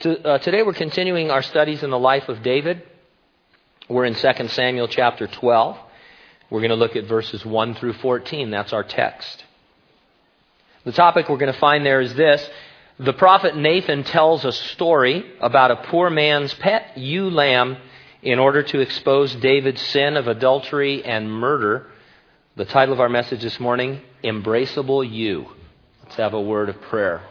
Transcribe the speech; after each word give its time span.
To, 0.00 0.28
uh, 0.28 0.38
today 0.38 0.62
we're 0.62 0.74
continuing 0.74 1.30
our 1.30 1.40
studies 1.40 1.82
in 1.82 1.88
the 1.88 1.98
life 1.98 2.28
of 2.28 2.42
David. 2.42 2.82
We're 3.88 4.04
in 4.04 4.14
2 4.14 4.48
Samuel 4.48 4.88
chapter 4.88 5.26
12. 5.26 5.78
We're 6.50 6.60
going 6.60 6.68
to 6.68 6.76
look 6.76 6.96
at 6.96 7.06
verses 7.06 7.46
1 7.46 7.76
through 7.76 7.94
14. 7.94 8.50
That's 8.50 8.74
our 8.74 8.84
text. 8.84 9.42
The 10.84 10.92
topic 10.92 11.30
we're 11.30 11.38
going 11.38 11.52
to 11.52 11.58
find 11.58 11.84
there 11.84 12.02
is 12.02 12.14
this. 12.14 12.46
The 12.98 13.14
prophet 13.14 13.56
Nathan 13.56 14.04
tells 14.04 14.44
a 14.44 14.52
story 14.52 15.24
about 15.40 15.70
a 15.70 15.76
poor 15.76 16.10
man's 16.10 16.52
pet 16.52 16.98
ewe 16.98 17.30
lamb 17.30 17.78
in 18.20 18.38
order 18.38 18.62
to 18.64 18.80
expose 18.80 19.34
David's 19.36 19.80
sin 19.80 20.18
of 20.18 20.28
adultery 20.28 21.06
and 21.06 21.30
murder. 21.30 21.86
The 22.54 22.66
title 22.66 22.92
of 22.92 23.00
our 23.00 23.08
message 23.08 23.40
this 23.40 23.58
morning, 23.58 24.02
Embraceable 24.22 25.10
Ewe. 25.10 25.46
Let's 26.02 26.16
have 26.16 26.34
a 26.34 26.40
word 26.40 26.68
of 26.68 26.82
prayer. 26.82 27.22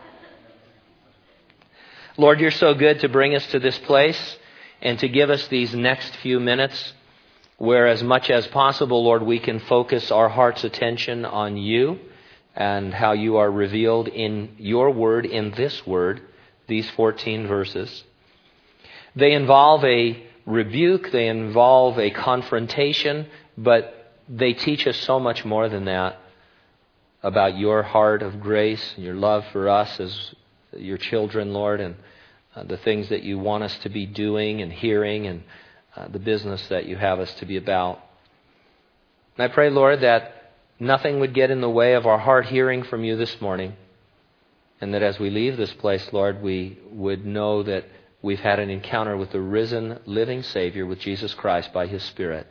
Lord, 2.18 2.39
you're 2.39 2.50
so 2.50 2.73
good 2.73 3.02
to 3.02 3.09
bring 3.09 3.35
us 3.35 3.45
to 3.48 3.59
this 3.59 3.77
place 3.80 4.38
and 4.81 4.98
to 4.99 5.09
give 5.09 5.30
us 5.30 5.49
these 5.49 5.76
next 5.76 6.16
few 6.17 6.39
minutes 6.39 6.94
where, 7.58 7.88
as 7.88 8.02
much 8.02 8.30
as 8.30 8.48
possible, 8.48 9.03
Lord, 9.03 9.22
we 9.22 9.38
can 9.38 9.59
focus 9.59 10.12
our 10.12 10.30
heart's 10.30 10.63
attention 10.63 11.25
on 11.25 11.58
you 11.58 11.99
and 12.55 12.94
how 12.94 13.12
you 13.12 13.36
are 13.36 13.52
revealed 13.52 14.08
in 14.08 14.55
your 14.58 14.91
word, 14.91 15.25
in 15.25 15.52
this 15.52 15.86
word, 15.86 16.22
these 16.67 16.89
14 16.91 17.48
verses. 17.48 18.05
They 19.13 19.34
involve 19.34 19.84
a 19.84 20.23
rebuke, 20.45 21.11
they 21.11 21.27
involve 21.27 22.00
a 22.00 22.11
confrontation, 22.11 23.27
but 23.58 24.13
they 24.30 24.53
teach 24.53 24.88
us 24.88 24.95
so 24.95 25.20
much 25.20 25.44
more 25.44 25.67
than 25.67 25.84
that 25.86 26.17
about 27.22 27.58
your 27.58 27.84
heart 27.84 28.22
of 28.22 28.39
grace 28.39 28.94
and 28.95 29.03
your 29.03 29.16
love 29.16 29.44
for 29.52 29.67
us 29.67 30.00
as 30.00 30.34
your 30.77 30.97
children, 30.97 31.53
Lord, 31.53 31.80
and 31.81 31.95
uh, 32.55 32.64
the 32.64 32.77
things 32.77 33.09
that 33.09 33.23
you 33.23 33.38
want 33.38 33.64
us 33.64 33.77
to 33.80 33.90
be 33.90 34.05
doing 34.05 34.62
and 34.62 34.72
hearing 34.72 35.27
and 35.27 35.44
uh, 35.95 36.08
the 36.08 36.20
business 36.20 36.66
that 36.70 36.86
you 36.86 36.95
have 36.95 37.20
us 37.20 37.34
to 37.36 37.45
be 37.45 37.58
about. 37.58 38.00
And 39.38 39.50
I 39.50 39.53
pray, 39.53 39.70
Lord, 39.70 40.02
that 40.02 40.53
nothing 40.80 41.20
would 41.20 41.34
get 41.34 41.52
in 41.52 41.62
the 41.62 41.70
way 41.70 41.94
of 41.94 42.06
our 42.06 42.20
heart 42.20 42.45
hearing 42.45 42.84
from 42.84 43.03
you 43.03 43.17
this 43.17 43.42
morning. 43.42 43.73
And 44.81 44.94
that 44.94 45.03
as 45.03 45.20
we 45.20 45.30
leave 45.30 45.58
this 45.58 45.73
place, 45.73 46.08
Lord, 46.12 46.42
we 46.42 46.78
would 46.92 47.25
know 47.25 47.64
that 47.64 47.86
we've 48.22 48.39
had 48.39 48.59
an 48.59 48.69
encounter 48.69 49.16
with 49.16 49.31
the 49.31 49.42
risen, 49.42 50.00
living 50.06 50.44
Savior, 50.44 50.86
with 50.86 51.00
Jesus 51.00 51.34
Christ 51.34 51.72
by 51.73 51.88
His 51.88 52.03
Spirit. 52.03 52.47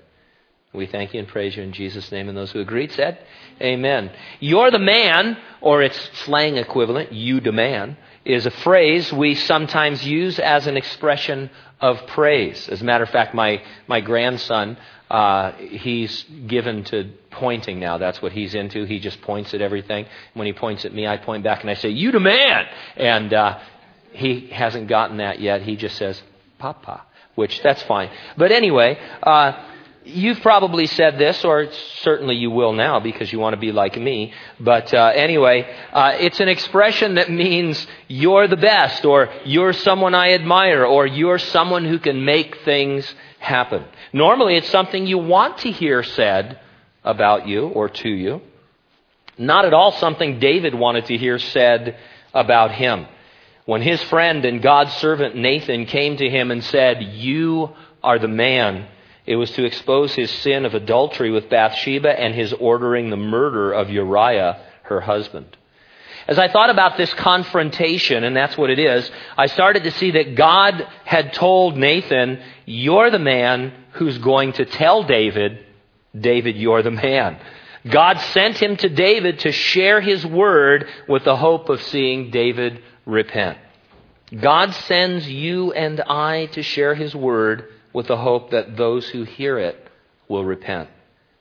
We 0.74 0.86
thank 0.86 1.14
you 1.14 1.20
and 1.20 1.28
praise 1.28 1.56
you 1.56 1.62
in 1.62 1.72
Jesus' 1.72 2.11
name. 2.11 2.28
And 2.28 2.36
those 2.36 2.50
who 2.50 2.61
agreed 2.61 2.91
said, 2.92 3.18
Amen. 3.61 4.11
You're 4.41 4.72
the 4.72 4.80
man, 4.80 5.36
or 5.61 5.83
its 5.83 5.96
slang 6.24 6.56
equivalent, 6.56 7.12
you 7.12 7.41
demand, 7.41 7.96
is 8.25 8.47
a 8.47 8.50
phrase 8.50 9.12
we 9.12 9.34
sometimes 9.34 10.05
use 10.05 10.39
as 10.39 10.67
an 10.67 10.77
expression 10.77 11.50
of 11.80 12.06
praise. 12.08 12.69
As 12.69 12.80
a 12.80 12.84
matter 12.84 13.05
of 13.05 13.11
fact, 13.11 13.34
my, 13.34 13.62
my 13.86 14.00
grandson, 14.00 14.77
uh, 15.11 15.53
he's 15.53 16.25
given 16.47 16.84
to 16.84 17.11
pointing 17.30 17.78
now. 17.78 17.98
That's 17.98 18.22
what 18.22 18.33
he's 18.33 18.55
into. 18.55 18.84
He 18.84 18.98
just 18.98 19.20
points 19.20 19.52
at 19.52 19.61
everything. 19.61 20.06
When 20.33 20.47
he 20.47 20.52
points 20.52 20.84
at 20.84 20.95
me, 20.95 21.06
I 21.06 21.19
point 21.19 21.45
back 21.45 21.61
and 21.61 21.70
I 21.70 21.75
say, 21.75 21.91
You 21.91 22.12
the 22.12 22.20
man! 22.20 22.67
And 22.97 23.34
uh, 23.34 23.58
he 24.12 24.48
hasn't 24.48 24.89
gotten 24.89 25.19
that 25.19 25.41
yet. 25.41 25.62
He 25.62 25.77
just 25.77 25.97
says, 25.97 26.22
Papa, 26.58 27.02
which 27.34 27.62
that's 27.62 27.83
fine. 27.83 28.11
But 28.39 28.52
anyway, 28.52 28.98
uh, 29.22 29.52
You've 30.06 30.42
probably 30.42 30.86
said 30.86 31.19
this, 31.19 31.47
or 31.47 31.72
certainly 32.02 32.36
you 32.36 32.50
will 32.50 32.74
now 32.74 33.00
because 33.00 33.33
you 33.33 33.38
want 33.38 33.55
to 33.55 33.60
be 33.60 33.72
like 33.72 33.97
me. 33.97 34.34
But 34.61 34.92
uh, 34.92 35.12
anyway, 35.14 35.66
uh, 35.94 36.16
it's 36.20 36.41
an 36.41 36.48
expression 36.48 37.14
that 37.14 37.30
means 37.30 37.86
you're 38.06 38.46
the 38.46 38.58
best, 38.58 39.06
or 39.06 39.30
you're 39.46 39.72
someone 39.72 40.14
I 40.14 40.33
admire, 40.33 40.84
or 40.84 41.06
you're 41.06 41.38
someone 41.38 41.86
who 41.86 41.98
can 41.98 42.22
make 42.22 42.58
things 42.66 43.14
happen. 43.38 43.84
Normally, 44.12 44.56
it's 44.56 44.69
something 44.69 45.06
you 45.06 45.16
want 45.16 45.58
to 45.58 45.70
hear 45.70 46.02
said 46.02 46.61
about 47.02 47.48
you 47.48 47.68
or 47.68 47.89
to 47.89 48.08
you. 48.08 48.42
Not 49.39 49.64
at 49.64 49.73
all 49.73 49.92
something 49.92 50.39
David 50.39 50.74
wanted 50.74 51.07
to 51.07 51.17
hear 51.17 51.39
said 51.39 51.96
about 52.34 52.73
him. 52.73 53.07
When 53.64 53.80
his 53.80 54.02
friend 54.02 54.45
and 54.45 54.61
God's 54.61 54.92
servant 54.96 55.34
Nathan 55.34 55.86
came 55.86 56.18
to 56.18 56.28
him 56.28 56.51
and 56.51 56.62
said, 56.62 57.02
You 57.02 57.70
are 58.02 58.18
the 58.18 58.28
man 58.28 58.89
it 59.27 59.36
was 59.36 59.51
to 59.52 59.64
expose 59.64 60.14
his 60.14 60.30
sin 60.30 60.64
of 60.64 60.74
adultery 60.74 61.30
with 61.30 61.48
Bathsheba 61.48 62.18
and 62.18 62.35
his 62.35 62.52
ordering 62.52 63.11
the 63.11 63.17
murder 63.17 63.73
of 63.73 63.90
Uriah, 63.90 64.61
her 64.83 65.01
husband. 65.01 65.57
As 66.27 66.39
I 66.39 66.48
thought 66.48 66.70
about 66.70 66.96
this 66.96 67.12
confrontation, 67.14 68.24
and 68.24 68.34
that's 68.34 68.57
what 68.57 68.70
it 68.70 68.79
is, 68.79 69.11
I 69.36 69.46
started 69.46 69.84
to 69.84 69.90
see 69.92 70.13
that 70.13 70.34
God 70.34 70.86
had 71.05 71.34
told 71.34 71.77
Nathan, 71.77 72.40
You're 72.64 73.11
the 73.11 73.18
man 73.18 73.73
who's 73.92 74.18
going 74.18 74.55
to 74.55 74.64
tell 74.64 75.05
David, 75.05 75.64
David, 76.18 76.57
you're 76.57 76.83
the 76.83 76.90
man. 76.90 77.39
God 77.89 78.18
sent 78.18 78.57
him 78.57 78.77
to 78.77 78.89
David 78.89 79.40
to 79.40 79.52
share 79.52 80.01
his 80.01 80.24
word 80.24 80.89
with 81.07 81.24
the 81.24 81.36
hope 81.36 81.68
of 81.68 81.83
seeing 81.83 82.30
David 82.30 82.83
repent. 83.05 83.58
God 84.34 84.73
sends 84.74 85.29
you 85.29 85.73
and 85.73 86.01
I 86.01 86.46
to 86.52 86.63
share 86.63 86.95
his 86.95 87.14
word 87.14 87.70
with 87.94 88.08
the 88.08 88.18
hope 88.18 88.50
that 88.50 88.77
those 88.77 89.08
who 89.08 89.22
hear 89.22 89.58
it 89.58 89.88
will 90.28 90.44
repent. 90.44 90.90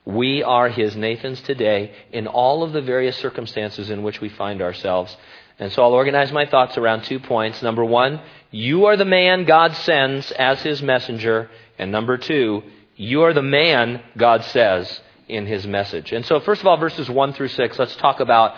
We 0.06 0.42
are 0.42 0.68
his 0.68 0.96
Nathans 0.96 1.42
today 1.42 1.92
in 2.12 2.26
all 2.26 2.62
of 2.62 2.72
the 2.72 2.82
various 2.82 3.16
circumstances 3.18 3.90
in 3.90 4.02
which 4.02 4.20
we 4.20 4.28
find 4.28 4.62
ourselves. 4.62 5.14
And 5.58 5.72
so 5.72 5.82
I'll 5.82 5.92
organize 5.92 6.32
my 6.32 6.46
thoughts 6.46 6.78
around 6.78 7.04
two 7.04 7.18
points. 7.18 7.62
Number 7.62 7.84
one, 7.84 8.20
you 8.50 8.86
are 8.86 8.96
the 8.96 9.04
man 9.04 9.44
God 9.44 9.74
sends 9.76 10.30
as 10.32 10.62
his 10.62 10.82
messenger. 10.82 11.50
And 11.78 11.90
number 11.90 12.16
two, 12.16 12.62
you 12.96 13.22
are 13.22 13.32
the 13.32 13.42
man 13.42 14.02
God 14.16 14.44
says 14.44 15.00
in 15.26 15.46
his 15.46 15.66
message. 15.66 16.12
And 16.12 16.24
so, 16.24 16.38
first 16.40 16.60
of 16.60 16.66
all, 16.66 16.76
verses 16.76 17.08
1 17.08 17.32
through 17.32 17.48
6, 17.48 17.78
let's 17.78 17.96
talk 17.96 18.20
about 18.20 18.54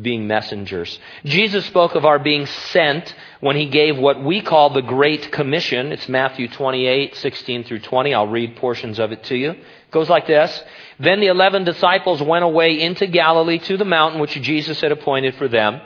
being 0.00 0.26
messengers. 0.26 0.98
Jesus 1.24 1.64
spoke 1.66 1.94
of 1.94 2.04
our 2.04 2.18
being 2.18 2.46
sent 2.46 3.14
when 3.40 3.54
he 3.54 3.66
gave 3.66 3.96
what 3.96 4.22
we 4.22 4.40
call 4.40 4.70
the 4.70 4.82
Great 4.82 5.30
Commission. 5.30 5.92
It's 5.92 6.08
Matthew 6.08 6.48
28, 6.48 7.14
16 7.14 7.64
through 7.64 7.78
20. 7.80 8.12
I'll 8.12 8.26
read 8.26 8.56
portions 8.56 8.98
of 8.98 9.12
it 9.12 9.22
to 9.24 9.36
you. 9.36 9.50
It 9.50 9.90
goes 9.92 10.08
like 10.08 10.26
this. 10.26 10.62
Then 10.98 11.20
the 11.20 11.28
eleven 11.28 11.64
disciples 11.64 12.20
went 12.20 12.44
away 12.44 12.80
into 12.80 13.06
Galilee 13.06 13.58
to 13.60 13.76
the 13.76 13.84
mountain 13.84 14.20
which 14.20 14.32
Jesus 14.32 14.80
had 14.80 14.90
appointed 14.90 15.36
for 15.36 15.46
them. 15.46 15.80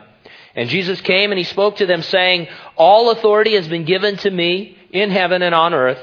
And 0.55 0.71
Jesus 0.71 1.01
came 1.03 1.31
and 1.31 1.39
he 1.39 1.45
spoke 1.45 1.77
to 1.77 1.87
them 1.87 2.03
saying, 2.03 2.49
All 2.77 3.11
authority 3.11 3.55
has 3.55 3.69
been 3.69 3.85
given 3.85 4.17
to 4.19 4.31
me 4.31 4.77
in 4.91 5.11
heaven 5.11 5.43
and 5.43 5.55
on 5.55 5.75
earth. 5.75 6.01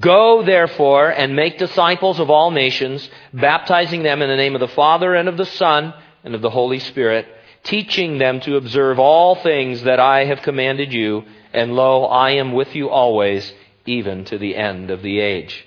Go 0.00 0.42
therefore 0.42 1.10
and 1.10 1.36
make 1.36 1.58
disciples 1.58 2.18
of 2.18 2.28
all 2.28 2.50
nations, 2.50 3.08
baptizing 3.32 4.02
them 4.02 4.20
in 4.20 4.28
the 4.28 4.36
name 4.36 4.56
of 4.56 4.60
the 4.60 4.66
Father 4.66 5.14
and 5.14 5.28
of 5.28 5.36
the 5.36 5.46
Son 5.46 5.94
and 6.24 6.34
of 6.34 6.42
the 6.42 6.50
Holy 6.50 6.80
Spirit 6.80 7.26
teaching 7.66 8.18
them 8.18 8.40
to 8.40 8.56
observe 8.56 8.98
all 8.98 9.36
things 9.36 9.82
that 9.82 10.00
I 10.00 10.24
have 10.24 10.42
commanded 10.42 10.92
you, 10.92 11.24
and 11.52 11.74
lo, 11.74 12.04
I 12.04 12.32
am 12.32 12.52
with 12.52 12.74
you 12.74 12.88
always, 12.88 13.52
even 13.84 14.24
to 14.26 14.38
the 14.38 14.56
end 14.56 14.90
of 14.90 15.02
the 15.02 15.20
age. 15.20 15.66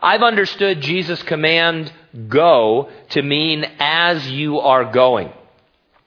I've 0.00 0.22
understood 0.22 0.80
Jesus' 0.80 1.22
command, 1.22 1.92
go, 2.28 2.90
to 3.10 3.22
mean 3.22 3.64
as 3.78 4.30
you 4.30 4.60
are 4.60 4.84
going. 4.92 5.32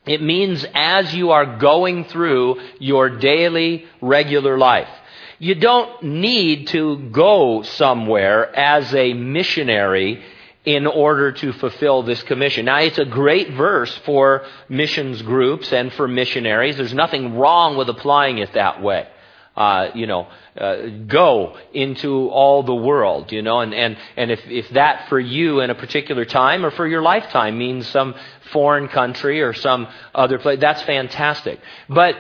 It 0.06 0.22
means 0.22 0.66
as 0.74 1.13
you 1.13 1.31
are 1.31 1.57
going 1.57 2.06
through 2.06 2.62
your 2.80 3.09
daily, 3.09 3.86
regular 4.01 4.57
life. 4.57 4.90
You 5.38 5.56
don't 5.56 6.01
need 6.03 6.68
to 6.69 7.09
go 7.12 7.63
somewhere 7.63 8.56
as 8.56 8.94
a 8.94 9.13
missionary 9.13 10.24
in 10.65 10.85
order 10.85 11.31
to 11.31 11.53
fulfill 11.53 12.03
this 12.03 12.21
commission. 12.23 12.65
Now, 12.65 12.79
it's 12.79 12.97
a 12.97 13.05
great 13.05 13.51
verse 13.53 13.95
for 14.05 14.45
missions 14.67 15.21
groups 15.21 15.71
and 15.71 15.91
for 15.93 16.07
missionaries. 16.07 16.77
There's 16.77 16.93
nothing 16.93 17.35
wrong 17.35 17.77
with 17.77 17.89
applying 17.89 18.39
it 18.39 18.53
that 18.53 18.81
way. 18.81 19.07
Uh, 19.56 19.91
you 19.94 20.07
know, 20.07 20.27
uh, 20.57 20.88
go 21.07 21.57
into 21.73 22.29
all 22.29 22.63
the 22.63 22.75
world, 22.75 23.31
you 23.31 23.41
know, 23.41 23.59
and, 23.59 23.73
and, 23.73 23.97
and 24.15 24.31
if, 24.31 24.39
if 24.45 24.69
that 24.69 25.09
for 25.09 25.19
you 25.19 25.59
in 25.59 25.69
a 25.69 25.75
particular 25.75 26.23
time 26.23 26.65
or 26.65 26.71
for 26.71 26.88
your 26.88 27.01
lifetime 27.01 27.57
means 27.57 27.88
some 27.88 28.15
foreign 28.51 28.88
country 28.88 29.41
or 29.41 29.53
some 29.53 29.88
other 30.15 30.39
place, 30.39 30.59
that's 30.59 30.81
fantastic. 30.83 31.59
But 31.89 32.15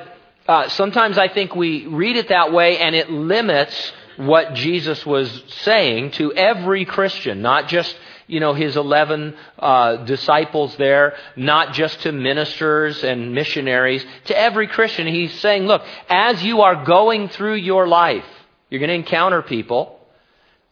uh, 0.47 0.67
sometimes 0.69 1.17
I 1.17 1.27
think 1.27 1.55
we 1.55 1.85
read 1.87 2.17
it 2.17 2.29
that 2.29 2.51
way 2.51 2.77
and 2.77 2.95
it 2.95 3.09
limits 3.09 3.93
what 4.17 4.53
Jesus 4.53 5.05
was 5.05 5.43
saying 5.61 6.11
to 6.11 6.33
every 6.33 6.83
Christian, 6.83 7.41
not 7.41 7.69
just 7.69 7.95
you 8.29 8.39
know, 8.39 8.53
his 8.53 8.77
11 8.77 9.35
uh, 9.57 9.95
disciples 10.05 10.75
there, 10.77 11.15
not 11.35 11.73
just 11.73 12.01
to 12.01 12.11
ministers 12.11 13.03
and 13.03 13.33
missionaries, 13.33 14.05
to 14.25 14.37
every 14.37 14.67
Christian. 14.67 15.07
He's 15.07 15.33
saying, 15.39 15.63
look, 15.63 15.81
as 16.07 16.43
you 16.43 16.61
are 16.61 16.85
going 16.85 17.29
through 17.29 17.55
your 17.55 17.87
life, 17.87 18.25
you're 18.69 18.79
going 18.79 18.89
to 18.89 18.95
encounter 18.95 19.41
people. 19.41 19.99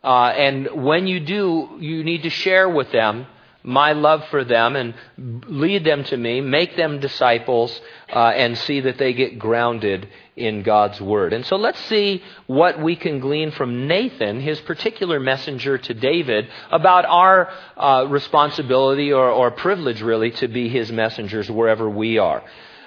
Uh, 0.03 0.27
and 0.27 0.85
when 0.85 1.07
you 1.07 1.19
do, 1.19 1.77
you 1.79 2.03
need 2.03 2.23
to 2.23 2.29
share 2.29 2.69
with 2.69 2.91
them 2.91 3.25
my 3.67 3.91
love 3.91 4.23
for 4.29 4.45
them 4.45 4.77
and 4.77 4.93
lead 5.17 5.83
them 5.83 6.05
to 6.05 6.15
me, 6.15 6.39
make 6.39 6.77
them 6.77 7.01
disciples, 7.01 7.81
uh, 8.09 8.29
and 8.29 8.57
see 8.57 8.79
that 8.79 8.97
they 8.97 9.11
get 9.11 9.37
grounded 9.37 10.07
in 10.37 10.63
God's 10.63 11.01
Word. 11.01 11.33
And 11.33 11.45
so 11.45 11.57
let's 11.57 11.79
see 11.81 12.23
what 12.45 12.81
we 12.81 12.95
can 12.95 13.19
glean 13.19 13.51
from 13.51 13.85
Nathan, 13.85 14.39
his 14.39 14.61
particular 14.61 15.19
messenger 15.19 15.77
to 15.77 15.93
David, 15.93 16.47
about 16.71 17.03
our 17.03 17.51
uh, 17.75 18.05
responsibility 18.07 19.11
or, 19.11 19.29
or, 19.29 19.51
privilege, 19.51 20.01
really, 20.01 20.31
to 20.31 20.47
be 20.47 20.69
his 20.69 20.89
messengers 20.89 21.51
wherever 21.51 21.89
we 21.89 22.19
are. 22.19 22.41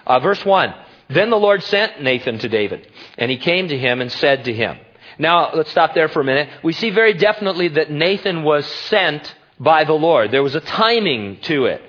Uh, 0.07 0.19
verse 0.21 0.43
1 0.43 0.75
Then 1.11 1.29
the 1.29 1.37
Lord 1.37 1.63
sent 1.63 2.03
Nathan 2.03 2.39
to 2.39 2.49
David, 2.49 2.91
and 3.19 3.31
he 3.31 3.37
came 3.37 3.69
to 3.69 3.77
him 3.77 4.01
and 4.01 4.11
said 4.11 4.45
to 4.45 4.55
him, 4.55 4.79
Now, 5.19 5.53
let's 5.53 5.71
stop 5.71 5.93
there 5.93 6.09
for 6.09 6.23
a 6.23 6.25
minute. 6.25 6.49
We 6.65 6.73
see 6.73 6.89
very 6.89 7.13
definitely 7.13 7.69
that 7.69 7.91
Nathan 7.91 8.45
was 8.45 8.65
sent 8.65 9.35
by 9.61 9.85
the 9.85 9.93
Lord. 9.93 10.31
There 10.31 10.43
was 10.43 10.57
a 10.57 10.61
timing 10.61 11.39
to 11.43 11.67
it 11.67 11.83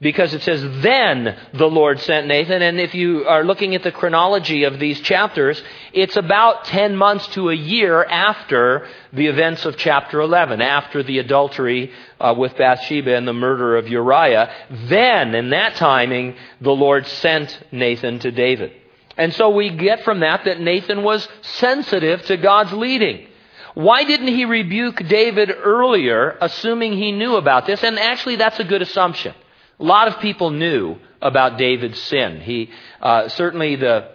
because 0.00 0.34
it 0.34 0.42
says, 0.42 0.60
Then 0.82 1.34
the 1.54 1.66
Lord 1.66 1.98
sent 2.00 2.26
Nathan. 2.26 2.60
And 2.60 2.78
if 2.78 2.94
you 2.94 3.26
are 3.26 3.42
looking 3.42 3.74
at 3.74 3.82
the 3.82 3.90
chronology 3.90 4.64
of 4.64 4.78
these 4.78 5.00
chapters, 5.00 5.60
it's 5.94 6.16
about 6.16 6.66
10 6.66 6.94
months 6.94 7.26
to 7.28 7.48
a 7.48 7.54
year 7.54 8.04
after 8.04 8.86
the 9.14 9.26
events 9.28 9.64
of 9.64 9.78
chapter 9.78 10.20
11, 10.20 10.60
after 10.60 11.02
the 11.02 11.18
adultery 11.18 11.90
uh, 12.20 12.34
with 12.36 12.56
Bathsheba 12.58 13.16
and 13.16 13.26
the 13.26 13.32
murder 13.32 13.78
of 13.78 13.88
Uriah. 13.88 14.52
Then, 14.88 15.34
in 15.34 15.50
that 15.50 15.76
timing, 15.76 16.36
the 16.60 16.72
Lord 16.72 17.06
sent 17.06 17.58
Nathan 17.72 18.18
to 18.20 18.30
David. 18.30 18.72
And 19.16 19.32
so 19.32 19.50
we 19.50 19.70
get 19.70 20.04
from 20.04 20.20
that 20.20 20.44
that 20.44 20.60
Nathan 20.60 21.02
was 21.02 21.26
sensitive 21.40 22.22
to 22.26 22.36
God's 22.36 22.72
leading. 22.72 23.28
Why 23.74 24.04
didn't 24.04 24.28
he 24.28 24.44
rebuke 24.44 24.96
David 25.08 25.50
earlier, 25.50 26.36
assuming 26.40 26.92
he 26.92 27.12
knew 27.12 27.36
about 27.36 27.66
this? 27.66 27.82
And 27.82 27.98
actually, 27.98 28.36
that's 28.36 28.60
a 28.60 28.64
good 28.64 28.82
assumption. 28.82 29.34
A 29.80 29.84
lot 29.84 30.06
of 30.06 30.20
people 30.20 30.50
knew 30.50 30.96
about 31.20 31.58
David's 31.58 31.98
sin. 31.98 32.40
He 32.40 32.70
uh, 33.02 33.28
certainly 33.28 33.76
the 33.76 34.10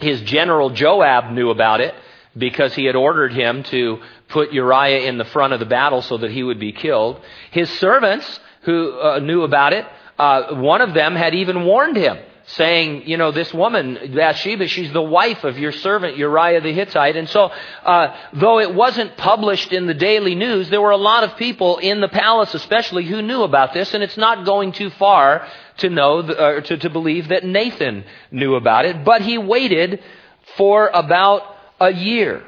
his 0.00 0.20
general 0.22 0.70
Joab 0.70 1.32
knew 1.32 1.50
about 1.50 1.80
it 1.80 1.94
because 2.36 2.74
he 2.74 2.84
had 2.84 2.96
ordered 2.96 3.32
him 3.32 3.62
to 3.64 4.00
put 4.28 4.52
Uriah 4.52 5.08
in 5.08 5.18
the 5.18 5.24
front 5.24 5.52
of 5.52 5.60
the 5.60 5.66
battle 5.66 6.02
so 6.02 6.18
that 6.18 6.30
he 6.30 6.42
would 6.42 6.58
be 6.58 6.72
killed. 6.72 7.20
His 7.50 7.70
servants 7.78 8.40
who 8.62 8.98
uh, 8.98 9.18
knew 9.20 9.42
about 9.42 9.72
it, 9.72 9.86
uh, 10.18 10.54
one 10.54 10.80
of 10.80 10.94
them 10.94 11.14
had 11.14 11.34
even 11.34 11.64
warned 11.64 11.96
him 11.96 12.18
saying, 12.46 13.06
you 13.06 13.16
know, 13.16 13.30
this 13.30 13.52
woman, 13.54 14.12
Bathsheba, 14.14 14.66
she's 14.66 14.92
the 14.92 15.02
wife 15.02 15.44
of 15.44 15.58
your 15.58 15.72
servant 15.72 16.16
Uriah 16.16 16.60
the 16.60 16.72
Hittite. 16.72 17.16
And 17.16 17.28
so, 17.28 17.50
uh, 17.84 18.16
though 18.32 18.58
it 18.58 18.74
wasn't 18.74 19.16
published 19.16 19.72
in 19.72 19.86
the 19.86 19.94
daily 19.94 20.34
news, 20.34 20.68
there 20.68 20.80
were 20.80 20.90
a 20.90 20.96
lot 20.96 21.24
of 21.24 21.36
people 21.36 21.78
in 21.78 22.00
the 22.00 22.08
palace, 22.08 22.54
especially, 22.54 23.04
who 23.04 23.22
knew 23.22 23.42
about 23.42 23.72
this. 23.72 23.94
And 23.94 24.02
it's 24.02 24.16
not 24.16 24.44
going 24.44 24.72
too 24.72 24.90
far 24.90 25.46
to 25.78 25.88
know, 25.88 26.18
uh, 26.18 26.60
to, 26.62 26.76
to 26.78 26.90
believe 26.90 27.28
that 27.28 27.44
Nathan 27.44 28.04
knew 28.30 28.56
about 28.56 28.84
it. 28.86 29.04
But 29.04 29.22
he 29.22 29.38
waited 29.38 30.02
for 30.56 30.90
about 30.92 31.42
a 31.80 31.92
year. 31.92 32.42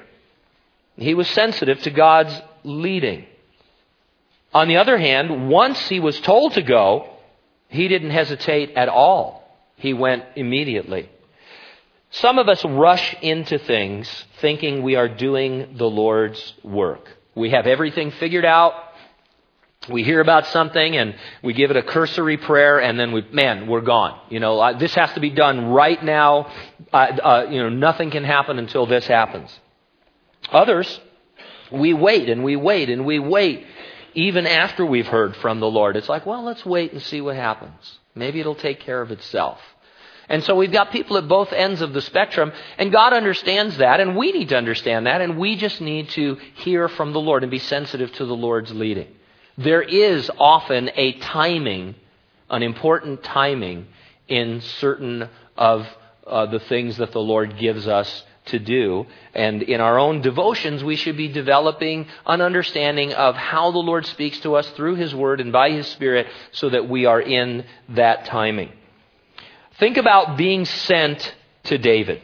He 0.97 1.15
was 1.15 1.29
sensitive 1.29 1.81
to 1.83 1.91
God's 1.91 2.41
leading. 2.63 3.27
On 4.53 4.69
the 4.69 4.77
other 4.77 4.99
hand, 4.99 5.49
once 5.49 5.89
he 5.89 5.99
was 5.99 6.21
told 6.21 6.55
to 6.55 6.63
go, 6.63 7.11
he 7.69 7.89
didn't 7.89 8.11
hesitate 8.11 8.73
at 8.77 8.89
all 8.89 9.44
he 9.77 9.93
went 9.93 10.25
immediately. 10.37 11.11
Some 12.11 12.39
of 12.39 12.49
us 12.49 12.65
rush 12.65 13.15
into 13.23 13.59
things 13.59 14.09
thinking 14.41 14.83
we 14.83 14.95
are 14.95 15.09
doing 15.09 15.77
the 15.77 15.91
Lord's 15.91 16.55
work. 16.63 17.09
We 17.35 17.51
have 17.51 17.67
everything 17.67 18.13
figured 18.13 18.45
out. 18.45 18.75
We 19.89 20.05
hear 20.05 20.21
about 20.21 20.47
something 20.47 20.97
and 20.97 21.17
we 21.43 21.53
give 21.55 21.71
it 21.71 21.77
a 21.77 21.83
cursory 21.83 22.37
prayer 22.37 22.81
and 22.81 22.99
then 22.99 23.13
we, 23.13 23.23
man, 23.33 23.67
we're 23.67 23.81
gone. 23.81 24.19
You 24.31 24.41
know, 24.41 24.61
uh, 24.61 24.79
this 24.79 24.95
has 24.95 25.13
to 25.15 25.21
be 25.21 25.31
done 25.31 25.67
right 25.67 26.03
now. 26.03 26.53
Uh, 26.93 26.97
uh, 26.97 27.47
you 27.51 27.61
know, 27.61 27.69
nothing 27.69 28.11
can 28.11 28.25
happen 28.25 28.59
until 28.59 28.87
this 28.87 29.07
happens. 29.07 29.51
Others, 30.51 31.01
we 31.73 31.93
wait 31.95 32.29
and 32.29 32.45
we 32.45 32.55
wait 32.55 32.91
and 32.91 33.05
we 33.05 33.19
wait 33.19 33.67
even 34.15 34.47
after 34.47 34.87
we've 34.87 35.09
heard 35.09 35.37
from 35.37 35.61
the 35.61 35.67
Lord. 35.67 35.97
It's 35.97 36.09
like, 36.09 36.25
well, 36.25 36.45
let's 36.45 36.65
wait 36.65 36.93
and 36.93 37.03
see 37.03 37.21
what 37.21 37.37
happens. 37.37 37.99
Maybe 38.15 38.41
it'll 38.41 38.55
take 38.55 38.81
care 38.81 39.01
of 39.01 39.11
itself. 39.11 39.61
And 40.29 40.43
so 40.43 40.55
we've 40.55 40.73
got 40.73 40.91
people 40.91 41.19
at 41.19 41.29
both 41.29 41.53
ends 41.53 41.83
of 41.83 41.93
the 41.93 42.01
spectrum, 42.01 42.53
and 42.79 42.91
God 42.91 43.13
understands 43.13 43.77
that, 43.79 44.01
and 44.01 44.17
we 44.17 44.33
need 44.33 44.49
to 44.51 44.57
understand 44.57 45.07
that, 45.07 45.21
and 45.21 45.37
we 45.39 45.57
just 45.57 45.81
need 45.81 46.09
to 46.11 46.37
hear 46.55 46.89
from 46.89 47.13
the 47.13 47.21
Lord 47.21 47.43
and 47.43 47.51
be 47.51 47.59
sensitive 47.59 48.13
to 48.15 48.25
the 48.25 48.37
Lord's 48.37 48.73
leading. 48.73 49.09
There 49.59 49.83
is 49.83 50.31
often 50.39 50.91
a 50.95 51.13
timing, 51.13 51.95
an 52.49 52.63
important 52.63 53.23
timing 53.23 53.87
in 54.27 54.63
certain 54.63 55.29
of 55.57 55.87
uh, 56.27 56.47
the 56.47 56.61
things 56.61 56.97
that 56.97 57.13
the 57.13 57.21
Lord 57.21 57.59
gives 57.59 57.87
us 57.87 58.25
to 58.47 58.59
do. 58.59 59.07
And 59.35 59.63
in 59.63 59.81
our 59.81 59.99
own 59.99 60.21
devotions, 60.21 60.85
we 60.85 60.97
should 60.97 61.17
be 61.17 61.29
developing 61.29 62.07
an 62.27 62.41
understanding 62.41 63.13
of 63.13 63.35
how 63.37 63.71
the 63.71 63.79
Lord 63.79 64.07
speaks 64.07 64.39
to 64.41 64.55
us 64.57 64.69
through 64.71 64.97
His 64.97 65.15
Word 65.15 65.41
and 65.41 65.53
by 65.53 65.71
His 65.71 65.87
Spirit 65.89 66.27
so 66.53 66.71
that 66.71 66.89
we 66.89 67.07
are 67.07 67.21
in 67.21 67.65
that 67.91 68.27
timing. 68.27 68.73
Think 69.79 69.97
about 69.97 70.37
being 70.37 70.65
sent 70.65 71.35
to 71.65 71.79
David. 71.79 72.23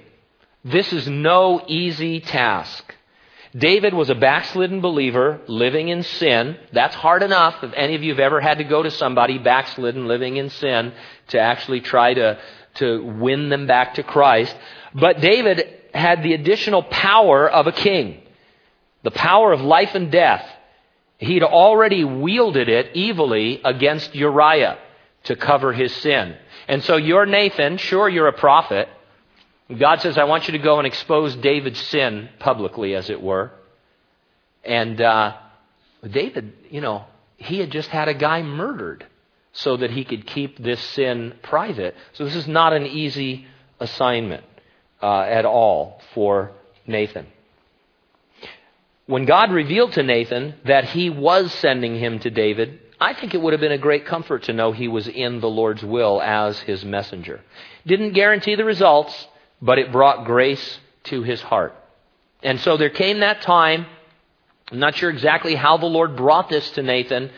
This 0.65 0.93
is 0.93 1.09
no 1.09 1.65
easy 1.67 2.21
task. 2.21 2.95
David 3.57 3.95
was 3.95 4.11
a 4.11 4.15
backslidden 4.15 4.81
believer 4.81 5.41
living 5.49 5.89
in 5.89 6.05
sin. 6.05 6.57
That's 6.73 6.95
hard 6.95 7.23
enough. 7.23 7.65
If 7.65 7.73
any 7.75 7.97
of 7.97 8.03
you 8.03 8.13
have 8.13 8.21
ever 8.21 8.41
had 8.41 8.59
to 8.59 8.65
go 8.65 8.83
to 8.83 8.91
somebody 8.93 9.39
backslidden 9.39 10.07
living 10.07 10.37
in 10.37 10.51
sin 10.51 10.93
to 11.29 11.41
actually 11.41 11.81
try 11.81 12.15
to, 12.15 12.39
to 12.75 13.03
win 13.03 13.49
them 13.49 13.67
back 13.67 13.95
to 13.95 14.05
Christ. 14.05 14.55
But 14.95 15.21
David 15.21 15.80
had 15.95 16.23
the 16.23 16.35
additional 16.35 16.83
power 16.83 17.49
of 17.49 17.67
a 17.67 17.73
king. 17.73 18.23
The 19.03 19.11
power 19.11 19.53
of 19.53 19.61
life 19.61 19.95
and 19.95 20.11
death. 20.11 20.45
He'd 21.19 21.43
already 21.43 22.05
wielded 22.05 22.69
it 22.69 22.97
evilly 22.97 23.61
against 23.65 24.15
Uriah 24.15 24.79
to 25.25 25.37
cover 25.37 25.73
his 25.73 25.95
sin. 25.97 26.37
And 26.67 26.83
so 26.83 26.97
you're 26.97 27.27
Nathan, 27.27 27.77
sure, 27.77 28.09
you're 28.09 28.29
a 28.29 28.33
prophet. 28.33 28.89
God 29.79 30.01
says, 30.01 30.19
I 30.19 30.25
want 30.25 30.49
you 30.49 30.53
to 30.53 30.59
go 30.59 30.79
and 30.79 30.87
expose 30.87 31.37
David's 31.37 31.81
sin 31.81 32.29
publicly, 32.39 32.95
as 32.95 33.11
it 33.11 33.21
were. 33.21 33.53
And 34.65 35.01
uh, 35.01 35.37
David, 36.09 36.53
you 36.71 36.81
know, 36.81 37.05
he 37.37 37.59
had 37.59 37.71
just 37.71 37.89
had 37.89 38.09
a 38.09 38.15
guy 38.15 38.43
murdered 38.43 39.07
so 39.53 39.77
that 39.77 39.91
he 39.91 40.05
could 40.05 40.27
keep 40.27 40.59
this 40.59 40.81
sin 40.81 41.35
private. 41.43 41.95
So 42.15 42.25
this 42.25 42.35
is 42.35 42.49
not 42.49 42.73
an 42.73 42.87
easy 42.87 43.47
assignment 43.79 44.45
uh, 45.03 45.21
at 45.21 45.45
all 45.45 46.01
for 46.15 46.53
Nathan. 46.87 47.27
When 49.07 49.25
God 49.25 49.51
revealed 49.51 49.93
to 49.95 50.03
Nathan 50.03 50.55
that 50.67 50.85
he 50.85 51.11
was 51.11 51.53
sending 51.55 51.99
him 51.99 52.21
to 52.21 52.31
David, 52.31 52.79
I 53.01 53.15
think 53.15 53.35
it 53.35 53.41
would 53.41 53.53
have 53.53 53.61
been 53.61 53.73
a 53.73 53.79
great 53.79 54.07
comfort 54.07 54.45
to 54.45 54.53
know 54.53 54.73
he 54.73 54.87
was 54.87 55.09
in 55.09 55.41
the 55.41 55.49
Lord's 55.49 55.83
will 55.83 56.21
as 56.23 56.59
his 56.61 56.85
messenger. 56.85 57.41
Didn't 57.87 58.13
guarantee 58.13 58.55
the 58.55 58.65
results, 58.65 59.27
but 59.61 59.79
it 59.79 59.91
brought 59.91 60.27
grace 60.27 60.79
to 61.05 61.23
his 61.23 61.41
heart. 61.41 61.75
And 62.43 62.61
so 62.61 62.77
there 62.77 62.91
came 62.91 63.21
that 63.21 63.43
time. 63.43 63.87
I'm 64.71 64.79
not 64.79 64.95
sure 64.95 65.11
exactly 65.11 65.55
how 65.55 65.77
the 65.79 65.87
Lord 65.87 66.15
brought 66.15 66.49
this 66.49 66.71
to 66.73 66.83
Nathan, 66.83 67.31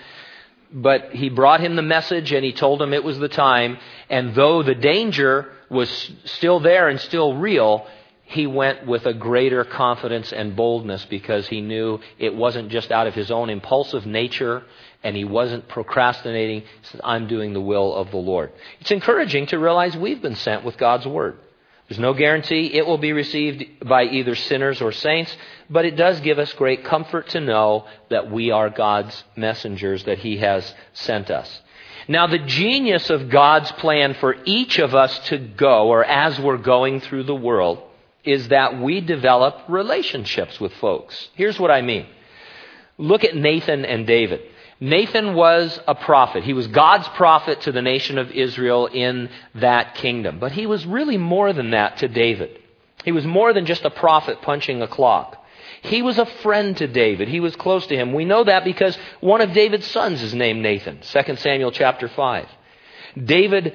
but 0.73 1.13
he 1.13 1.29
brought 1.29 1.61
him 1.61 1.77
the 1.77 1.83
message 1.83 2.33
and 2.33 2.45
he 2.45 2.53
told 2.53 2.83
him 2.83 2.93
it 2.93 3.05
was 3.05 3.19
the 3.19 3.29
time. 3.29 3.79
And 4.11 4.35
though 4.35 4.63
the 4.63 4.75
danger 4.75 5.51
was 5.73 6.13
still 6.25 6.61
there 6.61 6.89
and 6.89 7.01
still 7.01 7.37
real, 7.37 7.87
he 8.25 8.47
went 8.47 8.87
with 8.87 9.05
a 9.07 9.13
greater 9.13 9.65
confidence 9.65 10.33
and 10.33 10.57
boldness 10.57 11.05
because 11.07 11.49
he 11.49 11.61
knew 11.61 12.01
it 12.19 12.35
wasn't 12.35 12.71
just 12.71 12.91
out 12.91 13.07
of 13.07 13.15
his 13.15 13.31
own 13.31 13.51
impulsive 13.51 14.07
nature 14.07 14.63
and 15.03 15.17
he 15.17 15.25
wasn't 15.25 15.69
procrastinating. 15.69 16.61
He 16.61 16.67
said, 16.83 17.01
I'm 17.05 17.27
doing 17.27 17.53
the 17.53 17.61
will 17.61 17.95
of 17.95 18.11
the 18.11 18.17
Lord. 18.17 18.53
It's 18.81 18.91
encouraging 18.91 19.47
to 19.49 19.59
realize 19.59 19.97
we've 19.97 20.23
been 20.23 20.37
sent 20.37 20.65
with 20.65 20.79
God's 20.79 21.07
Word. 21.07 21.39
There's 21.89 21.99
no 21.99 22.15
guarantee 22.15 22.73
it 22.73 22.87
will 22.87 22.99
be 22.99 23.13
received 23.13 23.87
by 23.87 24.05
either 24.05 24.35
sinners 24.35 24.81
or 24.81 24.93
saints, 24.93 25.37
but 25.69 25.85
it 25.85 25.97
does 25.97 26.21
give 26.21 26.39
us 26.39 26.53
great 26.55 26.85
comfort 26.85 27.29
to 27.31 27.41
know 27.41 27.87
that 28.09 28.31
we 28.31 28.51
are 28.51 28.71
God's 28.71 29.25
messengers, 29.37 30.05
that 30.05 30.19
He 30.19 30.39
has 30.39 30.75
sent 30.95 31.31
us. 31.31 31.61
Now, 32.09 32.27
the 32.27 32.39
genius 32.39 33.11
of 33.11 33.29
God's 33.29 33.71
plan 33.73 34.15
for 34.15 34.37
each 34.45 34.79
of 34.79 34.95
us 34.95 35.19
to 35.29 35.39
go, 35.39 35.89
or 35.89 36.05
as 36.05 36.39
we're 36.39 36.59
going 36.59 37.01
through 37.01 37.25
the 37.25 37.35
world, 37.35 37.83
is 38.25 38.49
that 38.49 38.81
we 38.81 39.01
develop 39.01 39.63
relationships 39.69 40.61
with 40.61 40.73
folks. 40.75 41.29
Here's 41.35 41.59
what 41.59 41.71
I 41.71 41.83
mean. 41.83 42.07
Look 42.99 43.25
at 43.25 43.37
Nathan 43.37 43.85
and 43.85 44.07
David. 44.07 44.41
Nathan 44.81 45.35
was 45.35 45.79
a 45.87 45.95
prophet. 45.95 46.43
He 46.45 46.55
was 46.55 46.67
God's 46.67 47.09
prophet 47.11 47.61
to 47.63 47.73
the 47.73 47.83
nation 47.83 48.19
of 48.19 48.31
Israel 48.31 48.87
in 48.87 49.31
that 49.55 49.95
kingdom. 49.95 50.39
But 50.41 50.53
he 50.53 50.67
was 50.67 50.85
really 50.85 51.17
more 51.17 51.53
than 51.53 51.71
that 51.71 51.99
to 51.99 52.09
David. 52.09 52.59
He 53.05 53.13
was 53.13 53.25
more 53.25 53.53
than 53.53 53.67
just 53.67 53.85
a 53.85 53.91
prophet 53.91 54.43
punching 54.43 54.83
a 54.83 54.89
clock. 54.89 55.42
He 55.83 56.01
was 56.01 56.17
a 56.19 56.27
friend 56.27 56.77
to 56.77 56.87
David. 56.87 57.29
He 57.29 57.41
was 57.41 57.57
close 57.57 57.87
to 57.89 57.97
him. 57.97 58.13
We 58.13 58.25
know 58.25 58.45
that 58.45 58.65
because 58.65 58.97
one 59.21 59.41
of 59.41 59.53
David's 59.53 59.87
sons 59.89 60.23
is 60.23 60.33
named 60.33 60.63
Nathan. 60.63 61.01
2 61.01 61.37
Samuel 61.37 61.73
chapter 61.73 62.09
5. 62.09 62.49
David 63.23 63.75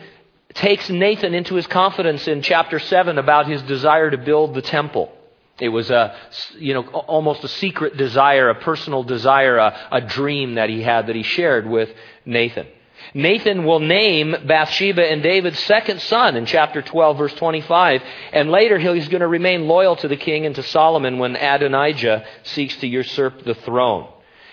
takes 0.54 0.90
Nathan 0.90 1.34
into 1.34 1.56
his 1.56 1.68
confidence 1.68 2.28
in 2.28 2.42
chapter 2.42 2.80
7 2.80 3.18
about 3.18 3.48
his 3.48 3.62
desire 3.64 4.10
to 4.10 4.18
build 4.18 4.54
the 4.54 4.62
temple. 4.62 5.12
It 5.60 5.70
was 5.70 5.92
a, 5.92 6.16
you 6.58 6.74
know, 6.74 6.88
almost 6.88 7.44
a 7.44 7.50
secret 7.50 7.98
desire, 7.98 8.50
a 8.50 8.56
personal 8.56 9.04
desire, 9.04 9.58
a, 9.58 9.88
a 9.92 10.02
dream 10.02 10.56
that 10.56 10.70
he 10.70 10.82
had 10.82 11.08
that 11.08 11.16
he 11.16 11.24
shared 11.24 11.68
with 11.68 11.90
Nathan. 12.26 12.68
Nathan 13.14 13.64
will 13.66 13.80
name 13.80 14.36
Bathsheba 14.46 15.06
and 15.10 15.24
David's 15.24 15.60
second 15.60 16.02
son 16.02 16.36
in 16.36 16.46
chapter 16.46 16.82
12, 16.82 17.18
verse 17.18 17.34
25. 17.34 18.02
And 18.34 18.52
later 18.52 18.78
he's 18.78 19.08
going 19.08 19.22
to 19.22 19.28
remain 19.28 19.68
loyal 19.68 19.96
to 19.98 20.08
the 20.08 20.18
king 20.18 20.46
and 20.46 20.56
to 20.56 20.64
Solomon 20.64 21.20
when 21.20 21.36
Adonijah 21.36 22.26
seeks 22.44 22.76
to 22.78 22.88
usurp 22.88 23.44
the 23.44 23.56
throne. 23.56 24.08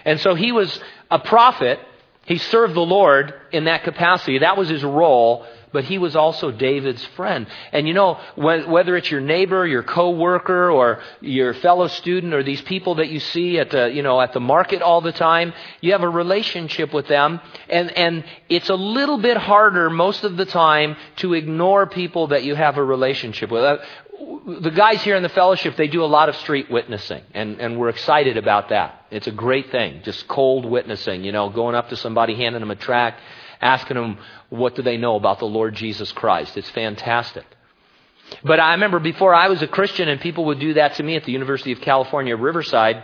And 0.05 0.21
so 0.21 0.35
he 0.35 0.53
was 0.53 0.79
a 1.11 1.19
prophet. 1.19 1.79
He 2.27 2.39
served 2.39 2.75
the 2.75 2.81
Lord 2.81 3.35
in 3.53 3.65
that 3.65 3.85
capacity. 3.85 4.39
That 4.39 4.57
was 4.57 4.69
his 4.69 4.85
role 4.85 5.47
but 5.75 5.85
he 5.85 5.99
was 5.99 6.15
also 6.15 6.53
David's 6.53 7.05
friend. 7.17 7.49
And 7.73 7.89
you 7.89 7.95
know, 7.95 8.21
whether 8.37 8.97
it's 8.97 9.11
your 9.11 9.21
neighbor, 9.21 9.67
your 9.67 9.83
coworker, 9.83 10.71
or 10.71 11.01
your 11.21 11.53
fellow 11.53 11.89
student, 11.89 12.33
or 12.33 12.45
these 12.45 12.63
people 12.63 12.95
that 12.95 13.09
you 13.09 13.19
see 13.19 13.59
at 13.59 13.71
the, 13.71 13.91
you 13.93 14.03
know, 14.03 14.21
at 14.21 14.33
the 14.33 14.41
market 14.41 14.81
all 14.81 15.01
the 15.01 15.13
time, 15.13 15.53
you 15.81 15.91
have 15.91 16.03
a 16.03 16.09
relationship 16.09 16.95
with 16.95 17.09
them, 17.09 17.41
and, 17.69 17.91
and 17.91 18.25
it's 18.49 18.69
a 18.69 18.75
little 18.77 19.19
bit 19.19 19.37
harder 19.37 19.91
most 19.91 20.23
of 20.23 20.37
the 20.37 20.47
time 20.47 20.97
to 21.17 21.35
ignore 21.35 21.87
people 21.87 22.29
that 22.29 22.45
you 22.45 22.55
have 22.55 22.79
a 22.79 22.85
relationship 22.85 23.51
with. 23.51 23.65
Uh, 23.65 23.79
the 24.63 24.71
guys 24.71 25.03
here 25.03 25.17
in 25.17 25.25
the 25.25 25.29
fellowship, 25.29 25.75
they 25.77 25.89
do 25.89 26.05
a 26.05 26.07
lot 26.07 26.29
of 26.29 26.37
street 26.37 26.71
witnessing, 26.71 27.23
and, 27.35 27.61
and 27.61 27.79
we're 27.79 27.89
excited 27.89 28.37
about 28.37 28.69
that. 28.69 29.07
It's 29.11 29.27
a 29.27 29.33
great 29.33 29.73
thing, 29.73 30.03
just 30.05 30.29
cold 30.29 30.65
witnessing, 30.65 31.25
you 31.25 31.33
know, 31.33 31.51
going 31.51 31.75
up 31.75 31.89
to 31.89 31.97
somebody, 31.97 32.37
handing 32.37 32.61
them 32.61 32.71
a 32.71 32.77
tract, 32.77 33.21
asking 33.65 33.97
them 33.97 34.19
what 34.51 34.77
do 34.77 34.83
they 34.83 34.99
know 34.99 35.17
about 35.17 35.41
the 35.41 35.47
Lord 35.47 35.75
Jesus 35.75 36.13
Christ. 36.13 36.57
It's 36.57 36.71
fantastic. 36.71 37.45
But 38.45 38.61
I 38.61 38.73
remember 38.73 39.01
before 39.01 39.35
I 39.35 39.49
was 39.49 39.63
a 39.63 39.67
Christian 39.67 40.09
and 40.09 40.21
people 40.21 40.45
would 40.47 40.61
do 40.61 40.75
that 40.75 40.95
to 40.97 41.03
me 41.03 41.17
at 41.17 41.25
the 41.25 41.33
University 41.33 41.73
of 41.73 41.81
California, 41.81 42.37
Riverside, 42.37 43.03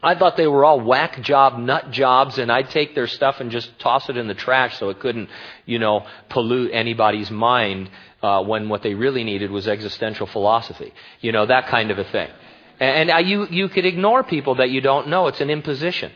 I 0.00 0.14
thought 0.14 0.36
they 0.36 0.46
were 0.46 0.64
all 0.64 0.80
whack 0.80 1.20
job, 1.22 1.58
nut 1.58 1.90
jobs, 1.90 2.38
and 2.38 2.52
I'd 2.52 2.70
take 2.70 2.94
their 2.94 3.08
stuff 3.08 3.40
and 3.40 3.50
just 3.50 3.76
toss 3.80 4.08
it 4.08 4.16
in 4.16 4.28
the 4.28 4.34
trash 4.34 4.78
so 4.78 4.90
it 4.90 5.00
couldn't, 5.00 5.28
you 5.66 5.80
know, 5.80 6.06
pollute 6.28 6.70
anybody's 6.72 7.30
mind 7.32 7.90
uh, 8.22 8.44
when 8.44 8.68
what 8.68 8.82
they 8.82 8.94
really 8.94 9.24
needed 9.24 9.50
was 9.50 9.66
existential 9.66 10.28
philosophy. 10.28 10.92
You 11.20 11.32
know, 11.32 11.46
that 11.46 11.66
kind 11.66 11.90
of 11.90 11.98
a 11.98 12.04
thing. 12.04 12.30
And, 12.78 13.10
uh, 13.10 13.16
you, 13.16 13.48
you 13.48 13.68
could 13.68 13.84
ignore 13.84 14.22
people 14.22 14.56
that 14.56 14.70
you 14.70 14.80
don't 14.80 15.08
know. 15.08 15.26
It's 15.26 15.40
an 15.40 15.50
imposition. 15.50 16.12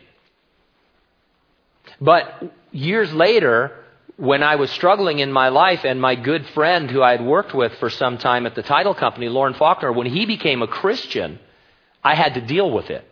But 2.00 2.52
years 2.72 3.12
later, 3.12 3.72
when 4.16 4.42
I 4.42 4.56
was 4.56 4.70
struggling 4.70 5.20
in 5.20 5.32
my 5.32 5.48
life, 5.48 5.84
and 5.84 6.00
my 6.00 6.14
good 6.14 6.46
friend 6.48 6.90
who 6.90 7.02
I 7.02 7.12
had 7.12 7.24
worked 7.24 7.54
with 7.54 7.72
for 7.76 7.90
some 7.90 8.18
time 8.18 8.46
at 8.46 8.54
the 8.54 8.62
title 8.62 8.94
company, 8.94 9.28
Lauren 9.28 9.54
Faulkner, 9.54 9.92
when 9.92 10.06
he 10.06 10.26
became 10.26 10.62
a 10.62 10.68
Christian, 10.68 11.38
I 12.02 12.14
had 12.14 12.34
to 12.34 12.40
deal 12.40 12.70
with 12.70 12.90
it. 12.90 13.06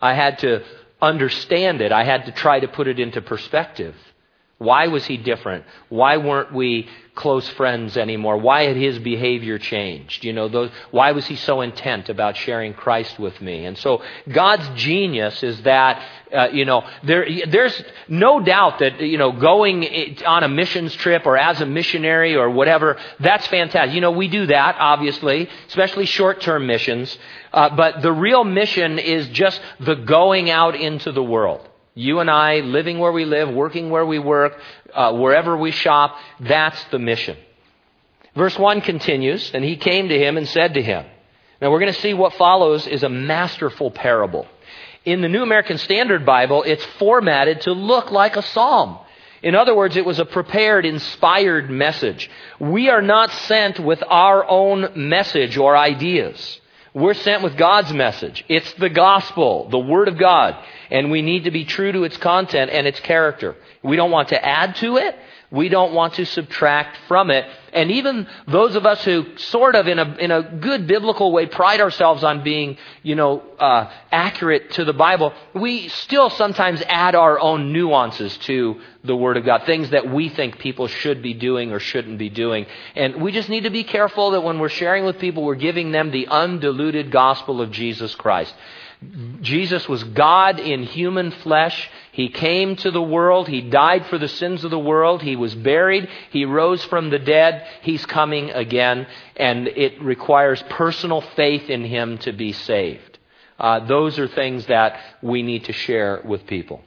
I 0.00 0.14
had 0.14 0.38
to 0.40 0.64
understand 1.00 1.80
it. 1.80 1.92
I 1.92 2.04
had 2.04 2.26
to 2.26 2.32
try 2.32 2.60
to 2.60 2.68
put 2.68 2.86
it 2.86 3.00
into 3.00 3.20
perspective. 3.20 3.94
Why 4.60 4.88
was 4.88 5.06
he 5.06 5.16
different? 5.16 5.64
Why 5.88 6.18
weren't 6.18 6.52
we 6.52 6.86
close 7.14 7.48
friends 7.48 7.96
anymore? 7.96 8.36
Why 8.36 8.64
had 8.64 8.76
his 8.76 8.98
behavior 8.98 9.58
changed? 9.58 10.22
You 10.22 10.34
know, 10.34 10.48
those, 10.48 10.70
why 10.90 11.12
was 11.12 11.26
he 11.26 11.36
so 11.36 11.62
intent 11.62 12.10
about 12.10 12.36
sharing 12.36 12.74
Christ 12.74 13.18
with 13.18 13.40
me? 13.40 13.64
And 13.64 13.78
so 13.78 14.02
God's 14.30 14.68
genius 14.78 15.42
is 15.42 15.62
that, 15.62 16.06
uh, 16.30 16.48
you 16.52 16.66
know, 16.66 16.86
there, 17.04 17.26
there's 17.48 17.82
no 18.06 18.40
doubt 18.40 18.80
that, 18.80 19.00
you 19.00 19.16
know, 19.16 19.32
going 19.32 20.18
on 20.26 20.44
a 20.44 20.48
missions 20.48 20.94
trip 20.94 21.24
or 21.24 21.38
as 21.38 21.62
a 21.62 21.66
missionary 21.66 22.36
or 22.36 22.50
whatever, 22.50 22.98
that's 23.18 23.46
fantastic. 23.46 23.94
You 23.94 24.02
know, 24.02 24.10
we 24.10 24.28
do 24.28 24.44
that, 24.44 24.76
obviously, 24.78 25.48
especially 25.68 26.04
short-term 26.04 26.66
missions. 26.66 27.16
Uh, 27.50 27.74
but 27.74 28.02
the 28.02 28.12
real 28.12 28.44
mission 28.44 28.98
is 28.98 29.26
just 29.28 29.58
the 29.80 29.94
going 29.94 30.50
out 30.50 30.76
into 30.76 31.12
the 31.12 31.22
world. 31.22 31.66
You 31.94 32.20
and 32.20 32.30
I, 32.30 32.60
living 32.60 32.98
where 32.98 33.12
we 33.12 33.24
live, 33.24 33.52
working 33.52 33.90
where 33.90 34.06
we 34.06 34.18
work, 34.18 34.58
uh, 34.94 35.12
wherever 35.12 35.56
we 35.56 35.70
shop, 35.70 36.16
that's 36.38 36.82
the 36.84 36.98
mission. 36.98 37.36
Verse 38.34 38.58
1 38.58 38.80
continues, 38.82 39.50
and 39.52 39.64
he 39.64 39.76
came 39.76 40.08
to 40.08 40.18
him 40.18 40.36
and 40.36 40.48
said 40.48 40.74
to 40.74 40.82
him. 40.82 41.04
Now 41.60 41.70
we're 41.70 41.80
going 41.80 41.92
to 41.92 42.00
see 42.00 42.14
what 42.14 42.34
follows 42.34 42.86
is 42.86 43.02
a 43.02 43.08
masterful 43.08 43.90
parable. 43.90 44.46
In 45.04 45.20
the 45.20 45.28
New 45.28 45.42
American 45.42 45.78
Standard 45.78 46.24
Bible, 46.24 46.62
it's 46.62 46.84
formatted 46.98 47.62
to 47.62 47.72
look 47.72 48.10
like 48.10 48.36
a 48.36 48.42
psalm. 48.42 48.98
In 49.42 49.54
other 49.54 49.74
words, 49.74 49.96
it 49.96 50.04
was 50.04 50.18
a 50.18 50.26
prepared, 50.26 50.84
inspired 50.84 51.70
message. 51.70 52.30
We 52.58 52.90
are 52.90 53.02
not 53.02 53.30
sent 53.30 53.80
with 53.80 54.02
our 54.06 54.48
own 54.48 55.08
message 55.08 55.56
or 55.56 55.76
ideas. 55.76 56.59
We're 56.92 57.14
sent 57.14 57.42
with 57.42 57.56
God's 57.56 57.92
message. 57.92 58.44
It's 58.48 58.72
the 58.74 58.88
gospel, 58.88 59.68
the 59.68 59.78
Word 59.78 60.08
of 60.08 60.18
God. 60.18 60.56
And 60.90 61.10
we 61.10 61.22
need 61.22 61.44
to 61.44 61.52
be 61.52 61.64
true 61.64 61.92
to 61.92 62.02
its 62.02 62.16
content 62.16 62.70
and 62.72 62.86
its 62.86 62.98
character. 63.00 63.54
We 63.82 63.96
don't 63.96 64.10
want 64.10 64.30
to 64.30 64.44
add 64.44 64.74
to 64.76 64.96
it. 64.96 65.16
We 65.50 65.68
don't 65.68 65.92
want 65.92 66.14
to 66.14 66.26
subtract 66.26 66.96
from 67.08 67.30
it. 67.30 67.44
And 67.72 67.90
even 67.90 68.28
those 68.46 68.76
of 68.76 68.86
us 68.86 69.04
who 69.04 69.36
sort 69.36 69.74
of 69.74 69.88
in 69.88 69.98
a, 69.98 70.16
in 70.16 70.30
a 70.30 70.42
good 70.42 70.86
biblical 70.86 71.32
way 71.32 71.46
pride 71.46 71.80
ourselves 71.80 72.22
on 72.22 72.44
being, 72.44 72.78
you 73.02 73.16
know, 73.16 73.40
uh, 73.58 73.90
accurate 74.12 74.70
to 74.72 74.84
the 74.84 74.92
Bible, 74.92 75.32
we 75.52 75.88
still 75.88 76.30
sometimes 76.30 76.82
add 76.86 77.16
our 77.16 77.40
own 77.40 77.72
nuances 77.72 78.36
to 78.38 78.80
the 79.02 79.16
Word 79.16 79.36
of 79.36 79.44
God, 79.44 79.64
things 79.64 79.90
that 79.90 80.08
we 80.08 80.28
think 80.28 80.58
people 80.58 80.86
should 80.86 81.20
be 81.20 81.34
doing 81.34 81.72
or 81.72 81.80
shouldn't 81.80 82.18
be 82.18 82.28
doing. 82.28 82.66
And 82.94 83.20
we 83.20 83.32
just 83.32 83.48
need 83.48 83.64
to 83.64 83.70
be 83.70 83.82
careful 83.82 84.32
that 84.32 84.42
when 84.42 84.60
we're 84.60 84.68
sharing 84.68 85.04
with 85.04 85.18
people, 85.18 85.42
we're 85.42 85.56
giving 85.56 85.90
them 85.90 86.12
the 86.12 86.28
undiluted 86.28 87.10
gospel 87.10 87.60
of 87.60 87.72
Jesus 87.72 88.14
Christ. 88.14 88.54
Jesus 89.40 89.88
was 89.88 90.04
God 90.04 90.60
in 90.60 90.82
human 90.82 91.30
flesh. 91.30 91.90
He 92.12 92.28
came 92.28 92.76
to 92.76 92.90
the 92.90 93.00
world. 93.00 93.48
He 93.48 93.62
died 93.62 94.06
for 94.06 94.18
the 94.18 94.28
sins 94.28 94.62
of 94.62 94.70
the 94.70 94.78
world. 94.78 95.22
He 95.22 95.36
was 95.36 95.54
buried. 95.54 96.08
He 96.30 96.44
rose 96.44 96.84
from 96.84 97.08
the 97.08 97.18
dead. 97.18 97.66
He's 97.80 98.04
coming 98.04 98.50
again. 98.50 99.06
And 99.36 99.68
it 99.68 100.02
requires 100.02 100.62
personal 100.68 101.22
faith 101.22 101.70
in 101.70 101.84
Him 101.84 102.18
to 102.18 102.32
be 102.32 102.52
saved. 102.52 103.18
Uh, 103.58 103.86
those 103.86 104.18
are 104.18 104.28
things 104.28 104.66
that 104.66 105.00
we 105.22 105.42
need 105.42 105.64
to 105.64 105.72
share 105.72 106.20
with 106.24 106.46
people. 106.46 106.82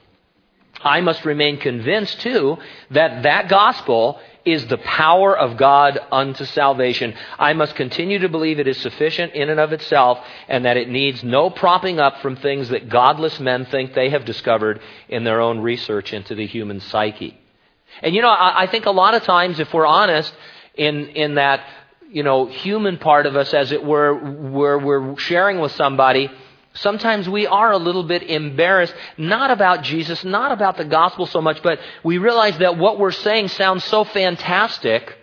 I 0.80 1.00
must 1.00 1.24
remain 1.24 1.58
convinced, 1.58 2.20
too, 2.20 2.58
that 2.90 3.22
that 3.24 3.48
gospel 3.48 4.20
is 4.44 4.66
the 4.66 4.78
power 4.78 5.36
of 5.36 5.56
God 5.56 5.98
unto 6.12 6.44
salvation. 6.44 7.14
I 7.38 7.52
must 7.54 7.74
continue 7.74 8.18
to 8.20 8.28
believe 8.28 8.58
it 8.58 8.68
is 8.68 8.78
sufficient 8.78 9.32
in 9.32 9.48
and 9.48 9.58
of 9.58 9.72
itself 9.72 10.18
and 10.48 10.64
that 10.64 10.76
it 10.76 10.88
needs 10.88 11.24
no 11.24 11.50
propping 11.50 11.98
up 11.98 12.20
from 12.20 12.36
things 12.36 12.68
that 12.68 12.88
godless 12.88 13.40
men 13.40 13.66
think 13.66 13.94
they 13.94 14.10
have 14.10 14.24
discovered 14.24 14.80
in 15.08 15.24
their 15.24 15.40
own 15.40 15.60
research 15.60 16.12
into 16.12 16.34
the 16.34 16.46
human 16.46 16.80
psyche. 16.80 17.38
And 18.02 18.14
you 18.14 18.22
know, 18.22 18.28
I, 18.28 18.62
I 18.62 18.66
think 18.66 18.86
a 18.86 18.90
lot 18.90 19.14
of 19.14 19.22
times, 19.22 19.60
if 19.60 19.72
we're 19.72 19.86
honest, 19.86 20.32
in, 20.74 21.08
in 21.10 21.36
that, 21.36 21.64
you 22.10 22.22
know, 22.22 22.46
human 22.46 22.98
part 22.98 23.26
of 23.26 23.36
us, 23.36 23.54
as 23.54 23.72
it 23.72 23.84
were, 23.84 24.14
where 24.14 24.78
we're 24.78 25.16
sharing 25.18 25.60
with 25.60 25.72
somebody, 25.72 26.30
Sometimes 26.74 27.28
we 27.28 27.46
are 27.46 27.70
a 27.70 27.78
little 27.78 28.02
bit 28.02 28.24
embarrassed, 28.24 28.94
not 29.16 29.52
about 29.52 29.82
Jesus, 29.82 30.24
not 30.24 30.50
about 30.50 30.76
the 30.76 30.84
gospel 30.84 31.26
so 31.26 31.40
much, 31.40 31.62
but 31.62 31.78
we 32.02 32.18
realize 32.18 32.58
that 32.58 32.76
what 32.76 32.98
we're 32.98 33.12
saying 33.12 33.48
sounds 33.48 33.84
so 33.84 34.02
fantastic 34.02 35.16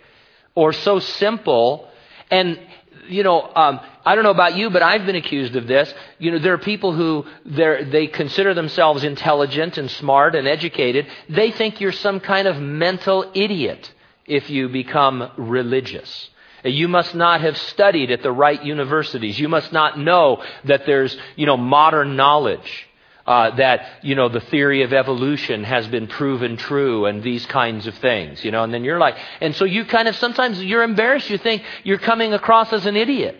or 0.54 0.72
so 0.72 0.98
simple. 0.98 1.88
And, 2.30 2.58
you 3.06 3.22
know, 3.22 3.42
um, 3.54 3.80
I 4.04 4.14
don't 4.14 4.24
know 4.24 4.30
about 4.30 4.56
you, 4.56 4.70
but 4.70 4.82
I've 4.82 5.04
been 5.04 5.16
accused 5.16 5.54
of 5.54 5.66
this. 5.66 5.92
You 6.18 6.30
know, 6.30 6.38
there 6.38 6.54
are 6.54 6.58
people 6.58 6.94
who 6.94 7.26
they 7.44 8.06
consider 8.06 8.54
themselves 8.54 9.04
intelligent 9.04 9.76
and 9.76 9.90
smart 9.90 10.34
and 10.34 10.48
educated. 10.48 11.06
They 11.28 11.50
think 11.50 11.82
you're 11.82 11.92
some 11.92 12.20
kind 12.20 12.48
of 12.48 12.58
mental 12.60 13.30
idiot 13.34 13.92
if 14.24 14.48
you 14.48 14.70
become 14.70 15.30
religious. 15.36 16.30
You 16.64 16.88
must 16.88 17.14
not 17.14 17.40
have 17.40 17.56
studied 17.56 18.10
at 18.10 18.22
the 18.22 18.32
right 18.32 18.62
universities. 18.62 19.38
You 19.38 19.48
must 19.48 19.72
not 19.72 19.98
know 19.98 20.42
that 20.64 20.86
there's, 20.86 21.16
you 21.36 21.46
know, 21.46 21.56
modern 21.56 22.16
knowledge. 22.16 22.88
Uh, 23.24 23.54
that 23.54 23.86
you 24.02 24.16
know 24.16 24.28
the 24.28 24.40
theory 24.40 24.82
of 24.82 24.92
evolution 24.92 25.62
has 25.62 25.86
been 25.86 26.08
proven 26.08 26.56
true 26.56 27.06
and 27.06 27.22
these 27.22 27.46
kinds 27.46 27.86
of 27.86 27.94
things 27.98 28.44
you 28.44 28.50
know 28.50 28.64
and 28.64 28.74
then 28.74 28.82
you're 28.82 28.98
like 28.98 29.14
and 29.40 29.54
so 29.54 29.64
you 29.64 29.84
kind 29.84 30.08
of 30.08 30.16
sometimes 30.16 30.60
you're 30.60 30.82
embarrassed 30.82 31.30
you 31.30 31.38
think 31.38 31.62
you're 31.84 31.98
coming 31.98 32.32
across 32.32 32.72
as 32.72 32.84
an 32.84 32.96
idiot 32.96 33.36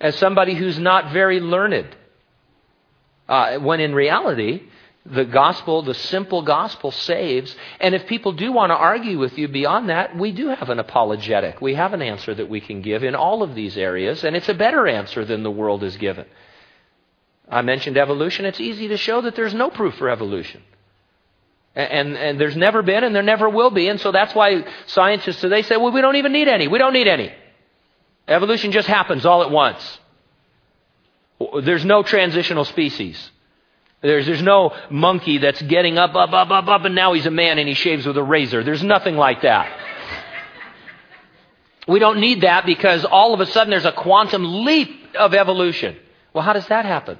as 0.00 0.16
somebody 0.16 0.54
who's 0.54 0.76
not 0.76 1.12
very 1.12 1.38
learned 1.38 1.86
uh, 3.28 3.58
when 3.58 3.78
in 3.78 3.94
reality 3.94 4.60
the 5.06 5.24
gospel, 5.24 5.82
the 5.82 5.94
simple 5.94 6.42
gospel 6.42 6.90
saves. 6.90 7.54
And 7.80 7.94
if 7.94 8.06
people 8.06 8.32
do 8.32 8.52
want 8.52 8.70
to 8.70 8.76
argue 8.76 9.18
with 9.18 9.38
you 9.38 9.48
beyond 9.48 9.88
that, 9.88 10.16
we 10.16 10.32
do 10.32 10.48
have 10.48 10.68
an 10.68 10.78
apologetic. 10.78 11.60
We 11.60 11.74
have 11.74 11.94
an 11.94 12.02
answer 12.02 12.34
that 12.34 12.50
we 12.50 12.60
can 12.60 12.82
give 12.82 13.02
in 13.02 13.14
all 13.14 13.42
of 13.42 13.54
these 13.54 13.78
areas, 13.78 14.24
and 14.24 14.36
it's 14.36 14.48
a 14.48 14.54
better 14.54 14.86
answer 14.86 15.24
than 15.24 15.42
the 15.42 15.50
world 15.50 15.82
is 15.82 15.96
given. 15.96 16.26
I 17.48 17.62
mentioned 17.62 17.96
evolution. 17.96 18.44
It's 18.44 18.60
easy 18.60 18.88
to 18.88 18.96
show 18.96 19.22
that 19.22 19.34
there's 19.34 19.54
no 19.54 19.70
proof 19.70 19.94
for 19.96 20.08
evolution. 20.08 20.62
And, 21.74 21.92
and, 21.92 22.16
and, 22.16 22.40
there's 22.40 22.56
never 22.56 22.82
been 22.82 23.04
and 23.04 23.14
there 23.14 23.22
never 23.22 23.48
will 23.48 23.70
be. 23.70 23.88
And 23.88 24.00
so 24.00 24.12
that's 24.12 24.34
why 24.34 24.64
scientists 24.86 25.40
today 25.40 25.62
say, 25.62 25.76
well, 25.76 25.92
we 25.92 26.00
don't 26.00 26.16
even 26.16 26.32
need 26.32 26.48
any. 26.48 26.68
We 26.68 26.78
don't 26.78 26.92
need 26.92 27.06
any. 27.06 27.32
Evolution 28.26 28.72
just 28.72 28.88
happens 28.88 29.24
all 29.24 29.42
at 29.42 29.50
once. 29.50 29.98
There's 31.62 31.84
no 31.84 32.02
transitional 32.02 32.64
species. 32.64 33.30
There's, 34.02 34.24
there's 34.24 34.42
no 34.42 34.74
monkey 34.88 35.38
that's 35.38 35.60
getting 35.60 35.98
up, 35.98 36.14
up, 36.14 36.32
up, 36.32 36.50
up, 36.50 36.68
up, 36.68 36.84
and 36.84 36.94
now 36.94 37.12
he's 37.12 37.26
a 37.26 37.30
man 37.30 37.58
and 37.58 37.68
he 37.68 37.74
shaves 37.74 38.06
with 38.06 38.16
a 38.16 38.22
razor. 38.22 38.64
There's 38.64 38.82
nothing 38.82 39.16
like 39.16 39.42
that. 39.42 39.70
We 41.86 41.98
don't 41.98 42.20
need 42.20 42.42
that 42.42 42.64
because 42.64 43.04
all 43.04 43.34
of 43.34 43.40
a 43.40 43.46
sudden 43.46 43.70
there's 43.70 43.84
a 43.84 43.92
quantum 43.92 44.64
leap 44.64 45.14
of 45.18 45.34
evolution. 45.34 45.96
Well, 46.32 46.44
how 46.44 46.52
does 46.52 46.66
that 46.68 46.84
happen? 46.84 47.18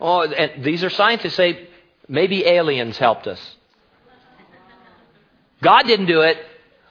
Oh, 0.00 0.22
and 0.22 0.64
these 0.64 0.82
are 0.82 0.90
scientists 0.90 1.34
say 1.34 1.68
maybe 2.08 2.44
aliens 2.46 2.98
helped 2.98 3.28
us. 3.28 3.56
God 5.62 5.82
didn't 5.82 6.06
do 6.06 6.22
it, 6.22 6.38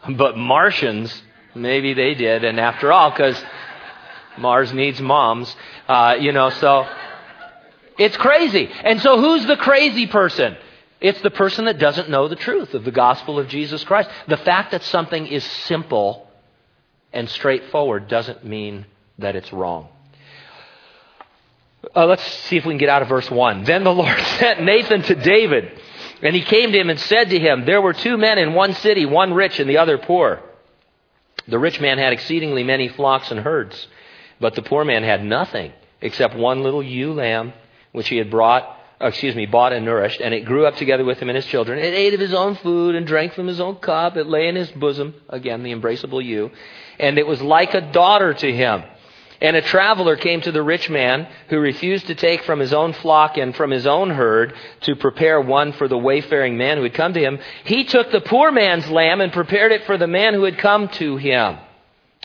but 0.09 0.37
Martians, 0.37 1.21
maybe 1.53 1.93
they 1.93 2.13
did. 2.13 2.45
And 2.45 2.59
after 2.59 2.93
all, 2.93 3.09
because 3.09 3.43
Mars 4.37 4.71
needs 4.71 5.01
moms, 5.01 5.53
uh, 5.89 6.15
you 6.19 6.31
know, 6.31 6.49
so 6.51 6.87
it's 8.01 8.17
crazy. 8.17 8.69
And 8.83 9.01
so 9.01 9.19
who's 9.19 9.45
the 9.45 9.57
crazy 9.57 10.07
person? 10.07 10.57
It's 10.99 11.21
the 11.21 11.31
person 11.31 11.65
that 11.65 11.79
doesn't 11.79 12.09
know 12.09 12.27
the 12.27 12.35
truth 12.35 12.73
of 12.73 12.83
the 12.83 12.91
gospel 12.91 13.39
of 13.39 13.47
Jesus 13.47 13.83
Christ. 13.83 14.09
The 14.27 14.37
fact 14.37 14.71
that 14.71 14.83
something 14.83 15.27
is 15.27 15.43
simple 15.43 16.27
and 17.13 17.29
straightforward 17.29 18.07
doesn't 18.07 18.45
mean 18.45 18.85
that 19.17 19.35
it's 19.35 19.51
wrong. 19.51 19.89
Uh, 21.95 22.05
let's 22.05 22.23
see 22.23 22.57
if 22.57 22.65
we 22.65 22.73
can 22.73 22.77
get 22.77 22.89
out 22.89 23.01
of 23.01 23.07
verse 23.07 23.29
1. 23.29 23.63
Then 23.65 23.83
the 23.83 23.93
Lord 23.93 24.19
sent 24.39 24.61
Nathan 24.61 25.01
to 25.03 25.15
David, 25.15 25.79
and 26.21 26.35
he 26.35 26.41
came 26.41 26.71
to 26.71 26.79
him 26.79 26.89
and 26.89 26.99
said 26.99 27.29
to 27.31 27.39
him, 27.39 27.65
There 27.65 27.81
were 27.81 27.93
two 27.93 28.17
men 28.17 28.37
in 28.37 28.53
one 28.53 28.73
city, 28.73 29.05
one 29.05 29.33
rich 29.33 29.59
and 29.59 29.69
the 29.69 29.77
other 29.77 29.97
poor. 29.97 30.41
The 31.47 31.57
rich 31.57 31.81
man 31.81 31.97
had 31.97 32.13
exceedingly 32.13 32.63
many 32.63 32.87
flocks 32.87 33.31
and 33.31 33.39
herds, 33.39 33.87
but 34.39 34.53
the 34.53 34.61
poor 34.61 34.85
man 34.85 35.03
had 35.03 35.23
nothing 35.23 35.73
except 36.01 36.35
one 36.35 36.61
little 36.61 36.83
ewe 36.83 37.13
lamb, 37.13 37.53
which 37.91 38.09
he 38.09 38.17
had 38.17 38.29
brought 38.29 38.77
uh, 39.01 39.07
excuse 39.07 39.35
me, 39.35 39.47
bought 39.47 39.73
and 39.73 39.83
nourished, 39.83 40.21
and 40.21 40.31
it 40.31 40.45
grew 40.45 40.67
up 40.67 40.75
together 40.75 41.03
with 41.03 41.17
him 41.17 41.27
and 41.29 41.35
his 41.35 41.45
children. 41.47 41.79
It 41.79 41.93
ate 41.93 42.13
of 42.13 42.19
his 42.19 42.33
own 42.33 42.55
food 42.55 42.93
and 42.93 43.07
drank 43.07 43.33
from 43.33 43.47
his 43.47 43.59
own 43.59 43.77
cup. 43.77 44.15
It 44.15 44.27
lay 44.27 44.47
in 44.47 44.55
his 44.55 44.69
bosom, 44.71 45.15
again, 45.27 45.63
the 45.63 45.73
embraceable 45.73 46.23
you, 46.23 46.51
and 46.99 47.17
it 47.17 47.25
was 47.25 47.41
like 47.41 47.73
a 47.73 47.81
daughter 47.81 48.33
to 48.33 48.51
him. 48.53 48.83
And 49.41 49.55
a 49.55 49.61
traveler 49.63 50.17
came 50.17 50.41
to 50.41 50.51
the 50.51 50.61
rich 50.61 50.87
man 50.87 51.27
who 51.49 51.57
refused 51.57 52.05
to 52.07 52.15
take 52.15 52.43
from 52.43 52.59
his 52.59 52.73
own 52.73 52.93
flock 52.93 53.37
and 53.37 53.55
from 53.55 53.71
his 53.71 53.87
own 53.87 54.11
herd 54.11 54.53
to 54.81 54.95
prepare 54.95 55.41
one 55.41 55.73
for 55.73 55.87
the 55.87 55.97
wayfaring 55.97 56.57
man 56.57 56.77
who 56.77 56.83
had 56.83 56.93
come 56.93 57.13
to 57.13 57.19
him. 57.19 57.39
He 57.63 57.85
took 57.85 58.11
the 58.11 58.21
poor 58.21 58.51
man's 58.51 58.87
lamb 58.87 59.19
and 59.19 59.33
prepared 59.33 59.71
it 59.71 59.85
for 59.85 59.97
the 59.97 60.05
man 60.05 60.35
who 60.35 60.43
had 60.43 60.59
come 60.59 60.89
to 60.89 61.17
him. 61.17 61.57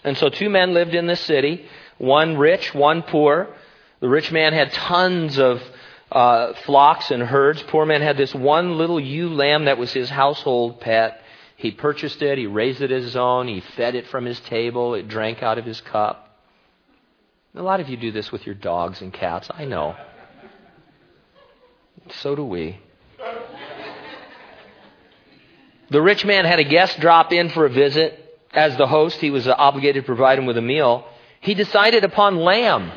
And 0.05 0.19
so 0.19 0.29
two 0.29 0.51
men 0.51 0.75
lived 0.75 0.95
in 0.95 1.07
this 1.07 1.23
city, 1.23 1.65
one 1.97 2.37
rich, 2.37 2.75
one 2.75 3.03
poor. 3.03 3.49
The 4.01 4.09
rich 4.09 4.31
man 4.31 4.53
had 4.53 4.73
tons 4.73 5.39
of 5.39 5.63
uh, 6.13 6.53
flocks 6.65 7.11
and 7.11 7.23
herds. 7.23 7.63
Poor 7.65 7.87
man 7.87 8.03
had 8.03 8.17
this 8.17 8.35
one 8.35 8.79
little 8.79 9.01
ewe 9.01 9.31
lamb 9.31 9.65
that 9.65 9.79
was 9.79 9.93
his 9.93 10.11
household 10.11 10.81
pet. 10.81 11.23
He 11.57 11.71
purchased 11.71 12.21
it, 12.21 12.37
he 12.37 12.47
raised 12.47 12.83
it 12.83 12.93
as 12.93 13.03
his 13.03 13.17
own, 13.17 13.49
he 13.49 13.61
fed 13.61 13.95
it 13.95 14.07
from 14.09 14.27
his 14.27 14.39
table, 14.41 14.95
it 14.95 15.09
drank 15.09 15.43
out 15.43 15.57
of 15.57 15.65
his 15.65 15.81
cup. 15.81 16.39
A 17.55 17.63
lot 17.63 17.81
of 17.81 17.89
you 17.89 17.97
do 17.97 18.13
this 18.13 18.31
with 18.31 18.45
your 18.45 18.55
dogs 18.55 19.01
and 19.01 19.11
cats, 19.11 19.49
I 19.51 19.65
know. 19.65 19.97
So 22.11 22.37
do 22.37 22.45
we. 22.45 22.79
The 25.89 26.03
rich 26.03 26.27
man 26.27 26.45
had 26.45 26.59
a 26.59 26.65
guest 26.65 27.01
drop 27.01 27.33
in 27.33 27.49
for 27.49 27.65
a 27.65 27.71
visit. 27.71 28.23
As 28.53 28.77
the 28.77 28.87
host, 28.87 29.19
he 29.19 29.31
was 29.31 29.49
obligated 29.49 30.03
to 30.03 30.07
provide 30.07 30.39
him 30.39 30.47
with 30.47 30.59
a 30.59 30.63
meal. 30.63 31.07
He 31.41 31.55
decided 31.55 32.05
upon 32.05 32.37
lamb. 32.37 32.93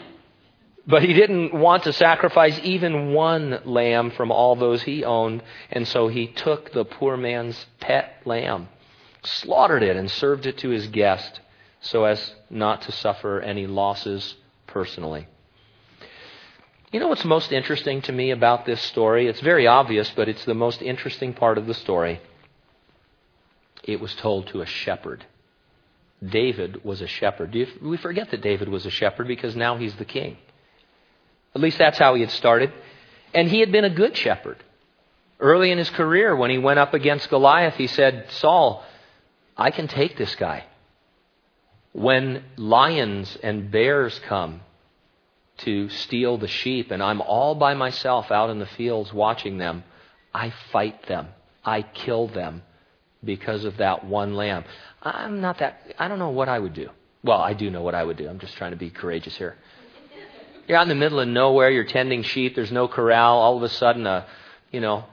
But 0.89 1.03
he 1.03 1.13
didn't 1.13 1.53
want 1.53 1.84
to 1.84 1.93
sacrifice 1.93 2.60
even 2.63 3.13
one 3.13 3.60
lamb 3.63 4.10
from 4.10 4.32
all 4.32 4.56
those 4.56 4.82
he 4.82 5.04
owned, 5.04 5.43
and 5.69 5.88
so 5.88 6.08
he 6.08 6.25
took 6.25 6.71
the 6.71 6.84
poor 6.84 7.15
man's 7.15 7.63
pet 7.80 8.23
lamb, 8.25 8.69
slaughtered 9.21 9.84
it, 9.84 9.95
and 9.95 10.10
served 10.10 10.47
it 10.47 10.58
to 10.58 10.69
his 10.69 10.88
guest 10.88 11.41
so 11.80 12.06
as 12.06 12.34
not 12.49 12.82
to 12.82 12.91
suffer 12.91 13.39
any 13.39 13.67
losses 13.67 14.36
personally. 14.65 15.28
You 16.91 16.99
know 16.99 17.08
what's 17.08 17.23
most 17.23 17.52
interesting 17.52 18.02
to 18.04 18.12
me 18.12 18.32
about 18.32 18.65
this 18.65 18.82
story? 18.82 19.28
It's 19.28 19.41
very 19.41 19.67
obvious, 19.67 20.12
but 20.15 20.28
it's 20.28 20.45
the 20.45 20.56
most 20.56 20.82
interesting 20.82 21.34
part 21.34 21.60
of 21.60 21.67
the 21.67 21.75
story. 21.75 22.19
It 23.84 24.02
was 24.02 24.15
told 24.15 24.47
to 24.47 24.62
a 24.62 24.65
shepherd. 24.65 25.23
David 26.28 26.84
was 26.84 26.99
a 27.02 27.08
shepherd. 27.08 27.56
We 27.80 27.97
forget 27.97 28.32
that 28.32 28.41
David 28.41 28.69
was 28.69 28.88
a 28.88 28.89
shepherd 28.89 29.28
because 29.28 29.56
now 29.56 29.78
he's 29.78 29.95
the 29.95 30.04
king. 30.06 30.38
At 31.60 31.63
least 31.63 31.78
that's 31.78 31.98
how 31.98 32.15
he 32.15 32.22
had 32.22 32.32
started. 32.32 32.72
And 33.34 33.50
he 33.50 33.60
had 33.60 33.69
been 33.69 33.84
a 33.84 33.89
good 33.89 34.15
shepherd. 34.15 34.63
Early 35.41 35.72
in 35.72 35.78
his 35.78 35.89
career, 35.89 36.34
when 36.34 36.50
he 36.50 36.58
went 36.58 36.80
up 36.80 36.93
against 36.93 37.30
Goliath, 37.30 37.76
he 37.76 37.88
said, 37.88 38.32
Saul, 38.32 38.86
I 39.58 39.69
can 39.72 39.89
take 39.89 40.17
this 40.17 40.34
guy. 40.36 40.63
When 41.91 42.45
lions 42.56 43.38
and 43.43 43.69
bears 43.69 44.17
come 44.19 44.62
to 45.58 45.89
steal 45.89 46.38
the 46.38 46.48
sheep, 46.48 46.91
and 46.91 47.04
I'm 47.04 47.19
all 47.19 47.56
by 47.56 47.74
myself 47.74 48.32
out 48.32 48.50
in 48.52 48.60
the 48.60 48.65
fields 48.65 49.12
watching 49.12 49.58
them, 49.58 49.84
I 50.34 50.54
fight 50.72 51.08
them. 51.08 51.28
I 51.65 51.82
kill 51.82 52.30
them 52.30 52.62
because 53.22 53.65
of 53.65 53.76
that 53.78 54.06
one 54.06 54.34
lamb. 54.36 54.63
I'm 55.04 55.41
not 55.41 55.58
that, 55.58 55.93
I 56.00 56.08
don't 56.08 56.19
know 56.19 56.30
what 56.30 56.48
I 56.48 56.58
would 56.58 56.74
do. 56.74 56.89
Well, 57.22 57.41
I 57.41 57.52
do 57.52 57.69
know 57.69 57.82
what 57.82 57.95
I 57.95 58.04
would 58.06 58.15
do. 58.15 58.30
I'm 58.30 58.39
just 58.39 58.56
trying 58.56 58.72
to 58.72 58.78
be 58.78 58.89
courageous 58.89 59.36
here. 59.36 59.58
You're 60.69 60.77
out 60.77 60.84
in 60.84 60.89
the 60.89 60.95
middle 60.95 61.19
of 61.19 61.27
nowhere, 61.27 61.71
you're 61.71 61.84
tending 61.84 62.21
sheep, 62.21 62.53
there's 62.53 62.71
no 62.71 62.88
corral, 62.88 63.39
all 63.39 63.58
of 63.58 63.63
a 63.63 63.69
sudden 63.69 64.05
a, 64.05 64.27
you 64.71 64.79
know, 64.79 65.03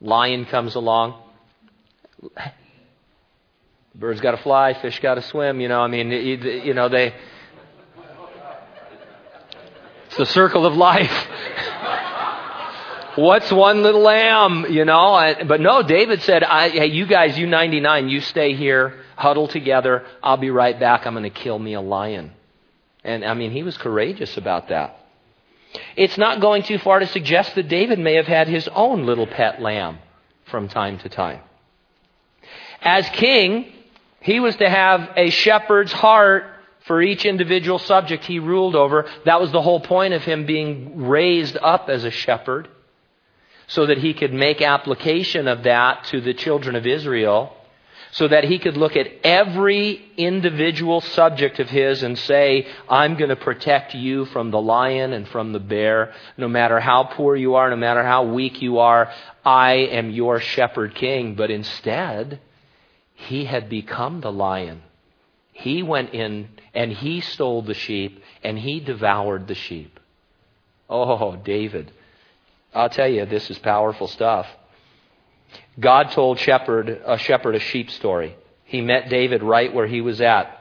lion 0.00 0.44
comes 0.44 0.74
along. 0.74 1.22
Birds 3.94 4.20
got 4.20 4.32
to 4.32 4.38
fly, 4.38 4.74
fish 4.74 4.98
got 4.98 5.14
to 5.14 5.22
swim, 5.22 5.60
you 5.60 5.68
know, 5.68 5.80
I 5.80 5.86
mean, 5.86 6.10
you, 6.10 6.74
know, 6.74 6.88
they. 6.88 7.14
It's 10.06 10.16
the 10.16 10.26
circle 10.26 10.66
of 10.66 10.74
life. 10.74 11.12
What's 13.14 13.52
one 13.52 13.84
little 13.84 14.02
lamb, 14.02 14.66
you 14.68 14.84
know? 14.84 15.36
But 15.46 15.60
no, 15.60 15.84
David 15.84 16.22
said, 16.22 16.42
I, 16.42 16.70
hey, 16.70 16.86
you 16.86 17.06
guys, 17.06 17.38
you 17.38 17.46
99, 17.46 18.08
you 18.08 18.20
stay 18.20 18.54
here, 18.54 18.98
huddle 19.14 19.46
together. 19.46 20.04
I'll 20.24 20.38
be 20.38 20.50
right 20.50 20.76
back. 20.76 21.06
I'm 21.06 21.14
going 21.14 21.22
to 21.22 21.30
kill 21.30 21.60
me 21.60 21.74
a 21.74 21.80
lion. 21.80 22.32
And 23.04 23.24
I 23.24 23.34
mean, 23.34 23.52
he 23.52 23.62
was 23.62 23.76
courageous 23.76 24.36
about 24.36 24.70
that. 24.70 25.02
It's 25.96 26.18
not 26.18 26.40
going 26.40 26.62
too 26.62 26.78
far 26.78 26.98
to 26.98 27.06
suggest 27.06 27.54
that 27.54 27.68
David 27.68 27.98
may 27.98 28.14
have 28.14 28.26
had 28.26 28.48
his 28.48 28.68
own 28.68 29.06
little 29.06 29.26
pet 29.26 29.60
lamb 29.60 29.98
from 30.46 30.68
time 30.68 30.98
to 30.98 31.08
time. 31.08 31.40
As 32.80 33.08
king, 33.10 33.72
he 34.20 34.40
was 34.40 34.56
to 34.56 34.68
have 34.68 35.10
a 35.16 35.30
shepherd's 35.30 35.92
heart 35.92 36.44
for 36.86 37.00
each 37.00 37.24
individual 37.24 37.78
subject 37.78 38.24
he 38.24 38.38
ruled 38.38 38.74
over. 38.74 39.08
That 39.24 39.40
was 39.40 39.52
the 39.52 39.62
whole 39.62 39.80
point 39.80 40.14
of 40.14 40.22
him 40.22 40.46
being 40.46 41.06
raised 41.06 41.56
up 41.56 41.88
as 41.88 42.04
a 42.04 42.10
shepherd, 42.10 42.68
so 43.66 43.86
that 43.86 43.98
he 43.98 44.12
could 44.12 44.32
make 44.32 44.60
application 44.60 45.48
of 45.48 45.62
that 45.62 46.04
to 46.04 46.20
the 46.20 46.34
children 46.34 46.76
of 46.76 46.86
Israel 46.86 47.56
so 48.14 48.28
that 48.28 48.44
he 48.44 48.60
could 48.60 48.76
look 48.76 48.94
at 48.94 49.08
every 49.24 50.00
individual 50.16 51.00
subject 51.00 51.58
of 51.58 51.68
his 51.68 52.04
and 52.04 52.16
say, 52.16 52.64
I'm 52.88 53.16
going 53.16 53.30
to 53.30 53.36
protect 53.36 53.92
you 53.92 54.26
from 54.26 54.52
the 54.52 54.60
lion 54.60 55.12
and 55.12 55.26
from 55.26 55.52
the 55.52 55.58
bear. 55.58 56.12
No 56.36 56.46
matter 56.46 56.78
how 56.78 57.02
poor 57.02 57.34
you 57.34 57.56
are, 57.56 57.68
no 57.68 57.76
matter 57.76 58.04
how 58.04 58.22
weak 58.22 58.62
you 58.62 58.78
are, 58.78 59.12
I 59.44 59.72
am 59.72 60.12
your 60.12 60.38
shepherd 60.38 60.94
king. 60.94 61.34
But 61.34 61.50
instead, 61.50 62.38
he 63.14 63.46
had 63.46 63.68
become 63.68 64.20
the 64.20 64.30
lion. 64.30 64.82
He 65.52 65.82
went 65.82 66.14
in 66.14 66.50
and 66.72 66.92
he 66.92 67.20
stole 67.20 67.62
the 67.62 67.74
sheep 67.74 68.22
and 68.44 68.56
he 68.56 68.78
devoured 68.78 69.48
the 69.48 69.56
sheep. 69.56 69.98
Oh, 70.88 71.34
David. 71.34 71.90
I'll 72.72 72.90
tell 72.90 73.08
you, 73.08 73.26
this 73.26 73.50
is 73.50 73.58
powerful 73.58 74.06
stuff. 74.06 74.46
God 75.78 76.10
told 76.12 76.38
shepherd, 76.38 77.02
a 77.04 77.18
shepherd 77.18 77.54
a 77.54 77.60
sheep 77.60 77.90
story. 77.90 78.36
He 78.64 78.80
met 78.80 79.08
David 79.08 79.42
right 79.42 79.72
where 79.72 79.86
he 79.86 80.00
was 80.00 80.20
at. 80.20 80.60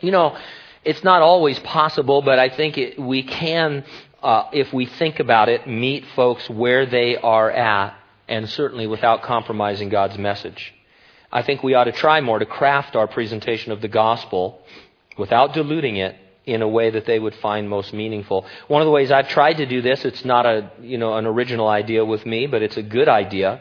You 0.00 0.10
know, 0.10 0.36
it's 0.84 1.04
not 1.04 1.22
always 1.22 1.58
possible, 1.60 2.22
but 2.22 2.38
I 2.38 2.48
think 2.48 2.78
it, 2.78 2.98
we 2.98 3.22
can, 3.22 3.84
uh, 4.22 4.44
if 4.52 4.72
we 4.72 4.86
think 4.86 5.20
about 5.20 5.48
it, 5.48 5.66
meet 5.66 6.04
folks 6.16 6.48
where 6.48 6.86
they 6.86 7.16
are 7.16 7.50
at, 7.50 7.94
and 8.28 8.48
certainly 8.48 8.86
without 8.86 9.22
compromising 9.22 9.88
God's 9.88 10.18
message. 10.18 10.74
I 11.32 11.42
think 11.42 11.62
we 11.62 11.74
ought 11.74 11.84
to 11.84 11.92
try 11.92 12.20
more 12.20 12.38
to 12.38 12.46
craft 12.46 12.96
our 12.96 13.06
presentation 13.06 13.72
of 13.72 13.80
the 13.80 13.88
gospel 13.88 14.60
without 15.16 15.54
diluting 15.54 15.96
it 15.96 16.16
in 16.46 16.62
a 16.62 16.68
way 16.68 16.90
that 16.90 17.06
they 17.06 17.18
would 17.18 17.34
find 17.36 17.68
most 17.68 17.92
meaningful. 17.92 18.46
One 18.66 18.82
of 18.82 18.86
the 18.86 18.90
ways 18.90 19.12
I've 19.12 19.28
tried 19.28 19.58
to 19.58 19.66
do 19.66 19.82
this, 19.82 20.04
it's 20.04 20.24
not 20.24 20.46
a, 20.46 20.70
you 20.80 20.98
know, 20.98 21.16
an 21.16 21.26
original 21.26 21.68
idea 21.68 22.04
with 22.04 22.24
me, 22.26 22.46
but 22.46 22.62
it's 22.62 22.76
a 22.76 22.82
good 22.82 23.08
idea, 23.08 23.60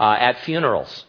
uh, 0.00 0.16
at 0.18 0.38
funerals. 0.40 1.04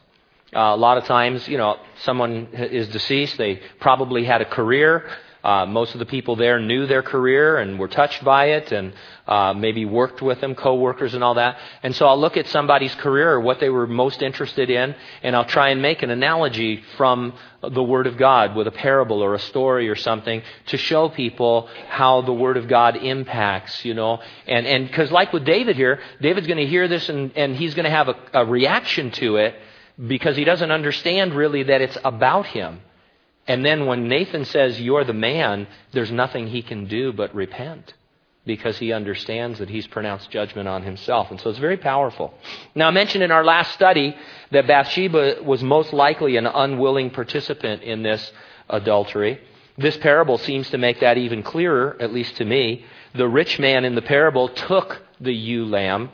Uh, 0.53 0.59
a 0.59 0.75
lot 0.75 0.97
of 0.97 1.05
times, 1.05 1.47
you 1.47 1.57
know, 1.57 1.77
someone 2.01 2.49
is 2.51 2.89
deceased, 2.89 3.37
they 3.37 3.61
probably 3.79 4.25
had 4.25 4.41
a 4.41 4.45
career, 4.45 5.09
uh, 5.43 5.65
most 5.65 5.93
of 5.93 5.99
the 5.99 6.05
people 6.05 6.35
there 6.35 6.59
knew 6.59 6.85
their 6.85 7.01
career 7.01 7.57
and 7.57 7.79
were 7.79 7.87
touched 7.87 8.23
by 8.23 8.45
it 8.51 8.71
and 8.71 8.93
uh, 9.27 9.53
maybe 9.53 9.85
worked 9.85 10.21
with 10.21 10.39
them, 10.41 10.55
coworkers 10.55 11.13
and 11.13 11.23
all 11.23 11.35
that. 11.35 11.57
And 11.83 11.95
so 11.95 12.05
I'll 12.05 12.19
look 12.19 12.37
at 12.37 12.47
somebody's 12.47 12.93
career 12.95 13.31
or 13.31 13.39
what 13.39 13.59
they 13.59 13.69
were 13.69 13.87
most 13.87 14.21
interested 14.21 14.69
in, 14.69 14.95
and 15.23 15.35
I'll 15.35 15.45
try 15.45 15.69
and 15.69 15.81
make 15.81 16.03
an 16.03 16.09
analogy 16.09 16.83
from 16.97 17.33
the 17.61 17.83
Word 17.83 18.07
of 18.07 18.17
God 18.17 18.55
with 18.55 18.67
a 18.67 18.71
parable 18.71 19.23
or 19.23 19.33
a 19.33 19.39
story 19.39 19.89
or 19.89 19.95
something 19.95 20.41
to 20.67 20.77
show 20.77 21.09
people 21.09 21.69
how 21.89 22.21
the 22.21 22.33
Word 22.33 22.57
of 22.57 22.67
God 22.67 22.95
impacts, 22.97 23.85
you 23.85 23.93
know. 23.93 24.19
And 24.47 24.67
and 24.67 24.87
because 24.87 25.11
like 25.11 25.33
with 25.33 25.45
David 25.45 25.75
here, 25.75 25.99
David's 26.21 26.47
going 26.47 26.57
to 26.59 26.67
hear 26.67 26.87
this 26.87 27.09
and, 27.09 27.31
and 27.35 27.55
he's 27.55 27.73
going 27.73 27.85
to 27.85 27.91
have 27.91 28.09
a, 28.09 28.15
a 28.33 28.45
reaction 28.45 29.11
to 29.11 29.37
it 29.37 29.55
because 30.07 30.35
he 30.35 30.43
doesn't 30.43 30.71
understand 30.71 31.33
really 31.33 31.63
that 31.63 31.81
it's 31.81 31.97
about 32.03 32.47
him. 32.47 32.81
And 33.47 33.65
then 33.65 33.85
when 33.85 34.07
Nathan 34.07 34.45
says, 34.45 34.79
You're 34.79 35.03
the 35.03 35.13
man, 35.13 35.67
there's 35.91 36.11
nothing 36.11 36.47
he 36.47 36.61
can 36.61 36.85
do 36.85 37.11
but 37.11 37.33
repent 37.33 37.93
because 38.45 38.77
he 38.77 38.91
understands 38.91 39.59
that 39.59 39.69
he's 39.69 39.87
pronounced 39.87 40.31
judgment 40.31 40.67
on 40.67 40.83
himself. 40.83 41.29
And 41.29 41.39
so 41.39 41.49
it's 41.49 41.59
very 41.59 41.77
powerful. 41.77 42.33
Now, 42.73 42.87
I 42.87 42.91
mentioned 42.91 43.23
in 43.23 43.31
our 43.31 43.43
last 43.43 43.73
study 43.73 44.15
that 44.51 44.67
Bathsheba 44.67 45.43
was 45.43 45.63
most 45.63 45.93
likely 45.93 46.37
an 46.37 46.47
unwilling 46.47 47.11
participant 47.11 47.83
in 47.83 48.01
this 48.01 48.31
adultery. 48.69 49.39
This 49.77 49.97
parable 49.97 50.37
seems 50.37 50.69
to 50.71 50.77
make 50.77 51.01
that 51.01 51.17
even 51.17 51.43
clearer, 51.43 51.95
at 51.99 52.13
least 52.13 52.37
to 52.37 52.45
me. 52.45 52.85
The 53.13 53.27
rich 53.27 53.59
man 53.59 53.85
in 53.85 53.95
the 53.95 54.01
parable 54.01 54.49
took 54.49 55.01
the 55.19 55.33
ewe 55.33 55.65
lamb. 55.65 56.09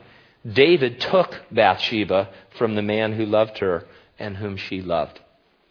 David 0.45 0.99
took 0.99 1.33
Bathsheba 1.51 2.29
from 2.57 2.75
the 2.75 2.81
man 2.81 3.13
who 3.13 3.25
loved 3.25 3.59
her 3.59 3.85
and 4.19 4.35
whom 4.35 4.57
she 4.57 4.81
loved. 4.81 5.19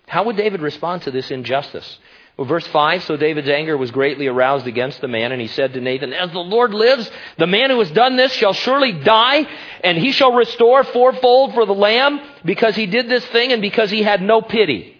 How 0.06 0.24
would 0.24 0.36
David 0.36 0.62
respond 0.62 1.02
to 1.02 1.10
this 1.10 1.30
injustice? 1.30 1.98
Well, 2.36 2.46
verse 2.46 2.66
5 2.66 3.04
So 3.04 3.16
David's 3.16 3.48
anger 3.48 3.76
was 3.76 3.90
greatly 3.90 4.26
aroused 4.26 4.66
against 4.66 5.00
the 5.00 5.08
man, 5.08 5.32
and 5.32 5.40
he 5.40 5.48
said 5.48 5.72
to 5.72 5.80
Nathan, 5.80 6.12
As 6.12 6.30
the 6.32 6.38
Lord 6.38 6.74
lives, 6.74 7.10
the 7.38 7.46
man 7.46 7.70
who 7.70 7.78
has 7.78 7.90
done 7.90 8.16
this 8.16 8.32
shall 8.32 8.52
surely 8.52 8.92
die, 8.92 9.46
and 9.82 9.98
he 9.98 10.12
shall 10.12 10.32
restore 10.32 10.84
fourfold 10.84 11.54
for 11.54 11.66
the 11.66 11.74
lamb, 11.74 12.20
because 12.44 12.76
he 12.76 12.86
did 12.86 13.08
this 13.08 13.24
thing 13.26 13.52
and 13.52 13.62
because 13.62 13.90
he 13.90 14.02
had 14.02 14.22
no 14.22 14.42
pity. 14.42 14.92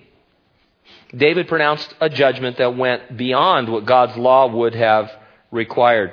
David 1.14 1.46
pronounced 1.46 1.94
a 2.00 2.08
judgment 2.08 2.58
that 2.58 2.76
went 2.76 3.16
beyond 3.16 3.68
what 3.68 3.84
God's 3.84 4.16
law 4.16 4.48
would 4.48 4.74
have 4.74 5.10
required. 5.50 6.12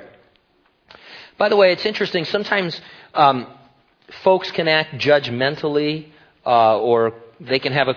By 1.36 1.48
the 1.48 1.56
way, 1.56 1.72
it's 1.72 1.84
interesting. 1.84 2.24
Sometimes 2.26 2.80
um, 3.12 3.48
folks 4.22 4.50
can 4.52 4.68
act 4.68 4.94
judgmentally, 4.94 6.10
uh, 6.46 6.78
or 6.78 7.14
they 7.40 7.58
can 7.58 7.72
have 7.72 7.88
a 7.88 7.96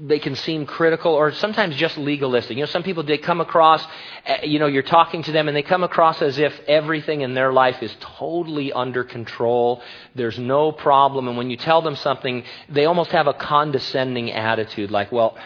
they 0.00 0.18
can 0.18 0.34
seem 0.34 0.66
critical 0.66 1.12
or 1.12 1.32
sometimes 1.32 1.76
just 1.76 1.98
legalistic. 1.98 2.56
You 2.56 2.62
know, 2.62 2.70
some 2.70 2.82
people 2.82 3.02
they 3.02 3.18
come 3.18 3.40
across, 3.40 3.84
eh, 4.24 4.44
you 4.44 4.58
know, 4.58 4.66
you're 4.66 4.82
talking 4.82 5.22
to 5.24 5.32
them 5.32 5.48
and 5.48 5.56
they 5.56 5.62
come 5.62 5.82
across 5.82 6.22
as 6.22 6.38
if 6.38 6.58
everything 6.66 7.20
in 7.20 7.34
their 7.34 7.52
life 7.52 7.82
is 7.82 7.94
totally 8.00 8.72
under 8.72 9.04
control. 9.04 9.82
There's 10.14 10.38
no 10.38 10.72
problem. 10.72 11.28
And 11.28 11.36
when 11.36 11.50
you 11.50 11.56
tell 11.56 11.82
them 11.82 11.96
something, 11.96 12.44
they 12.68 12.86
almost 12.86 13.10
have 13.10 13.26
a 13.26 13.34
condescending 13.34 14.32
attitude 14.32 14.90
like, 14.90 15.12
well, 15.12 15.36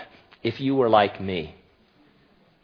if 0.43 0.61
you 0.61 0.77
were 0.77 0.89
like 0.89 1.21
me, 1.21 1.55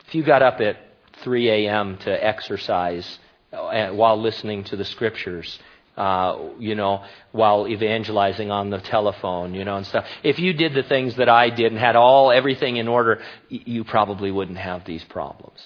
if 0.06 0.14
you 0.14 0.22
got 0.22 0.42
up 0.42 0.60
at 0.60 0.76
3 1.22 1.50
a.m. 1.50 1.98
to 1.98 2.24
exercise 2.24 3.18
eh, 3.52 3.90
while 3.90 4.20
listening 4.20 4.64
to 4.64 4.76
the 4.76 4.84
scriptures, 4.84 5.58
uh, 6.00 6.38
you 6.58 6.74
know, 6.74 7.04
while 7.30 7.68
evangelizing 7.68 8.50
on 8.50 8.70
the 8.70 8.80
telephone, 8.80 9.52
you 9.52 9.66
know, 9.66 9.76
and 9.76 9.86
stuff. 9.86 10.06
If 10.22 10.38
you 10.38 10.54
did 10.54 10.72
the 10.72 10.82
things 10.82 11.16
that 11.16 11.28
I 11.28 11.50
did 11.50 11.72
and 11.72 11.78
had 11.78 11.94
all 11.94 12.32
everything 12.32 12.78
in 12.78 12.88
order, 12.88 13.20
you 13.50 13.84
probably 13.84 14.30
wouldn't 14.30 14.56
have 14.56 14.86
these 14.86 15.04
problems. 15.04 15.60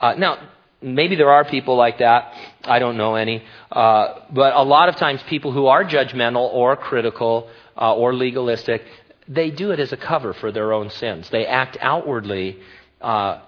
Uh, 0.00 0.14
now, 0.14 0.48
maybe 0.80 1.14
there 1.16 1.30
are 1.30 1.44
people 1.44 1.76
like 1.76 1.98
that. 1.98 2.32
I 2.64 2.78
don't 2.78 2.96
know 2.96 3.16
any. 3.16 3.42
Uh, 3.70 4.20
but 4.32 4.54
a 4.54 4.62
lot 4.62 4.88
of 4.88 4.96
times, 4.96 5.22
people 5.28 5.52
who 5.52 5.66
are 5.66 5.84
judgmental 5.84 6.48
or 6.54 6.74
critical 6.76 7.50
uh, 7.76 7.94
or 7.94 8.14
legalistic, 8.14 8.80
they 9.28 9.50
do 9.50 9.72
it 9.72 9.78
as 9.78 9.92
a 9.92 9.98
cover 9.98 10.32
for 10.32 10.50
their 10.52 10.72
own 10.72 10.88
sins. 10.88 11.28
They 11.28 11.44
act 11.44 11.76
outwardly, 11.82 12.60
uh, 13.02 13.42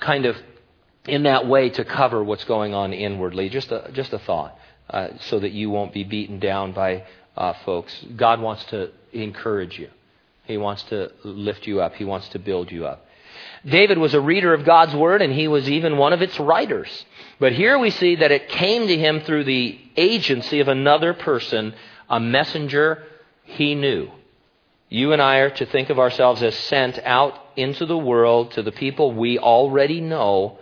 kind 0.00 0.26
of 0.26 0.36
in 1.06 1.22
that 1.22 1.46
way 1.46 1.70
to 1.70 1.82
cover 1.82 2.22
what's 2.22 2.44
going 2.44 2.74
on 2.74 2.92
inwardly. 2.92 3.48
Just 3.48 3.72
a, 3.72 3.90
just 3.94 4.12
a 4.12 4.18
thought 4.18 4.58
uh, 4.90 5.08
so 5.20 5.38
that 5.40 5.52
you 5.52 5.70
won't 5.70 5.92
be 5.92 6.04
beaten 6.04 6.38
down 6.38 6.72
by 6.72 7.04
uh, 7.36 7.52
folks. 7.64 8.04
God 8.16 8.40
wants 8.40 8.64
to 8.66 8.90
encourage 9.12 9.78
you. 9.78 9.90
He 10.44 10.56
wants 10.56 10.82
to 10.84 11.10
lift 11.24 11.66
you 11.66 11.80
up. 11.80 11.94
He 11.94 12.04
wants 12.04 12.28
to 12.28 12.38
build 12.38 12.70
you 12.70 12.86
up. 12.86 13.04
David 13.64 13.98
was 13.98 14.14
a 14.14 14.20
reader 14.20 14.54
of 14.54 14.64
God's 14.64 14.94
word, 14.94 15.22
and 15.22 15.32
he 15.32 15.48
was 15.48 15.68
even 15.68 15.98
one 15.98 16.12
of 16.12 16.22
its 16.22 16.38
writers. 16.38 17.04
But 17.38 17.52
here 17.52 17.78
we 17.78 17.90
see 17.90 18.16
that 18.16 18.30
it 18.30 18.48
came 18.48 18.86
to 18.86 18.96
him 18.96 19.20
through 19.20 19.44
the 19.44 19.78
agency 19.96 20.60
of 20.60 20.68
another 20.68 21.14
person, 21.14 21.74
a 22.08 22.20
messenger 22.20 23.02
he 23.42 23.74
knew. 23.74 24.10
You 24.88 25.12
and 25.12 25.20
I 25.20 25.38
are 25.38 25.50
to 25.50 25.66
think 25.66 25.90
of 25.90 25.98
ourselves 25.98 26.42
as 26.42 26.54
sent 26.54 26.98
out 27.00 27.34
into 27.56 27.86
the 27.86 27.98
world 27.98 28.52
to 28.52 28.62
the 28.62 28.72
people 28.72 29.12
we 29.12 29.38
already 29.38 30.00
know 30.00 30.58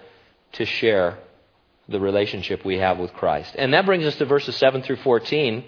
to 0.53 0.65
share 0.65 1.19
the 1.89 2.01
relationship 2.01 2.65
we 2.65 2.79
have 2.79 2.99
with 2.99 3.13
Christ. 3.13 3.55
And 3.57 3.75
that 3.75 3.87
brings 3.87 4.05
us 4.05 4.17
to 4.17 4.25
verses 4.25 4.57
7 4.57 4.83
through 4.83 4.97
14. 4.97 5.65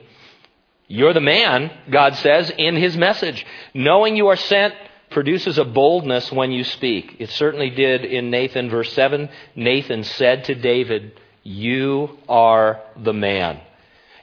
You're 0.89 1.13
the 1.13 1.21
man, 1.21 1.71
God 1.91 2.15
says, 2.17 2.51
in 2.57 2.77
his 2.77 2.97
message. 2.97 3.45
Knowing 3.75 4.17
you 4.17 4.29
are 4.29 4.37
sent 4.37 4.75
produces 5.11 5.59
a 5.59 5.65
boldness 5.65 6.33
when 6.33 6.53
you 6.53 6.65
speak. 6.65 7.17
It 7.19 7.31
certainly 7.31 7.71
did 7.71 8.05
in 8.05 8.31
Nathan. 8.31 8.71
Verse 8.71 8.93
7 8.93 9.29
Nathan 9.55 10.05
said 10.05 10.45
to 10.45 10.55
David, 10.55 11.21
You 11.43 12.19
are 12.29 12.81
the 12.97 13.13
man. 13.13 13.61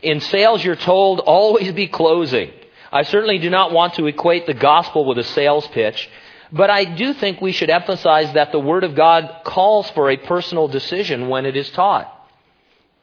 In 0.02 0.20
sales, 0.20 0.64
you're 0.64 0.76
told, 0.76 1.20
always 1.20 1.72
be 1.72 1.88
closing. 1.88 2.52
I 2.92 3.04
certainly 3.04 3.40
do 3.40 3.50
not 3.50 3.72
want 3.72 3.96
to 3.96 4.06
equate 4.06 4.46
the 4.46 4.54
gospel 4.54 5.06
with 5.06 5.18
a 5.18 5.24
sales 5.24 5.68
pitch. 5.68 6.10
But 6.54 6.70
I 6.70 6.86
do 6.86 7.16
think 7.16 7.42
we 7.42 7.52
should 7.52 7.72
emphasize 7.72 8.32
that 8.34 8.52
the 8.52 8.60
Word 8.60 8.84
of 8.84 8.94
God 8.94 9.42
calls 9.44 9.90
for 9.90 10.12
a 10.12 10.18
personal 10.18 10.68
decision 10.68 11.28
when 11.28 11.48
it 11.48 11.58
is 11.58 11.68
taught. 11.72 12.12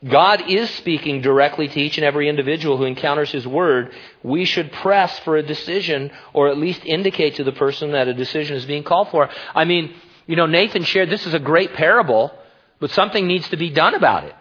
God 0.08 0.48
is 0.48 0.70
speaking 0.70 1.20
directly 1.20 1.66
to 1.66 1.80
each 1.80 1.98
and 1.98 2.04
every 2.04 2.28
individual 2.28 2.76
who 2.76 2.84
encounters 2.84 3.32
His 3.32 3.46
Word. 3.46 3.92
We 4.22 4.44
should 4.44 4.70
press 4.70 5.18
for 5.20 5.36
a 5.36 5.42
decision 5.42 6.12
or 6.32 6.48
at 6.48 6.58
least 6.58 6.86
indicate 6.86 7.34
to 7.34 7.44
the 7.44 7.50
person 7.50 7.90
that 7.90 8.06
a 8.06 8.14
decision 8.14 8.56
is 8.56 8.64
being 8.64 8.84
called 8.84 9.10
for. 9.10 9.28
I 9.52 9.64
mean, 9.64 9.94
you 10.26 10.36
know, 10.36 10.46
Nathan 10.46 10.84
shared 10.84 11.10
this 11.10 11.26
is 11.26 11.34
a 11.34 11.40
great 11.40 11.74
parable, 11.74 12.32
but 12.78 12.92
something 12.92 13.26
needs 13.26 13.48
to 13.48 13.56
be 13.56 13.70
done 13.70 13.96
about 13.96 14.24
it. 14.24 14.34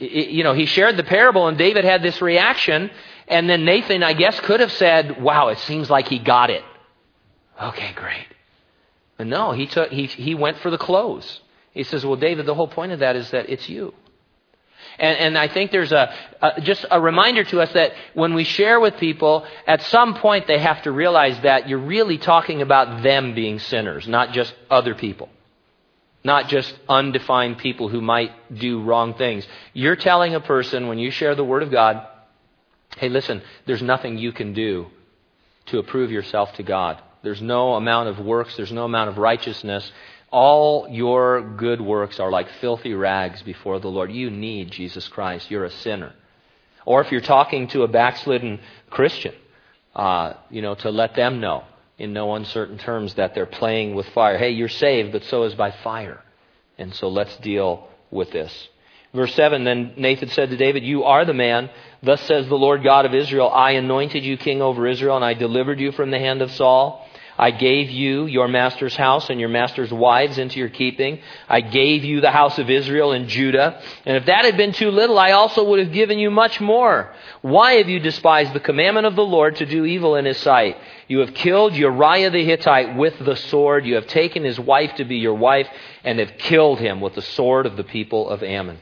You 0.00 0.42
know, 0.42 0.54
he 0.54 0.66
shared 0.66 0.96
the 0.96 1.04
parable 1.04 1.46
and 1.46 1.56
David 1.56 1.84
had 1.84 2.02
this 2.02 2.20
reaction, 2.20 2.90
and 3.28 3.48
then 3.48 3.64
Nathan, 3.64 4.02
I 4.02 4.12
guess, 4.12 4.38
could 4.40 4.58
have 4.58 4.72
said, 4.72 5.22
Wow, 5.22 5.50
it 5.50 5.58
seems 5.60 5.88
like 5.88 6.08
he 6.08 6.18
got 6.18 6.50
it. 6.50 6.64
Okay, 7.60 7.92
great. 7.94 8.26
But 9.16 9.26
no, 9.26 9.52
he, 9.52 9.66
took, 9.66 9.90
he, 9.90 10.06
he 10.06 10.34
went 10.34 10.58
for 10.58 10.70
the 10.70 10.78
clothes. 10.78 11.40
He 11.72 11.84
says, 11.84 12.04
Well, 12.04 12.16
David, 12.16 12.46
the 12.46 12.54
whole 12.54 12.68
point 12.68 12.92
of 12.92 13.00
that 13.00 13.16
is 13.16 13.30
that 13.30 13.48
it's 13.48 13.68
you. 13.68 13.94
And, 14.98 15.18
and 15.18 15.38
I 15.38 15.48
think 15.48 15.70
there's 15.70 15.92
a, 15.92 16.14
a, 16.40 16.60
just 16.60 16.84
a 16.90 17.00
reminder 17.00 17.44
to 17.44 17.60
us 17.60 17.72
that 17.72 17.92
when 18.14 18.34
we 18.34 18.44
share 18.44 18.78
with 18.78 18.96
people, 18.98 19.46
at 19.66 19.82
some 19.82 20.14
point 20.14 20.46
they 20.46 20.58
have 20.58 20.82
to 20.82 20.92
realize 20.92 21.40
that 21.40 21.68
you're 21.68 21.78
really 21.78 22.18
talking 22.18 22.62
about 22.62 23.02
them 23.02 23.34
being 23.34 23.58
sinners, 23.58 24.06
not 24.06 24.32
just 24.32 24.54
other 24.70 24.94
people. 24.94 25.28
Not 26.22 26.48
just 26.48 26.74
undefined 26.88 27.58
people 27.58 27.88
who 27.88 28.00
might 28.00 28.32
do 28.56 28.82
wrong 28.82 29.14
things. 29.14 29.46
You're 29.74 29.96
telling 29.96 30.34
a 30.34 30.40
person 30.40 30.88
when 30.88 30.98
you 30.98 31.10
share 31.10 31.34
the 31.34 31.44
Word 31.44 31.62
of 31.62 31.70
God, 31.70 32.06
hey, 32.96 33.10
listen, 33.10 33.42
there's 33.66 33.82
nothing 33.82 34.16
you 34.16 34.32
can 34.32 34.54
do 34.54 34.86
to 35.66 35.78
approve 35.78 36.10
yourself 36.10 36.54
to 36.54 36.62
God. 36.62 37.02
There's 37.24 37.42
no 37.42 37.74
amount 37.74 38.10
of 38.10 38.24
works, 38.24 38.56
there's 38.56 38.70
no 38.70 38.84
amount 38.84 39.10
of 39.10 39.18
righteousness. 39.18 39.90
All 40.30 40.86
your 40.88 41.40
good 41.56 41.80
works 41.80 42.20
are 42.20 42.30
like 42.30 42.48
filthy 42.60 42.92
rags 42.92 43.42
before 43.42 43.80
the 43.80 43.88
Lord. 43.88 44.12
You 44.12 44.30
need 44.30 44.70
Jesus 44.70 45.08
Christ. 45.08 45.50
You're 45.50 45.64
a 45.64 45.70
sinner. 45.70 46.12
Or 46.84 47.00
if 47.00 47.10
you're 47.10 47.20
talking 47.20 47.68
to 47.68 47.82
a 47.82 47.88
backslidden 47.88 48.60
Christian, 48.90 49.34
uh, 49.96 50.34
you 50.50 50.60
know, 50.60 50.74
to 50.74 50.90
let 50.90 51.14
them 51.14 51.40
know 51.40 51.64
in 51.98 52.12
no 52.12 52.34
uncertain 52.34 52.78
terms 52.78 53.14
that 53.14 53.34
they're 53.34 53.46
playing 53.46 53.94
with 53.94 54.08
fire. 54.10 54.36
Hey, 54.36 54.50
you're 54.50 54.68
saved, 54.68 55.12
but 55.12 55.24
so 55.24 55.44
is 55.44 55.54
by 55.54 55.70
fire. 55.70 56.20
And 56.76 56.94
so 56.94 57.08
let's 57.08 57.36
deal 57.38 57.88
with 58.10 58.32
this. 58.32 58.68
Verse 59.14 59.34
7 59.34 59.64
Then 59.64 59.94
Nathan 59.96 60.28
said 60.28 60.50
to 60.50 60.56
David, 60.56 60.82
You 60.82 61.04
are 61.04 61.24
the 61.24 61.32
man. 61.32 61.70
Thus 62.02 62.20
says 62.22 62.48
the 62.48 62.56
Lord 62.56 62.82
God 62.82 63.06
of 63.06 63.14
Israel 63.14 63.48
I 63.48 63.72
anointed 63.72 64.24
you 64.24 64.36
king 64.36 64.60
over 64.60 64.86
Israel, 64.86 65.16
and 65.16 65.24
I 65.24 65.34
delivered 65.34 65.80
you 65.80 65.92
from 65.92 66.10
the 66.10 66.18
hand 66.18 66.42
of 66.42 66.50
Saul. 66.50 67.08
I 67.36 67.50
gave 67.50 67.90
you 67.90 68.26
your 68.26 68.46
master's 68.46 68.94
house 68.94 69.28
and 69.28 69.40
your 69.40 69.48
master's 69.48 69.92
wives 69.92 70.38
into 70.38 70.58
your 70.58 70.68
keeping. 70.68 71.20
I 71.48 71.60
gave 71.60 72.04
you 72.04 72.20
the 72.20 72.30
house 72.30 72.58
of 72.58 72.70
Israel 72.70 73.12
and 73.12 73.28
Judah. 73.28 73.80
And 74.06 74.16
if 74.16 74.26
that 74.26 74.44
had 74.44 74.56
been 74.56 74.72
too 74.72 74.90
little, 74.90 75.18
I 75.18 75.32
also 75.32 75.64
would 75.64 75.80
have 75.80 75.92
given 75.92 76.18
you 76.18 76.30
much 76.30 76.60
more. 76.60 77.12
Why 77.42 77.74
have 77.74 77.88
you 77.88 77.98
despised 77.98 78.52
the 78.52 78.60
commandment 78.60 79.06
of 79.06 79.16
the 79.16 79.24
Lord 79.24 79.56
to 79.56 79.66
do 79.66 79.84
evil 79.84 80.14
in 80.14 80.24
his 80.24 80.38
sight? 80.38 80.76
You 81.08 81.18
have 81.18 81.34
killed 81.34 81.74
Uriah 81.74 82.30
the 82.30 82.44
Hittite 82.44 82.96
with 82.96 83.18
the 83.18 83.36
sword. 83.36 83.84
You 83.84 83.96
have 83.96 84.06
taken 84.06 84.44
his 84.44 84.60
wife 84.60 84.94
to 84.96 85.04
be 85.04 85.16
your 85.16 85.34
wife 85.34 85.68
and 86.04 86.20
have 86.20 86.38
killed 86.38 86.78
him 86.78 87.00
with 87.00 87.14
the 87.14 87.22
sword 87.22 87.66
of 87.66 87.76
the 87.76 87.84
people 87.84 88.30
of 88.30 88.42
Ammon. 88.42 88.78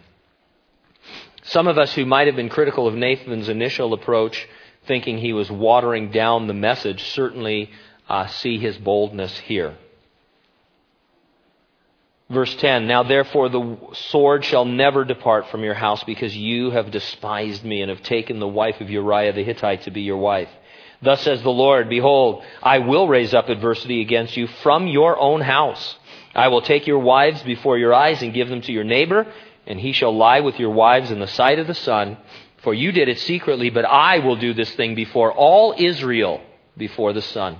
Some 1.44 1.66
of 1.66 1.78
us 1.78 1.92
who 1.94 2.06
might 2.06 2.28
have 2.28 2.36
been 2.36 2.48
critical 2.48 2.86
of 2.86 2.94
Nathan's 2.94 3.48
initial 3.48 3.94
approach, 3.94 4.46
thinking 4.86 5.18
he 5.18 5.32
was 5.32 5.50
watering 5.50 6.10
down 6.10 6.46
the 6.46 6.54
message, 6.54 7.02
certainly 7.10 7.70
uh, 8.08 8.26
see 8.26 8.58
his 8.58 8.76
boldness 8.78 9.36
here. 9.38 9.76
Verse 12.30 12.54
10 12.56 12.86
Now 12.86 13.02
therefore 13.02 13.48
the 13.50 13.76
sword 13.92 14.44
shall 14.44 14.64
never 14.64 15.04
depart 15.04 15.48
from 15.50 15.62
your 15.62 15.74
house, 15.74 16.02
because 16.04 16.36
you 16.36 16.70
have 16.70 16.90
despised 16.90 17.64
me 17.64 17.82
and 17.82 17.90
have 17.90 18.02
taken 18.02 18.38
the 18.38 18.48
wife 18.48 18.80
of 18.80 18.90
Uriah 18.90 19.32
the 19.32 19.44
Hittite 19.44 19.82
to 19.82 19.90
be 19.90 20.02
your 20.02 20.16
wife. 20.16 20.48
Thus 21.02 21.20
says 21.20 21.42
the 21.42 21.50
Lord, 21.50 21.88
Behold, 21.88 22.44
I 22.62 22.78
will 22.78 23.08
raise 23.08 23.34
up 23.34 23.48
adversity 23.48 24.00
against 24.00 24.36
you 24.36 24.46
from 24.46 24.86
your 24.86 25.18
own 25.18 25.40
house. 25.40 25.98
I 26.34 26.48
will 26.48 26.62
take 26.62 26.86
your 26.86 27.00
wives 27.00 27.42
before 27.42 27.76
your 27.76 27.92
eyes 27.92 28.22
and 28.22 28.32
give 28.32 28.48
them 28.48 28.62
to 28.62 28.72
your 28.72 28.84
neighbor, 28.84 29.26
and 29.66 29.78
he 29.78 29.92
shall 29.92 30.16
lie 30.16 30.40
with 30.40 30.58
your 30.58 30.70
wives 30.70 31.10
in 31.10 31.18
the 31.18 31.26
sight 31.26 31.58
of 31.58 31.66
the 31.66 31.74
sun. 31.74 32.16
For 32.62 32.72
you 32.72 32.92
did 32.92 33.08
it 33.08 33.18
secretly, 33.18 33.70
but 33.70 33.84
I 33.84 34.20
will 34.20 34.36
do 34.36 34.54
this 34.54 34.72
thing 34.74 34.94
before 34.94 35.32
all 35.32 35.74
Israel, 35.76 36.40
before 36.76 37.12
the 37.12 37.22
sun. 37.22 37.58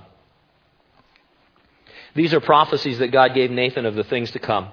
These 2.14 2.34
are 2.34 2.40
prophecies 2.40 2.98
that 2.98 3.12
God 3.12 3.34
gave 3.34 3.50
Nathan 3.50 3.86
of 3.86 3.94
the 3.94 4.04
things 4.04 4.30
to 4.32 4.38
come. 4.38 4.68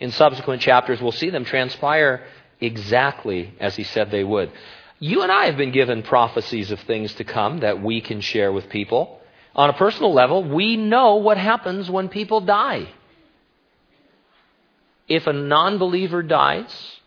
In 0.00 0.10
subsequent 0.10 0.62
chapters, 0.62 1.00
we'll 1.00 1.12
see 1.12 1.30
them 1.30 1.44
transpire 1.44 2.24
exactly 2.60 3.54
as 3.60 3.76
he 3.76 3.84
said 3.84 4.10
they 4.10 4.24
would. 4.24 4.50
You 4.98 5.22
and 5.22 5.30
I 5.30 5.46
have 5.46 5.56
been 5.56 5.72
given 5.72 6.02
prophecies 6.02 6.70
of 6.70 6.80
things 6.80 7.14
to 7.14 7.24
come 7.24 7.58
that 7.58 7.82
we 7.82 8.00
can 8.00 8.20
share 8.20 8.52
with 8.52 8.68
people. 8.68 9.20
On 9.54 9.68
a 9.68 9.74
personal 9.74 10.12
level, 10.12 10.42
we 10.44 10.76
know 10.76 11.16
what 11.16 11.38
happens 11.38 11.90
when 11.90 12.08
people 12.08 12.40
die. 12.40 12.88
If 15.08 15.26
a 15.26 15.32
non 15.32 15.78
believer 15.78 16.22
dies, 16.22 17.00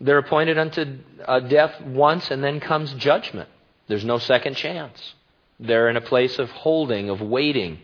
they're 0.00 0.18
appointed 0.18 0.58
unto 0.58 0.98
uh, 1.24 1.40
death 1.40 1.80
once 1.80 2.30
and 2.30 2.42
then 2.42 2.60
comes 2.60 2.92
judgment. 2.94 3.48
There's 3.88 4.04
no 4.04 4.18
second 4.18 4.56
chance. 4.56 5.14
They're 5.58 5.88
in 5.88 5.96
a 5.96 6.00
place 6.00 6.38
of 6.38 6.50
holding, 6.50 7.08
of 7.10 7.20
waiting 7.20 7.78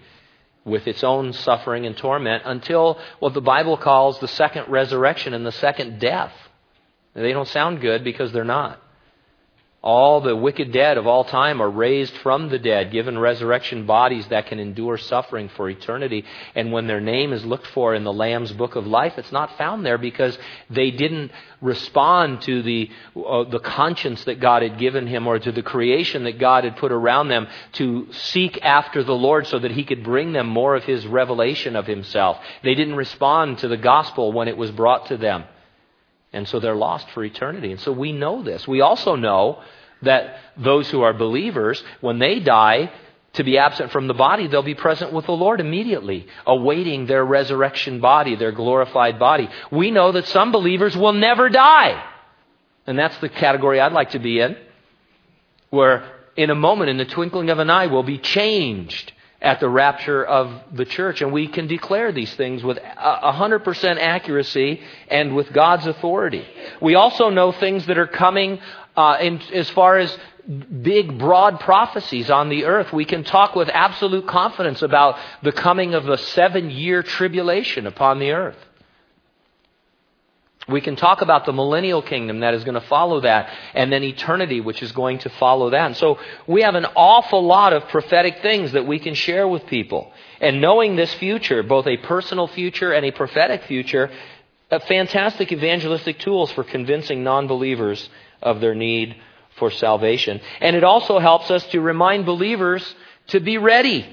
with 0.64 0.86
its 0.86 1.02
own 1.02 1.32
suffering 1.32 1.86
and 1.86 1.96
torment 1.96 2.42
until 2.44 2.98
what 3.18 3.34
the 3.34 3.40
Bible 3.40 3.76
calls 3.76 4.18
the 4.20 4.28
second 4.28 4.68
resurrection 4.68 5.34
and 5.34 5.44
the 5.44 5.52
second 5.52 5.98
death. 5.98 6.32
They 7.14 7.32
don't 7.32 7.48
sound 7.48 7.80
good 7.80 8.04
because 8.04 8.32
they're 8.32 8.44
not. 8.44 8.80
All 9.82 10.20
the 10.20 10.36
wicked 10.36 10.72
dead 10.72 10.98
of 10.98 11.06
all 11.06 11.24
time 11.24 11.62
are 11.62 11.70
raised 11.70 12.14
from 12.18 12.50
the 12.50 12.58
dead, 12.58 12.92
given 12.92 13.18
resurrection 13.18 13.86
bodies 13.86 14.26
that 14.28 14.46
can 14.46 14.58
endure 14.58 14.98
suffering 14.98 15.48
for 15.48 15.70
eternity. 15.70 16.26
And 16.54 16.70
when 16.70 16.86
their 16.86 17.00
name 17.00 17.32
is 17.32 17.46
looked 17.46 17.66
for 17.68 17.94
in 17.94 18.04
the 18.04 18.12
Lamb's 18.12 18.52
book 18.52 18.76
of 18.76 18.86
life, 18.86 19.16
it's 19.16 19.32
not 19.32 19.56
found 19.56 19.86
there 19.86 19.96
because 19.96 20.36
they 20.68 20.90
didn't 20.90 21.32
respond 21.62 22.42
to 22.42 22.62
the, 22.62 22.90
uh, 23.16 23.44
the 23.44 23.58
conscience 23.58 24.22
that 24.24 24.38
God 24.38 24.62
had 24.62 24.78
given 24.78 25.06
him 25.06 25.26
or 25.26 25.38
to 25.38 25.50
the 25.50 25.62
creation 25.62 26.24
that 26.24 26.38
God 26.38 26.64
had 26.64 26.76
put 26.76 26.92
around 26.92 27.28
them 27.28 27.48
to 27.72 28.12
seek 28.12 28.62
after 28.62 29.02
the 29.02 29.14
Lord 29.14 29.46
so 29.46 29.58
that 29.58 29.70
he 29.70 29.84
could 29.84 30.04
bring 30.04 30.32
them 30.32 30.46
more 30.46 30.76
of 30.76 30.84
his 30.84 31.06
revelation 31.06 31.74
of 31.74 31.86
himself. 31.86 32.36
They 32.62 32.74
didn't 32.74 32.96
respond 32.96 33.58
to 33.60 33.68
the 33.68 33.78
gospel 33.78 34.30
when 34.30 34.48
it 34.48 34.58
was 34.58 34.70
brought 34.70 35.06
to 35.06 35.16
them. 35.16 35.44
And 36.32 36.46
so 36.48 36.60
they're 36.60 36.76
lost 36.76 37.10
for 37.10 37.24
eternity. 37.24 37.72
And 37.72 37.80
so 37.80 37.92
we 37.92 38.12
know 38.12 38.42
this. 38.42 38.66
We 38.68 38.80
also 38.80 39.16
know 39.16 39.62
that 40.02 40.36
those 40.56 40.88
who 40.90 41.02
are 41.02 41.12
believers, 41.12 41.82
when 42.00 42.18
they 42.18 42.40
die, 42.40 42.92
to 43.34 43.44
be 43.44 43.58
absent 43.58 43.92
from 43.92 44.08
the 44.08 44.14
body, 44.14 44.48
they'll 44.48 44.62
be 44.62 44.74
present 44.74 45.12
with 45.12 45.26
the 45.26 45.32
Lord 45.32 45.60
immediately, 45.60 46.26
awaiting 46.46 47.06
their 47.06 47.24
resurrection 47.24 48.00
body, 48.00 48.34
their 48.34 48.52
glorified 48.52 49.18
body. 49.18 49.48
We 49.70 49.90
know 49.90 50.12
that 50.12 50.26
some 50.26 50.50
believers 50.50 50.96
will 50.96 51.12
never 51.12 51.48
die. 51.48 52.02
And 52.86 52.98
that's 52.98 53.16
the 53.18 53.28
category 53.28 53.80
I'd 53.80 53.92
like 53.92 54.10
to 54.10 54.18
be 54.18 54.40
in, 54.40 54.56
where 55.70 56.10
in 56.36 56.50
a 56.50 56.54
moment, 56.54 56.90
in 56.90 56.96
the 56.96 57.04
twinkling 57.04 57.50
of 57.50 57.58
an 57.58 57.70
eye, 57.70 57.86
we'll 57.86 58.02
be 58.02 58.18
changed 58.18 59.12
at 59.42 59.60
the 59.60 59.68
rapture 59.68 60.24
of 60.24 60.52
the 60.72 60.84
church. 60.84 61.22
And 61.22 61.32
we 61.32 61.48
can 61.48 61.66
declare 61.66 62.12
these 62.12 62.34
things 62.34 62.62
with 62.62 62.78
100% 62.78 63.98
accuracy 63.98 64.82
and 65.08 65.34
with 65.34 65.52
God's 65.52 65.86
authority. 65.86 66.46
We 66.80 66.94
also 66.94 67.30
know 67.30 67.52
things 67.52 67.86
that 67.86 67.98
are 67.98 68.06
coming 68.06 68.60
uh, 68.96 69.16
in, 69.20 69.40
as 69.52 69.70
far 69.70 69.98
as 69.98 70.16
big, 70.82 71.18
broad 71.18 71.60
prophecies 71.60 72.30
on 72.30 72.48
the 72.48 72.64
earth. 72.64 72.92
We 72.92 73.04
can 73.04 73.24
talk 73.24 73.54
with 73.54 73.68
absolute 73.68 74.26
confidence 74.26 74.82
about 74.82 75.18
the 75.42 75.52
coming 75.52 75.94
of 75.94 76.08
a 76.08 76.18
seven 76.18 76.70
year 76.70 77.02
tribulation 77.02 77.86
upon 77.86 78.18
the 78.18 78.32
earth. 78.32 78.56
We 80.68 80.80
can 80.80 80.94
talk 80.94 81.22
about 81.22 81.46
the 81.46 81.52
millennial 81.52 82.02
kingdom 82.02 82.40
that 82.40 82.54
is 82.54 82.64
going 82.64 82.74
to 82.74 82.86
follow 82.86 83.20
that, 83.20 83.50
and 83.74 83.90
then 83.90 84.04
eternity, 84.04 84.60
which 84.60 84.82
is 84.82 84.92
going 84.92 85.18
to 85.20 85.30
follow 85.30 85.70
that. 85.70 85.86
And 85.86 85.96
so 85.96 86.18
we 86.46 86.62
have 86.62 86.74
an 86.74 86.86
awful 86.94 87.44
lot 87.44 87.72
of 87.72 87.88
prophetic 87.88 88.42
things 88.42 88.72
that 88.72 88.86
we 88.86 88.98
can 88.98 89.14
share 89.14 89.48
with 89.48 89.66
people. 89.66 90.12
And 90.40 90.60
knowing 90.60 90.96
this 90.96 91.12
future, 91.14 91.62
both 91.62 91.86
a 91.86 91.96
personal 91.96 92.46
future 92.46 92.92
and 92.92 93.04
a 93.06 93.10
prophetic 93.10 93.64
future, 93.64 94.10
fantastic 94.86 95.50
evangelistic 95.50 96.18
tools 96.18 96.52
for 96.52 96.62
convincing 96.62 97.24
non 97.24 97.46
believers 97.46 98.08
of 98.42 98.60
their 98.60 98.74
need 98.74 99.16
for 99.58 99.70
salvation. 99.70 100.40
And 100.60 100.76
it 100.76 100.84
also 100.84 101.18
helps 101.18 101.50
us 101.50 101.64
to 101.68 101.80
remind 101.80 102.26
believers 102.26 102.94
to 103.28 103.40
be 103.40 103.58
ready 103.58 104.06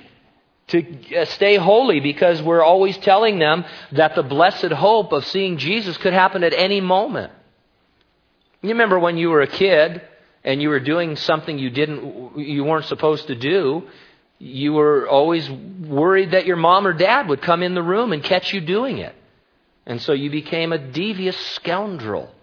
to 0.68 1.16
uh, 1.16 1.26
stay 1.26 1.56
holy 1.56 2.00
because 2.00 2.42
we're 2.42 2.64
always 2.64 2.98
telling 2.98 3.40
them 3.40 3.64
that 3.94 4.16
the 4.16 4.24
blessed 4.24 4.72
hope 4.72 5.14
of 5.14 5.26
seeing 5.26 5.58
Jesus 5.58 5.98
could 5.98 6.14
happen 6.14 6.44
at 6.44 6.54
any 6.54 6.82
moment. 6.82 7.32
You 8.62 8.70
remember 8.70 9.00
when 9.00 9.18
you 9.18 9.30
were 9.30 9.42
a 9.42 9.48
kid 9.48 10.02
and 10.44 10.62
you 10.62 10.70
were 10.70 10.80
doing 10.80 11.16
something 11.16 11.58
you 11.58 11.70
didn't 11.70 12.38
you 12.38 12.64
weren't 12.64 12.86
supposed 12.86 13.28
to 13.28 13.36
do, 13.36 13.88
you 14.40 14.74
were 14.74 15.08
always 15.08 15.50
worried 15.50 16.32
that 16.32 16.46
your 16.46 16.58
mom 16.58 16.86
or 16.86 16.94
dad 16.94 17.30
would 17.30 17.42
come 17.42 17.64
in 17.64 17.74
the 17.74 17.84
room 17.84 18.12
and 18.12 18.24
catch 18.24 18.54
you 18.54 18.60
doing 18.60 18.98
it. 18.98 19.16
And 19.86 20.02
so 20.02 20.12
you 20.12 20.30
became 20.30 20.74
a 20.74 20.78
devious 20.78 21.38
scoundrel. 21.56 22.34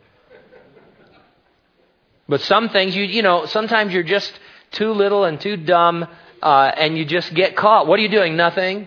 But 2.27 2.41
some 2.41 2.71
things 2.71 2.97
you 2.97 3.05
you 3.05 3.23
know, 3.23 3.45
sometimes 3.45 3.93
you're 3.93 4.03
just 4.03 4.33
too 4.71 4.93
little 4.93 5.25
and 5.25 5.39
too 5.39 5.59
dumb 5.59 6.07
uh, 6.45 6.71
and 6.77 6.97
you 6.99 7.07
just 7.07 7.33
get 7.33 7.57
caught. 7.57 7.87
What 7.87 7.99
are 7.99 8.03
you 8.03 8.11
doing? 8.11 8.37
Nothing. 8.37 8.87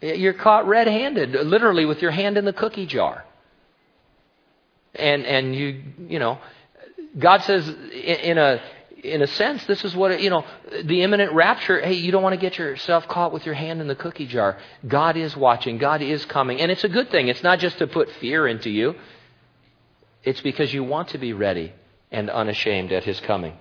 You're 0.00 0.32
caught 0.32 0.66
red 0.66 0.86
handed, 0.86 1.32
literally 1.32 1.84
with 1.84 2.00
your 2.00 2.10
hand 2.10 2.38
in 2.38 2.46
the 2.46 2.54
cookie 2.54 2.86
jar. 2.86 3.24
And, 4.94 5.26
and 5.26 5.54
you, 5.54 5.82
you 6.08 6.18
know, 6.18 6.38
God 7.18 7.42
says 7.42 7.68
in 7.68 8.38
a, 8.38 8.62
in 9.02 9.20
a 9.20 9.26
sense, 9.26 9.64
this 9.66 9.84
is 9.84 9.94
what, 9.94 10.22
you 10.22 10.30
know, 10.30 10.44
the 10.84 11.02
imminent 11.02 11.32
rapture, 11.32 11.80
hey, 11.80 11.94
you 11.94 12.10
don't 12.10 12.22
want 12.22 12.34
to 12.34 12.40
get 12.40 12.56
yourself 12.56 13.06
caught 13.08 13.32
with 13.32 13.44
your 13.44 13.54
hand 13.54 13.82
in 13.82 13.86
the 13.86 13.94
cookie 13.94 14.26
jar. 14.26 14.58
God 14.86 15.18
is 15.18 15.36
watching. 15.36 15.76
God 15.76 16.00
is 16.00 16.24
coming. 16.24 16.60
And 16.60 16.70
it's 16.70 16.84
a 16.84 16.88
good 16.88 17.10
thing. 17.10 17.28
It's 17.28 17.42
not 17.42 17.58
just 17.58 17.78
to 17.78 17.86
put 17.86 18.10
fear 18.20 18.48
into 18.48 18.70
you. 18.70 18.94
It's 20.22 20.40
because 20.40 20.72
you 20.72 20.82
want 20.82 21.08
to 21.08 21.18
be 21.18 21.34
ready 21.34 21.74
and 22.10 22.30
unashamed 22.30 22.90
at 22.92 23.04
his 23.04 23.20
coming. 23.20 23.58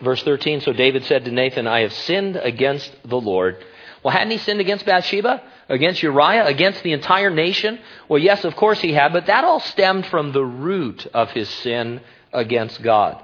Verse 0.00 0.22
13 0.22 0.60
So 0.60 0.72
David 0.72 1.04
said 1.04 1.24
to 1.24 1.30
Nathan, 1.30 1.66
I 1.66 1.80
have 1.80 1.92
sinned 1.92 2.36
against 2.36 2.90
the 3.04 3.20
Lord. 3.20 3.64
Well, 4.02 4.12
hadn't 4.12 4.30
he 4.30 4.38
sinned 4.38 4.60
against 4.60 4.86
Bathsheba? 4.86 5.42
Against 5.68 6.02
Uriah? 6.02 6.46
Against 6.46 6.82
the 6.82 6.92
entire 6.92 7.30
nation? 7.30 7.78
Well, 8.08 8.18
yes, 8.18 8.44
of 8.44 8.56
course 8.56 8.80
he 8.80 8.92
had, 8.92 9.12
but 9.12 9.26
that 9.26 9.44
all 9.44 9.60
stemmed 9.60 10.06
from 10.06 10.32
the 10.32 10.44
root 10.44 11.06
of 11.12 11.30
his 11.30 11.48
sin 11.48 12.00
against 12.32 12.82
God. 12.82 13.22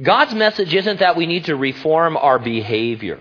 God's 0.00 0.34
message 0.34 0.74
isn't 0.74 1.00
that 1.00 1.16
we 1.16 1.26
need 1.26 1.44
to 1.44 1.56
reform 1.56 2.16
our 2.16 2.38
behavior. 2.38 3.20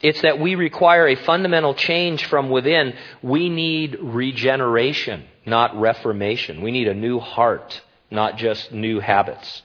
It's 0.00 0.22
that 0.22 0.40
we 0.40 0.54
require 0.54 1.06
a 1.08 1.14
fundamental 1.14 1.74
change 1.74 2.24
from 2.26 2.50
within. 2.50 2.94
We 3.22 3.48
need 3.48 3.98
regeneration, 4.00 5.24
not 5.46 5.78
reformation. 5.80 6.62
We 6.62 6.72
need 6.72 6.88
a 6.88 6.94
new 6.94 7.20
heart, 7.20 7.80
not 8.10 8.36
just 8.36 8.72
new 8.72 9.00
habits. 9.00 9.62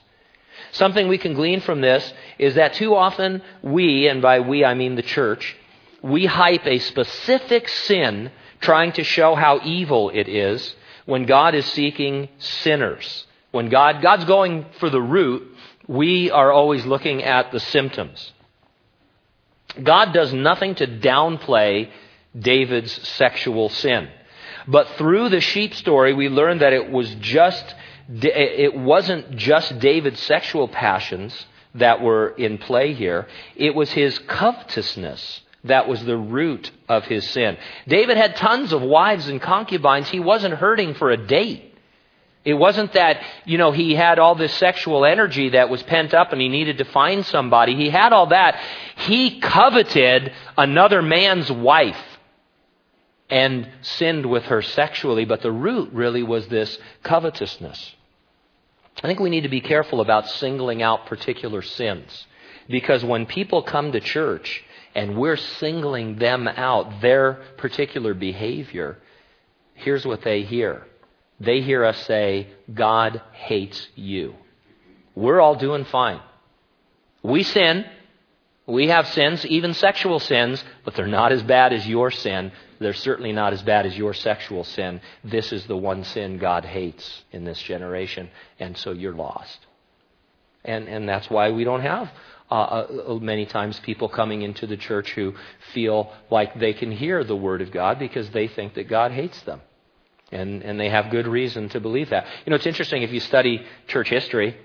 Something 0.72 1.08
we 1.08 1.18
can 1.18 1.34
glean 1.34 1.60
from 1.60 1.80
this 1.80 2.12
is 2.38 2.54
that 2.54 2.74
too 2.74 2.94
often 2.94 3.42
we, 3.62 4.08
and 4.08 4.22
by 4.22 4.40
we 4.40 4.64
I 4.64 4.74
mean 4.74 4.94
the 4.94 5.02
church, 5.02 5.56
we 6.02 6.26
hype 6.26 6.66
a 6.66 6.78
specific 6.78 7.68
sin 7.68 8.30
trying 8.60 8.92
to 8.92 9.04
show 9.04 9.34
how 9.34 9.60
evil 9.64 10.10
it 10.10 10.28
is 10.28 10.74
when 11.06 11.24
God 11.24 11.54
is 11.54 11.66
seeking 11.66 12.28
sinners. 12.38 13.26
When 13.50 13.68
God, 13.68 14.02
God's 14.02 14.24
going 14.24 14.66
for 14.78 14.90
the 14.90 15.00
root, 15.00 15.56
we 15.86 16.30
are 16.30 16.52
always 16.52 16.84
looking 16.84 17.24
at 17.24 17.50
the 17.50 17.60
symptoms. 17.60 18.32
God 19.82 20.12
does 20.12 20.32
nothing 20.32 20.74
to 20.76 20.86
downplay 20.86 21.90
David's 22.38 22.92
sexual 23.08 23.68
sin. 23.70 24.08
But 24.66 24.88
through 24.98 25.30
the 25.30 25.40
sheep 25.40 25.74
story, 25.74 26.12
we 26.12 26.28
learn 26.28 26.58
that 26.58 26.74
it 26.74 26.90
was 26.90 27.14
just, 27.16 27.74
it 28.08 28.74
wasn't 28.74 29.36
just 29.36 29.78
David's 29.78 30.20
sexual 30.20 30.68
passions 30.68 31.46
that 31.74 32.00
were 32.00 32.30
in 32.30 32.58
play 32.58 32.94
here. 32.94 33.26
It 33.56 33.74
was 33.74 33.90
his 33.90 34.18
covetousness 34.20 35.42
that 35.64 35.88
was 35.88 36.04
the 36.04 36.16
root 36.16 36.70
of 36.88 37.04
his 37.04 37.28
sin. 37.30 37.58
David 37.86 38.16
had 38.16 38.36
tons 38.36 38.72
of 38.72 38.80
wives 38.82 39.28
and 39.28 39.40
concubines. 39.40 40.08
He 40.08 40.20
wasn't 40.20 40.54
hurting 40.54 40.94
for 40.94 41.10
a 41.10 41.16
date. 41.16 41.74
It 42.44 42.54
wasn't 42.54 42.92
that, 42.92 43.20
you 43.44 43.58
know, 43.58 43.72
he 43.72 43.94
had 43.94 44.18
all 44.18 44.34
this 44.34 44.54
sexual 44.54 45.04
energy 45.04 45.50
that 45.50 45.68
was 45.68 45.82
pent 45.82 46.14
up 46.14 46.32
and 46.32 46.40
he 46.40 46.48
needed 46.48 46.78
to 46.78 46.84
find 46.84 47.26
somebody. 47.26 47.74
He 47.74 47.90
had 47.90 48.12
all 48.12 48.28
that. 48.28 48.58
He 48.96 49.40
coveted 49.40 50.32
another 50.56 51.02
man's 51.02 51.50
wife 51.50 52.00
and 53.28 53.68
sinned 53.82 54.24
with 54.24 54.44
her 54.44 54.62
sexually, 54.62 55.26
but 55.26 55.42
the 55.42 55.52
root 55.52 55.92
really 55.92 56.22
was 56.22 56.46
this 56.46 56.78
covetousness. 57.02 57.96
I 59.02 59.06
think 59.06 59.20
we 59.20 59.30
need 59.30 59.42
to 59.42 59.48
be 59.48 59.60
careful 59.60 60.00
about 60.00 60.28
singling 60.28 60.82
out 60.82 61.06
particular 61.06 61.62
sins 61.62 62.26
because 62.68 63.04
when 63.04 63.26
people 63.26 63.62
come 63.62 63.92
to 63.92 64.00
church 64.00 64.64
and 64.94 65.16
we're 65.16 65.36
singling 65.36 66.16
them 66.16 66.48
out, 66.48 67.00
their 67.00 67.34
particular 67.58 68.12
behavior, 68.14 68.98
here's 69.74 70.04
what 70.04 70.22
they 70.22 70.42
hear. 70.42 70.86
They 71.38 71.60
hear 71.60 71.84
us 71.84 71.98
say, 72.06 72.48
God 72.72 73.22
hates 73.32 73.88
you. 73.94 74.34
We're 75.14 75.40
all 75.40 75.54
doing 75.54 75.84
fine. 75.84 76.20
We 77.22 77.44
sin. 77.44 77.84
We 78.66 78.88
have 78.88 79.08
sins, 79.08 79.46
even 79.46 79.72
sexual 79.74 80.18
sins, 80.18 80.62
but 80.84 80.94
they're 80.94 81.06
not 81.06 81.32
as 81.32 81.42
bad 81.42 81.72
as 81.72 81.86
your 81.86 82.10
sin. 82.10 82.52
They're 82.80 82.94
certainly 82.94 83.32
not 83.32 83.52
as 83.52 83.62
bad 83.62 83.86
as 83.86 83.96
your 83.96 84.14
sexual 84.14 84.64
sin. 84.64 85.00
This 85.24 85.52
is 85.52 85.66
the 85.66 85.76
one 85.76 86.04
sin 86.04 86.38
God 86.38 86.64
hates 86.64 87.24
in 87.32 87.44
this 87.44 87.60
generation, 87.60 88.30
and 88.58 88.76
so 88.76 88.92
you're 88.92 89.14
lost. 89.14 89.66
And, 90.64 90.88
and 90.88 91.08
that's 91.08 91.30
why 91.30 91.50
we 91.50 91.64
don't 91.64 91.80
have 91.80 92.10
uh, 92.50 92.54
uh, 92.54 93.14
many 93.20 93.46
times 93.46 93.78
people 93.80 94.08
coming 94.08 94.42
into 94.42 94.66
the 94.66 94.76
church 94.76 95.12
who 95.12 95.34
feel 95.72 96.12
like 96.30 96.58
they 96.58 96.72
can 96.72 96.90
hear 96.90 97.22
the 97.24 97.36
Word 97.36 97.60
of 97.60 97.70
God 97.70 97.98
because 97.98 98.30
they 98.30 98.48
think 98.48 98.74
that 98.74 98.88
God 98.88 99.12
hates 99.12 99.40
them. 99.42 99.60
And, 100.30 100.62
and 100.62 100.78
they 100.78 100.90
have 100.90 101.10
good 101.10 101.26
reason 101.26 101.68
to 101.70 101.80
believe 101.80 102.10
that. 102.10 102.26
You 102.44 102.50
know, 102.50 102.56
it's 102.56 102.66
interesting 102.66 103.02
if 103.02 103.12
you 103.12 103.20
study 103.20 103.64
church 103.86 104.10
history, 104.10 104.56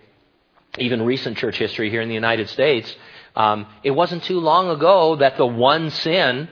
even 0.78 1.02
recent 1.02 1.38
church 1.38 1.58
history 1.58 1.89
here 1.89 2.02
in 2.02 2.10
the 2.10 2.15
United 2.15 2.49
States, 2.49 2.93
um, 3.36 3.67
it 3.84 3.91
wasn't 3.91 4.23
too 4.23 4.39
long 4.39 4.69
ago 4.69 5.15
that 5.17 5.38
the 5.38 5.45
one 5.45 5.89
sin 5.89 6.49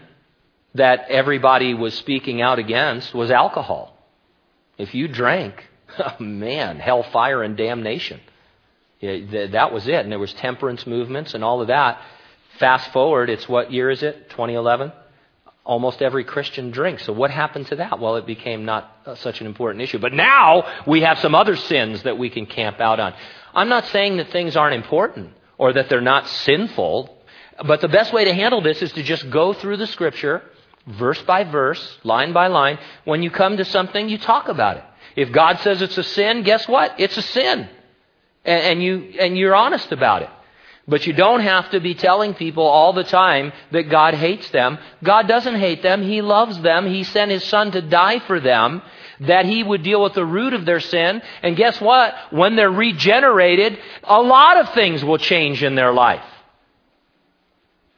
that 0.76 1.10
everybody 1.10 1.74
was 1.74 1.94
speaking 1.96 2.42
out 2.42 2.60
against 2.60 3.14
was 3.14 3.30
alcohol. 3.30 3.98
If 4.78 4.94
you 4.94 5.08
drank, 5.08 5.68
oh 6.00 6.24
man, 6.24 6.80
hellfire 6.80 7.44
and 7.44 7.58
damnation. 7.58 8.22
That 9.02 9.72
was 9.74 9.88
it. 9.88 9.96
And 9.96 10.12
there 10.12 10.20
was 10.20 10.34
temperance 10.34 10.86
movements 10.86 11.34
and 11.34 11.44
all 11.44 11.62
of 11.62 11.68
that. 11.68 12.02
Fast 12.60 12.92
forward, 12.92 13.30
it's 13.30 13.50
what 13.50 13.72
year 13.72 13.90
is 13.90 14.04
it? 14.04 14.30
2011? 14.30 14.92
Almost 15.64 16.02
every 16.02 16.24
Christian 16.24 16.72
drinks. 16.72 17.06
So 17.06 17.14
what 17.14 17.32
happened 17.32 17.68
to 17.68 17.78
that? 17.78 18.00
Well, 18.00 18.16
it 18.18 18.26
became 18.26 18.66
not 18.66 18.96
uh, 19.06 19.16
such 19.16 19.42
an 19.42 19.48
important 19.48 19.82
issue. 19.82 20.00
But 20.00 20.14
now 20.14 20.84
we 20.86 21.02
have 21.02 21.20
some 21.20 21.34
other 21.34 21.56
sins 21.56 22.04
that 22.04 22.18
we 22.18 22.30
can 22.30 22.46
camp 22.46 22.80
out 22.80 23.00
on. 23.00 23.14
I'm 23.54 23.70
not 23.70 23.86
saying 23.88 24.18
that 24.18 24.30
things 24.30 24.56
aren't 24.56 24.76
important 24.76 25.34
or 25.58 25.74
that 25.74 25.90
they're 25.90 26.02
not 26.02 26.28
sinful, 26.28 27.16
but 27.66 27.82
the 27.82 27.88
best 27.88 28.14
way 28.14 28.26
to 28.26 28.34
handle 28.34 28.62
this 28.62 28.82
is 28.82 28.92
to 28.94 29.04
just 29.04 29.30
go 29.30 29.54
through 29.54 29.78
the 29.78 29.88
scripture 29.88 30.44
verse 30.88 31.22
by 31.24 31.44
verse, 31.44 32.00
line 32.04 32.34
by 32.34 32.48
line. 32.48 32.80
When 33.06 33.24
you 33.24 33.32
come 33.32 33.58
to 33.58 33.66
something, 33.66 34.10
you 34.10 34.18
talk 34.18 34.48
about 34.48 34.78
it. 34.78 34.84
If 35.16 35.32
God 35.32 35.60
says 35.60 35.82
it's 35.82 35.98
a 35.98 36.04
sin, 36.04 36.44
guess 36.44 36.68
what? 36.68 37.00
It's 37.00 37.18
a 37.18 37.22
sin. 37.22 37.70
And, 38.46 38.64
and, 38.64 38.84
you, 38.84 39.14
and 39.20 39.38
you're 39.38 39.56
honest 39.56 39.92
about 39.92 40.24
it. 40.24 40.30
But 40.88 41.06
you 41.06 41.14
don't 41.14 41.42
have 41.42 41.70
to 41.72 41.80
be 41.80 41.94
telling 41.94 42.34
people 42.34 42.64
all 42.64 42.94
the 42.94 43.04
time 43.04 43.54
that 43.72 43.84
God 43.84 44.16
hates 44.16 44.50
them. 44.50 44.80
God 45.04 45.28
doesn't 45.28 45.56
hate 45.56 45.84
them. 45.84 46.02
He 46.02 46.22
loves 46.22 46.60
them. 46.62 46.88
He 46.88 47.04
sent 47.04 47.30
His 47.30 47.44
Son 47.44 47.72
to 47.72 47.82
die 47.82 48.20
for 48.20 48.40
them, 48.40 48.82
that 49.22 49.46
He 49.46 49.62
would 49.62 49.84
deal 49.84 50.02
with 50.02 50.14
the 50.14 50.26
root 50.26 50.54
of 50.54 50.66
their 50.66 50.80
sin. 50.80 51.22
And 51.44 51.56
guess 51.56 51.80
what? 51.80 52.16
When 52.32 52.56
they're 52.56 52.72
regenerated, 52.72 53.78
a 54.04 54.22
lot 54.22 54.58
of 54.58 54.74
things 54.74 55.04
will 55.04 55.20
change 55.20 55.64
in 55.64 55.76
their 55.76 55.94
life. 55.94 56.24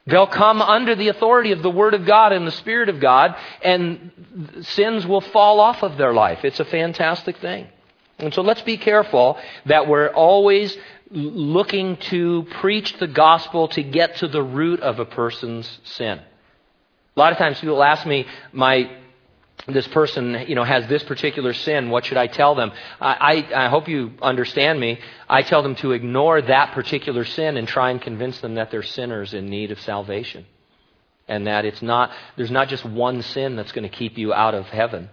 They'll 0.06 0.26
come 0.26 0.60
under 0.60 0.94
the 0.94 1.08
authority 1.08 1.52
of 1.52 1.62
the 1.62 1.70
Word 1.70 1.94
of 1.94 2.04
God 2.04 2.32
and 2.32 2.46
the 2.46 2.52
Spirit 2.52 2.88
of 2.90 3.00
God, 3.00 3.36
and 3.62 4.10
sins 4.62 5.06
will 5.06 5.22
fall 5.22 5.60
off 5.60 5.82
of 5.82 5.96
their 5.96 6.12
life. 6.12 6.44
It's 6.44 6.60
a 6.60 6.64
fantastic 6.64 7.38
thing. 7.38 7.68
And 8.18 8.32
so 8.34 8.42
let's 8.42 8.62
be 8.62 8.76
careful 8.76 9.38
that 9.66 9.88
we're 9.88 10.08
always 10.08 10.76
looking 11.10 11.96
to 11.96 12.46
preach 12.60 12.98
the 12.98 13.06
gospel 13.06 13.68
to 13.68 13.82
get 13.82 14.16
to 14.16 14.28
the 14.28 14.42
root 14.42 14.80
of 14.80 14.98
a 14.98 15.04
person's 15.04 15.80
sin. 15.84 16.20
A 17.16 17.20
lot 17.20 17.32
of 17.32 17.38
times 17.38 17.60
people 17.60 17.82
ask 17.82 18.06
me, 18.06 18.26
my 18.52 18.90
this 19.66 19.88
person, 19.88 20.44
you 20.46 20.54
know, 20.54 20.64
has 20.64 20.86
this 20.88 21.02
particular 21.02 21.54
sin. 21.54 21.88
What 21.88 22.04
should 22.04 22.18
I 22.18 22.26
tell 22.26 22.54
them? 22.54 22.72
I, 23.00 23.44
I, 23.54 23.64
I, 23.66 23.68
hope 23.68 23.88
you 23.88 24.12
understand 24.20 24.78
me. 24.78 25.00
I 25.28 25.42
tell 25.42 25.62
them 25.62 25.74
to 25.76 25.92
ignore 25.92 26.42
that 26.42 26.72
particular 26.72 27.24
sin 27.24 27.56
and 27.56 27.66
try 27.66 27.90
and 27.90 28.00
convince 28.00 28.40
them 28.40 28.56
that 28.56 28.70
they're 28.70 28.82
sinners 28.82 29.32
in 29.32 29.46
need 29.46 29.70
of 29.70 29.80
salvation. 29.80 30.44
And 31.26 31.46
that 31.46 31.64
it's 31.64 31.80
not, 31.80 32.10
there's 32.36 32.50
not 32.50 32.68
just 32.68 32.84
one 32.84 33.22
sin 33.22 33.56
that's 33.56 33.72
going 33.72 33.88
to 33.88 33.96
keep 33.96 34.18
you 34.18 34.34
out 34.34 34.54
of 34.54 34.66
heaven. 34.66 35.08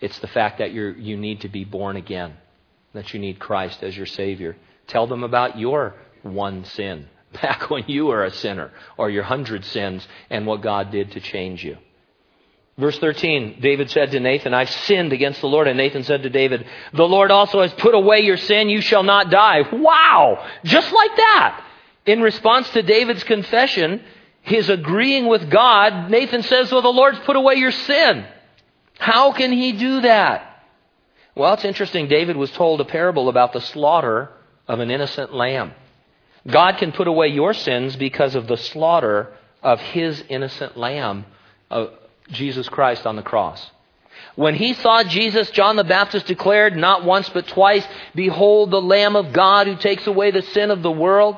It's 0.00 0.18
the 0.18 0.26
fact 0.26 0.58
that 0.58 0.72
you're, 0.72 0.92
you 0.92 1.16
need 1.16 1.42
to 1.42 1.48
be 1.48 1.64
born 1.64 1.96
again, 1.96 2.36
that 2.94 3.14
you 3.14 3.20
need 3.20 3.38
Christ 3.38 3.84
as 3.84 3.96
your 3.96 4.06
Savior. 4.06 4.56
Tell 4.88 5.06
them 5.06 5.22
about 5.22 5.56
your 5.56 5.94
one 6.22 6.64
sin 6.64 7.06
back 7.32 7.70
when 7.70 7.84
you 7.86 8.06
were 8.06 8.24
a 8.24 8.32
sinner 8.32 8.72
or 8.96 9.08
your 9.08 9.22
hundred 9.22 9.64
sins 9.64 10.06
and 10.30 10.46
what 10.46 10.62
God 10.62 10.90
did 10.90 11.12
to 11.12 11.20
change 11.20 11.64
you. 11.64 11.76
Verse 12.78 12.96
13, 13.00 13.58
David 13.60 13.90
said 13.90 14.12
to 14.12 14.20
Nathan, 14.20 14.54
I've 14.54 14.70
sinned 14.70 15.12
against 15.12 15.40
the 15.40 15.48
Lord. 15.48 15.66
And 15.66 15.76
Nathan 15.76 16.04
said 16.04 16.22
to 16.22 16.30
David, 16.30 16.64
The 16.92 17.08
Lord 17.08 17.32
also 17.32 17.60
has 17.60 17.72
put 17.74 17.92
away 17.92 18.20
your 18.20 18.36
sin. 18.36 18.68
You 18.68 18.80
shall 18.80 19.02
not 19.02 19.30
die. 19.30 19.62
Wow! 19.72 20.46
Just 20.64 20.92
like 20.92 21.16
that. 21.16 21.64
In 22.06 22.22
response 22.22 22.70
to 22.70 22.82
David's 22.82 23.24
confession, 23.24 24.00
his 24.42 24.70
agreeing 24.70 25.26
with 25.26 25.50
God, 25.50 26.08
Nathan 26.08 26.44
says, 26.44 26.70
Well, 26.70 26.82
the 26.82 26.88
Lord's 26.88 27.18
put 27.20 27.34
away 27.34 27.56
your 27.56 27.72
sin. 27.72 28.24
How 28.96 29.32
can 29.32 29.50
he 29.50 29.72
do 29.72 30.02
that? 30.02 30.64
Well, 31.34 31.54
it's 31.54 31.64
interesting. 31.64 32.06
David 32.06 32.36
was 32.36 32.52
told 32.52 32.80
a 32.80 32.84
parable 32.84 33.28
about 33.28 33.52
the 33.52 33.60
slaughter 33.60 34.30
of 34.68 34.78
an 34.78 34.90
innocent 34.90 35.34
lamb. 35.34 35.72
God 36.46 36.78
can 36.78 36.92
put 36.92 37.08
away 37.08 37.28
your 37.28 37.54
sins 37.54 37.96
because 37.96 38.36
of 38.36 38.46
the 38.46 38.56
slaughter 38.56 39.32
of 39.62 39.80
his 39.80 40.22
innocent 40.28 40.76
lamb 40.76 41.26
uh, 41.70 41.86
Jesus 42.30 42.68
Christ 42.68 43.06
on 43.06 43.16
the 43.16 43.22
cross. 43.22 43.70
When 44.34 44.54
he 44.54 44.74
saw 44.74 45.02
Jesus, 45.02 45.50
John 45.50 45.76
the 45.76 45.84
Baptist 45.84 46.26
declared 46.26 46.76
not 46.76 47.04
once 47.04 47.28
but 47.28 47.48
twice, 47.48 47.86
Behold 48.14 48.70
the 48.70 48.80
Lamb 48.80 49.16
of 49.16 49.32
God 49.32 49.66
who 49.66 49.76
takes 49.76 50.06
away 50.06 50.30
the 50.30 50.42
sin 50.42 50.70
of 50.70 50.82
the 50.82 50.90
world. 50.90 51.36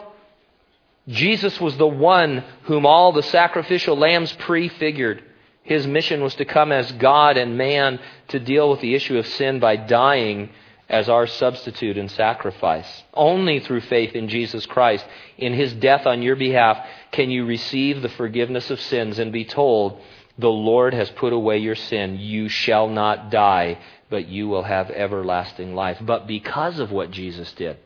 Jesus 1.08 1.60
was 1.60 1.76
the 1.76 1.86
one 1.86 2.44
whom 2.64 2.86
all 2.86 3.12
the 3.12 3.22
sacrificial 3.22 3.96
lambs 3.96 4.32
prefigured. 4.32 5.24
His 5.62 5.86
mission 5.86 6.22
was 6.22 6.34
to 6.36 6.44
come 6.44 6.72
as 6.72 6.92
God 6.92 7.36
and 7.36 7.56
man 7.56 8.00
to 8.28 8.38
deal 8.38 8.70
with 8.70 8.80
the 8.80 8.94
issue 8.94 9.18
of 9.18 9.26
sin 9.26 9.60
by 9.60 9.76
dying 9.76 10.50
as 10.88 11.08
our 11.08 11.26
substitute 11.26 11.96
and 11.96 12.10
sacrifice. 12.10 13.04
Only 13.14 13.60
through 13.60 13.82
faith 13.82 14.14
in 14.14 14.28
Jesus 14.28 14.66
Christ, 14.66 15.06
in 15.38 15.54
his 15.54 15.72
death 15.72 16.06
on 16.06 16.22
your 16.22 16.36
behalf, 16.36 16.84
can 17.12 17.30
you 17.30 17.46
receive 17.46 18.02
the 18.02 18.08
forgiveness 18.08 18.70
of 18.70 18.80
sins 18.80 19.18
and 19.18 19.32
be 19.32 19.44
told 19.44 20.00
the 20.40 20.48
Lord 20.48 20.94
has 20.94 21.10
put 21.10 21.32
away 21.32 21.58
your 21.58 21.74
sin. 21.74 22.18
You 22.18 22.48
shall 22.48 22.88
not 22.88 23.30
die, 23.30 23.78
but 24.08 24.28
you 24.28 24.48
will 24.48 24.62
have 24.62 24.90
everlasting 24.90 25.74
life. 25.74 25.98
But 26.00 26.26
because 26.26 26.78
of 26.78 26.90
what 26.90 27.10
Jesus 27.10 27.52
did, 27.52 27.76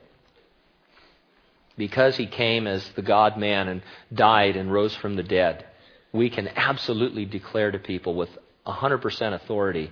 because 1.76 2.16
he 2.16 2.26
came 2.26 2.66
as 2.66 2.88
the 2.90 3.02
God 3.02 3.36
man 3.36 3.66
and 3.68 3.82
died 4.12 4.56
and 4.56 4.72
rose 4.72 4.94
from 4.94 5.16
the 5.16 5.22
dead, 5.24 5.66
we 6.12 6.30
can 6.30 6.48
absolutely 6.54 7.24
declare 7.24 7.72
to 7.72 7.78
people 7.78 8.14
with 8.14 8.30
100% 8.66 9.34
authority 9.34 9.90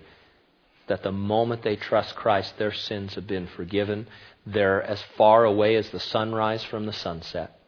that 0.86 1.02
the 1.02 1.12
moment 1.12 1.62
they 1.62 1.76
trust 1.76 2.14
Christ, 2.14 2.56
their 2.58 2.72
sins 2.72 3.16
have 3.16 3.26
been 3.26 3.48
forgiven. 3.48 4.06
They're 4.46 4.82
as 4.82 5.02
far 5.16 5.44
away 5.44 5.74
as 5.76 5.90
the 5.90 6.00
sunrise 6.00 6.62
from 6.62 6.86
the 6.86 6.92
sunset. 6.92 7.58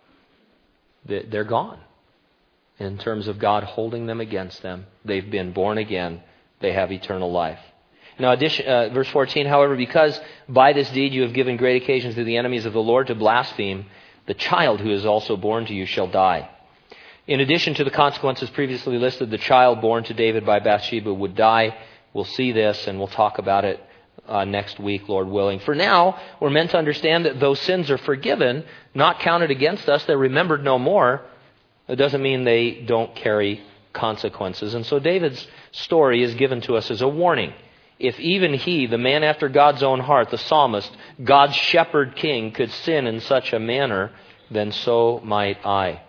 They're 1.05 1.45
gone 1.45 1.81
in 2.79 2.99
terms 2.99 3.29
of 3.29 3.39
God 3.39 3.65
holding 3.65 4.07
them 4.07 4.21
against 4.21 4.63
them. 4.63 4.87
They've 5.05 5.31
been 5.31 5.53
born 5.53 5.79
again. 5.79 6.23
They 6.61 6.73
have 6.73 6.91
eternal 6.91 7.31
life. 7.31 7.61
Now, 8.19 8.33
addition, 8.33 8.67
uh, 8.67 8.89
verse 8.91 9.09
14, 9.09 9.47
however, 9.47 9.77
because 9.77 10.21
by 10.49 10.73
this 10.73 10.91
deed 10.91 11.13
you 11.13 11.23
have 11.23 11.33
given 11.33 11.57
great 11.57 11.83
occasions 11.83 12.15
to 12.15 12.25
the 12.25 12.37
enemies 12.37 12.65
of 12.65 12.73
the 12.73 12.83
Lord 12.83 13.09
to 13.09 13.15
blaspheme, 13.15 13.87
the 14.27 14.35
child 14.35 14.81
who 14.81 14.91
is 14.91 15.05
also 15.05 15.37
born 15.37 15.67
to 15.67 15.75
you 15.75 15.85
shall 15.85 16.07
die. 16.07 16.49
In 17.27 17.41
addition 17.41 17.75
to 17.75 17.85
the 17.85 17.91
consequences 17.91 18.51
previously 18.51 18.99
listed, 18.99 19.31
the 19.31 19.39
child 19.39 19.81
born 19.81 20.05
to 20.05 20.15
David 20.15 20.47
by 20.47 20.61
Bathsheba 20.61 21.13
would 21.13 21.35
die. 21.35 21.77
We'll 22.13 22.25
see 22.25 22.53
this 22.53 22.87
and 22.87 22.99
we'll 22.99 23.09
talk 23.09 23.39
about 23.39 23.65
it 23.65 23.81
uh, 24.29 24.45
next 24.45 24.79
week, 24.79 25.09
Lord 25.09 25.29
willing. 25.29 25.59
For 25.61 25.75
now, 25.75 26.21
we're 26.41 26.51
meant 26.51 26.71
to 26.71 26.79
understand 26.79 27.25
that 27.27 27.41
those 27.41 27.61
sins 27.61 27.91
are 27.91 27.99
forgiven, 27.99 28.65
not 28.95 29.21
counted 29.21 29.51
against 29.51 29.89
us, 29.89 30.05
they're 30.05 30.19
remembered 30.19 30.63
no 30.63 30.79
more. 30.79 31.23
It 31.89 31.97
doesn't 31.97 32.23
mean 32.23 32.45
they 32.45 32.83
don't 32.87 33.15
carry 33.15 33.63
consequences. 33.93 34.75
And 34.75 34.85
so 34.87 34.99
David's 34.99 35.47
story 35.73 36.23
is 36.23 36.35
given 36.35 36.61
to 36.63 36.77
us 36.77 36.91
as 36.91 37.03
a 37.03 37.09
warning. 37.09 37.53
If 37.99 38.19
even 38.19 38.55
he, 38.55 38.87
the 38.87 38.99
man 38.99 39.23
after 39.23 39.49
God's 39.49 39.83
own 39.83 40.01
heart, 40.01 40.31
the 40.31 40.39
psalmist, 40.39 40.91
God's 41.23 41.55
shepherd 41.55 42.17
king, 42.17 42.53
could 42.53 42.71
sin 42.71 43.07
in 43.07 43.21
such 43.21 43.53
a 43.53 43.61
manner, 43.61 44.11
then 44.51 44.73
so 44.73 45.21
might 45.23 45.65
I. 45.65 46.03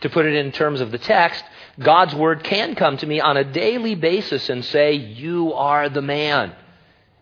To 0.00 0.10
put 0.10 0.26
it 0.26 0.34
in 0.34 0.52
terms 0.52 0.80
of 0.80 0.90
the 0.90 0.98
text, 0.98 1.44
God's 1.78 2.14
word 2.14 2.42
can 2.42 2.74
come 2.74 2.96
to 2.96 3.06
me 3.06 3.20
on 3.20 3.36
a 3.36 3.44
daily 3.44 3.94
basis 3.94 4.48
and 4.48 4.64
say, 4.64 4.94
You 4.94 5.52
are 5.52 5.88
the 5.88 6.02
man. 6.02 6.54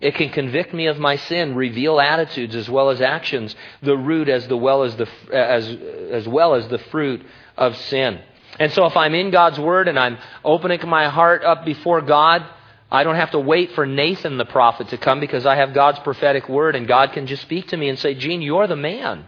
It 0.01 0.15
can 0.15 0.31
convict 0.31 0.73
me 0.73 0.87
of 0.87 0.99
my 0.99 1.17
sin, 1.17 1.55
reveal 1.55 2.01
attitudes 2.01 2.57
as 2.57 2.71
well 2.71 2.91
as 2.91 3.01
actions, 3.01 3.55
the 3.83 3.97
root 3.97 4.29
as, 4.29 4.49
the 4.49 4.57
well 4.57 4.83
as, 4.83 4.97
the, 4.97 5.09
as, 5.33 5.69
as 6.11 6.27
well 6.27 6.55
as 6.55 6.69
the 6.69 6.79
fruit 6.79 7.23
of 7.57 7.77
sin. 7.77 8.21
And 8.59 8.73
so 8.73 8.87
if 8.87 8.97
I'm 8.97 9.15
in 9.15 9.31
God's 9.31 9.59
Word 9.59 9.89
and 9.89 9.99
I'm 9.99 10.19
opening 10.45 10.81
my 10.89 11.09
heart 11.09 11.45
up 11.45 11.65
before 11.65 12.01
God, 12.01 12.45
I 12.91 13.05
don't 13.05 13.17
have 13.17 13.33
to 13.33 13.39
wait 13.39 13.73
for 13.73 13.87
Nathan 13.87 14.39
the 14.39 14.45
prophet 14.45 14.89
to 14.89 14.99
come 14.99 15.21
because 15.21 15.47
I 15.47 15.57
have 15.57 15.75
God's 15.75 15.99
prophetic 16.01 16.49
Word 16.49 16.77
and 16.77 16.89
God 16.89 17.13
can 17.13 17.27
just 17.27 17.43
speak 17.43 17.69
to 17.69 17.77
me 17.77 17.89
and 17.89 17.99
say, 17.99 18.15
Gene, 18.15 18.43
you're 18.43 18.67
the 18.67 18.77
man. 18.77 19.27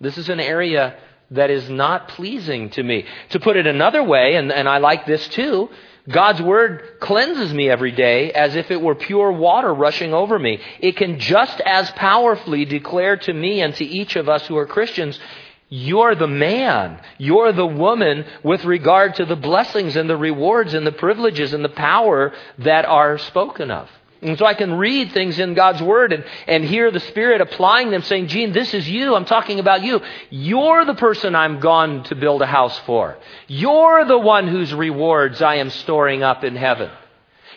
This 0.00 0.18
is 0.18 0.28
an 0.28 0.40
area 0.40 0.96
that 1.30 1.50
is 1.50 1.68
not 1.70 2.08
pleasing 2.08 2.70
to 2.70 2.82
me. 2.82 3.06
To 3.30 3.40
put 3.40 3.56
it 3.56 3.66
another 3.66 4.02
way, 4.02 4.36
and, 4.36 4.52
and 4.52 4.68
I 4.68 4.78
like 4.78 5.06
this 5.06 5.26
too, 5.28 5.70
God's 6.08 6.42
Word 6.42 7.00
cleanses 7.00 7.54
me 7.54 7.70
every 7.70 7.92
day 7.92 8.30
as 8.32 8.56
if 8.56 8.70
it 8.70 8.80
were 8.80 8.94
pure 8.94 9.32
water 9.32 9.72
rushing 9.72 10.12
over 10.12 10.38
me. 10.38 10.60
It 10.80 10.96
can 10.96 11.18
just 11.18 11.60
as 11.64 11.90
powerfully 11.92 12.66
declare 12.66 13.16
to 13.18 13.32
me 13.32 13.62
and 13.62 13.74
to 13.76 13.84
each 13.84 14.16
of 14.16 14.28
us 14.28 14.46
who 14.46 14.56
are 14.58 14.66
Christians, 14.66 15.18
you're 15.70 16.14
the 16.14 16.28
man. 16.28 17.00
You're 17.16 17.52
the 17.52 17.66
woman 17.66 18.26
with 18.42 18.66
regard 18.66 19.14
to 19.16 19.24
the 19.24 19.36
blessings 19.36 19.96
and 19.96 20.08
the 20.08 20.16
rewards 20.16 20.74
and 20.74 20.86
the 20.86 20.92
privileges 20.92 21.54
and 21.54 21.64
the 21.64 21.70
power 21.70 22.34
that 22.58 22.84
are 22.84 23.16
spoken 23.16 23.70
of. 23.70 23.88
And 24.24 24.38
so 24.38 24.46
I 24.46 24.54
can 24.54 24.74
read 24.74 25.12
things 25.12 25.38
in 25.38 25.54
God's 25.54 25.82
Word 25.82 26.12
and, 26.12 26.24
and 26.46 26.64
hear 26.64 26.90
the 26.90 27.00
Spirit 27.00 27.40
applying 27.42 27.90
them, 27.90 28.02
saying, 28.02 28.28
Gene, 28.28 28.52
this 28.52 28.72
is 28.72 28.88
you. 28.88 29.14
I'm 29.14 29.26
talking 29.26 29.60
about 29.60 29.82
you. 29.82 30.00
You're 30.30 30.84
the 30.86 30.94
person 30.94 31.34
I'm 31.34 31.60
gone 31.60 32.04
to 32.04 32.14
build 32.14 32.40
a 32.40 32.46
house 32.46 32.78
for. 32.80 33.18
You're 33.46 34.06
the 34.06 34.18
one 34.18 34.48
whose 34.48 34.72
rewards 34.72 35.42
I 35.42 35.56
am 35.56 35.68
storing 35.68 36.22
up 36.22 36.42
in 36.42 36.56
heaven. 36.56 36.90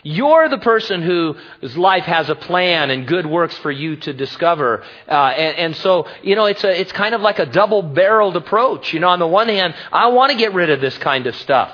You're 0.02 0.48
the 0.48 0.58
person 0.58 1.02
whose 1.02 1.76
life 1.76 2.04
has 2.04 2.28
a 2.28 2.34
plan 2.34 2.90
and 2.90 3.06
good 3.06 3.26
works 3.26 3.56
for 3.58 3.70
you 3.70 3.96
to 3.96 4.12
discover. 4.12 4.84
Uh, 5.08 5.12
and, 5.12 5.56
and, 5.56 5.76
so, 5.76 6.06
you 6.22 6.36
know, 6.36 6.44
it's, 6.44 6.62
a, 6.62 6.80
it's 6.80 6.92
kind 6.92 7.14
of 7.14 7.20
like 7.20 7.38
a 7.38 7.46
double 7.46 7.82
barreled 7.82 8.36
approach. 8.36 8.92
You 8.92 9.00
know, 9.00 9.08
on 9.08 9.18
the 9.18 9.26
one 9.26 9.48
hand, 9.48 9.74
I 9.92 10.08
want 10.08 10.32
to 10.32 10.38
get 10.38 10.54
rid 10.54 10.70
of 10.70 10.80
this 10.80 10.96
kind 10.98 11.26
of 11.26 11.34
stuff. 11.34 11.72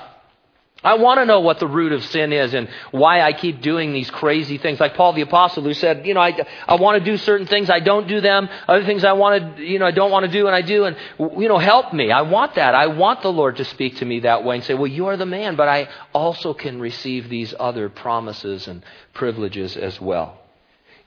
I 0.85 0.93
want 0.93 1.19
to 1.19 1.25
know 1.25 1.39
what 1.39 1.59
the 1.59 1.67
root 1.67 1.91
of 1.93 2.05
sin 2.05 2.31
is 2.31 2.53
and 2.53 2.69
why 2.91 3.21
I 3.21 3.33
keep 3.33 3.59
doing 3.59 3.91
these 3.91 4.11
crazy 4.11 4.59
things. 4.59 4.79
Like 4.79 4.93
Paul 4.93 5.13
the 5.13 5.21
Apostle 5.21 5.63
who 5.63 5.73
said, 5.73 6.05
you 6.05 6.13
know, 6.13 6.19
I, 6.19 6.45
I 6.67 6.75
want 6.75 7.03
to 7.03 7.11
do 7.11 7.17
certain 7.17 7.47
things, 7.47 7.71
I 7.71 7.79
don't 7.79 8.07
do 8.07 8.21
them. 8.21 8.47
Other 8.67 8.85
things 8.85 9.03
I 9.03 9.13
want 9.13 9.57
to, 9.57 9.63
you 9.63 9.79
know, 9.79 9.87
I 9.87 9.91
don't 9.91 10.11
want 10.11 10.27
to 10.27 10.31
do 10.31 10.45
and 10.45 10.55
I 10.55 10.61
do. 10.61 10.85
And, 10.85 10.95
you 11.19 11.49
know, 11.49 11.57
help 11.57 11.91
me. 11.91 12.11
I 12.11 12.21
want 12.21 12.53
that. 12.55 12.75
I 12.75 12.85
want 12.85 13.23
the 13.23 13.31
Lord 13.31 13.57
to 13.57 13.65
speak 13.65 13.97
to 13.97 14.05
me 14.05 14.19
that 14.19 14.43
way 14.43 14.57
and 14.57 14.63
say, 14.63 14.75
well, 14.75 14.85
you 14.85 15.07
are 15.07 15.17
the 15.17 15.25
man, 15.25 15.55
but 15.55 15.67
I 15.67 15.89
also 16.13 16.53
can 16.53 16.79
receive 16.79 17.29
these 17.29 17.55
other 17.59 17.89
promises 17.89 18.67
and 18.67 18.85
privileges 19.15 19.75
as 19.75 19.99
well. 19.99 20.37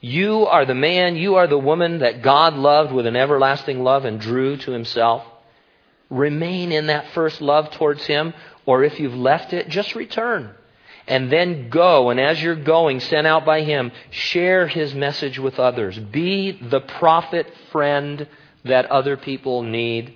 You 0.01 0.45
are 0.45 0.65
the 0.65 0.75
man, 0.75 1.15
you 1.15 1.35
are 1.35 1.47
the 1.47 1.57
woman 1.57 1.99
that 1.99 2.21
God 2.21 2.53
loved 2.53 2.91
with 2.91 3.05
an 3.05 3.15
everlasting 3.15 3.81
love 3.81 4.03
and 4.03 4.19
drew 4.19 4.57
to 4.57 4.71
himself. 4.71 5.23
Remain 6.09 6.71
in 6.71 6.87
that 6.87 7.11
first 7.13 7.39
love 7.39 7.71
towards 7.71 8.03
him 8.05 8.33
or 8.69 8.83
if 8.83 8.99
you've 8.99 9.15
left 9.15 9.51
it, 9.51 9.67
just 9.67 9.95
return. 9.95 10.53
And 11.07 11.31
then 11.31 11.69
go, 11.69 12.11
and 12.11 12.19
as 12.19 12.39
you're 12.39 12.55
going, 12.55 12.99
sent 12.99 13.25
out 13.25 13.43
by 13.43 13.63
Him, 13.63 13.91
share 14.11 14.67
His 14.67 14.93
message 14.93 15.39
with 15.39 15.57
others. 15.57 15.97
Be 15.97 16.51
the 16.51 16.79
prophet 16.79 17.51
friend 17.71 18.27
that 18.65 18.85
other 18.91 19.17
people 19.17 19.63
need. 19.63 20.13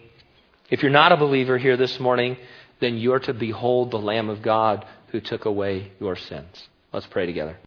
If 0.70 0.84
you're 0.84 0.92
not 0.92 1.12
a 1.12 1.18
believer 1.18 1.58
here 1.58 1.78
this 1.78 2.00
morning, 2.00 2.38
then 2.80 3.00
you're 3.00 3.22
to 3.22 3.34
behold 3.34 3.90
the 3.90 3.98
Lamb 3.98 4.30
of 4.30 4.44
God 4.44 4.86
who 5.08 5.20
took 5.20 5.46
away 5.46 5.92
your 6.00 6.16
sins. 6.16 6.68
Let's 6.92 7.08
pray 7.08 7.26
together. 7.26 7.58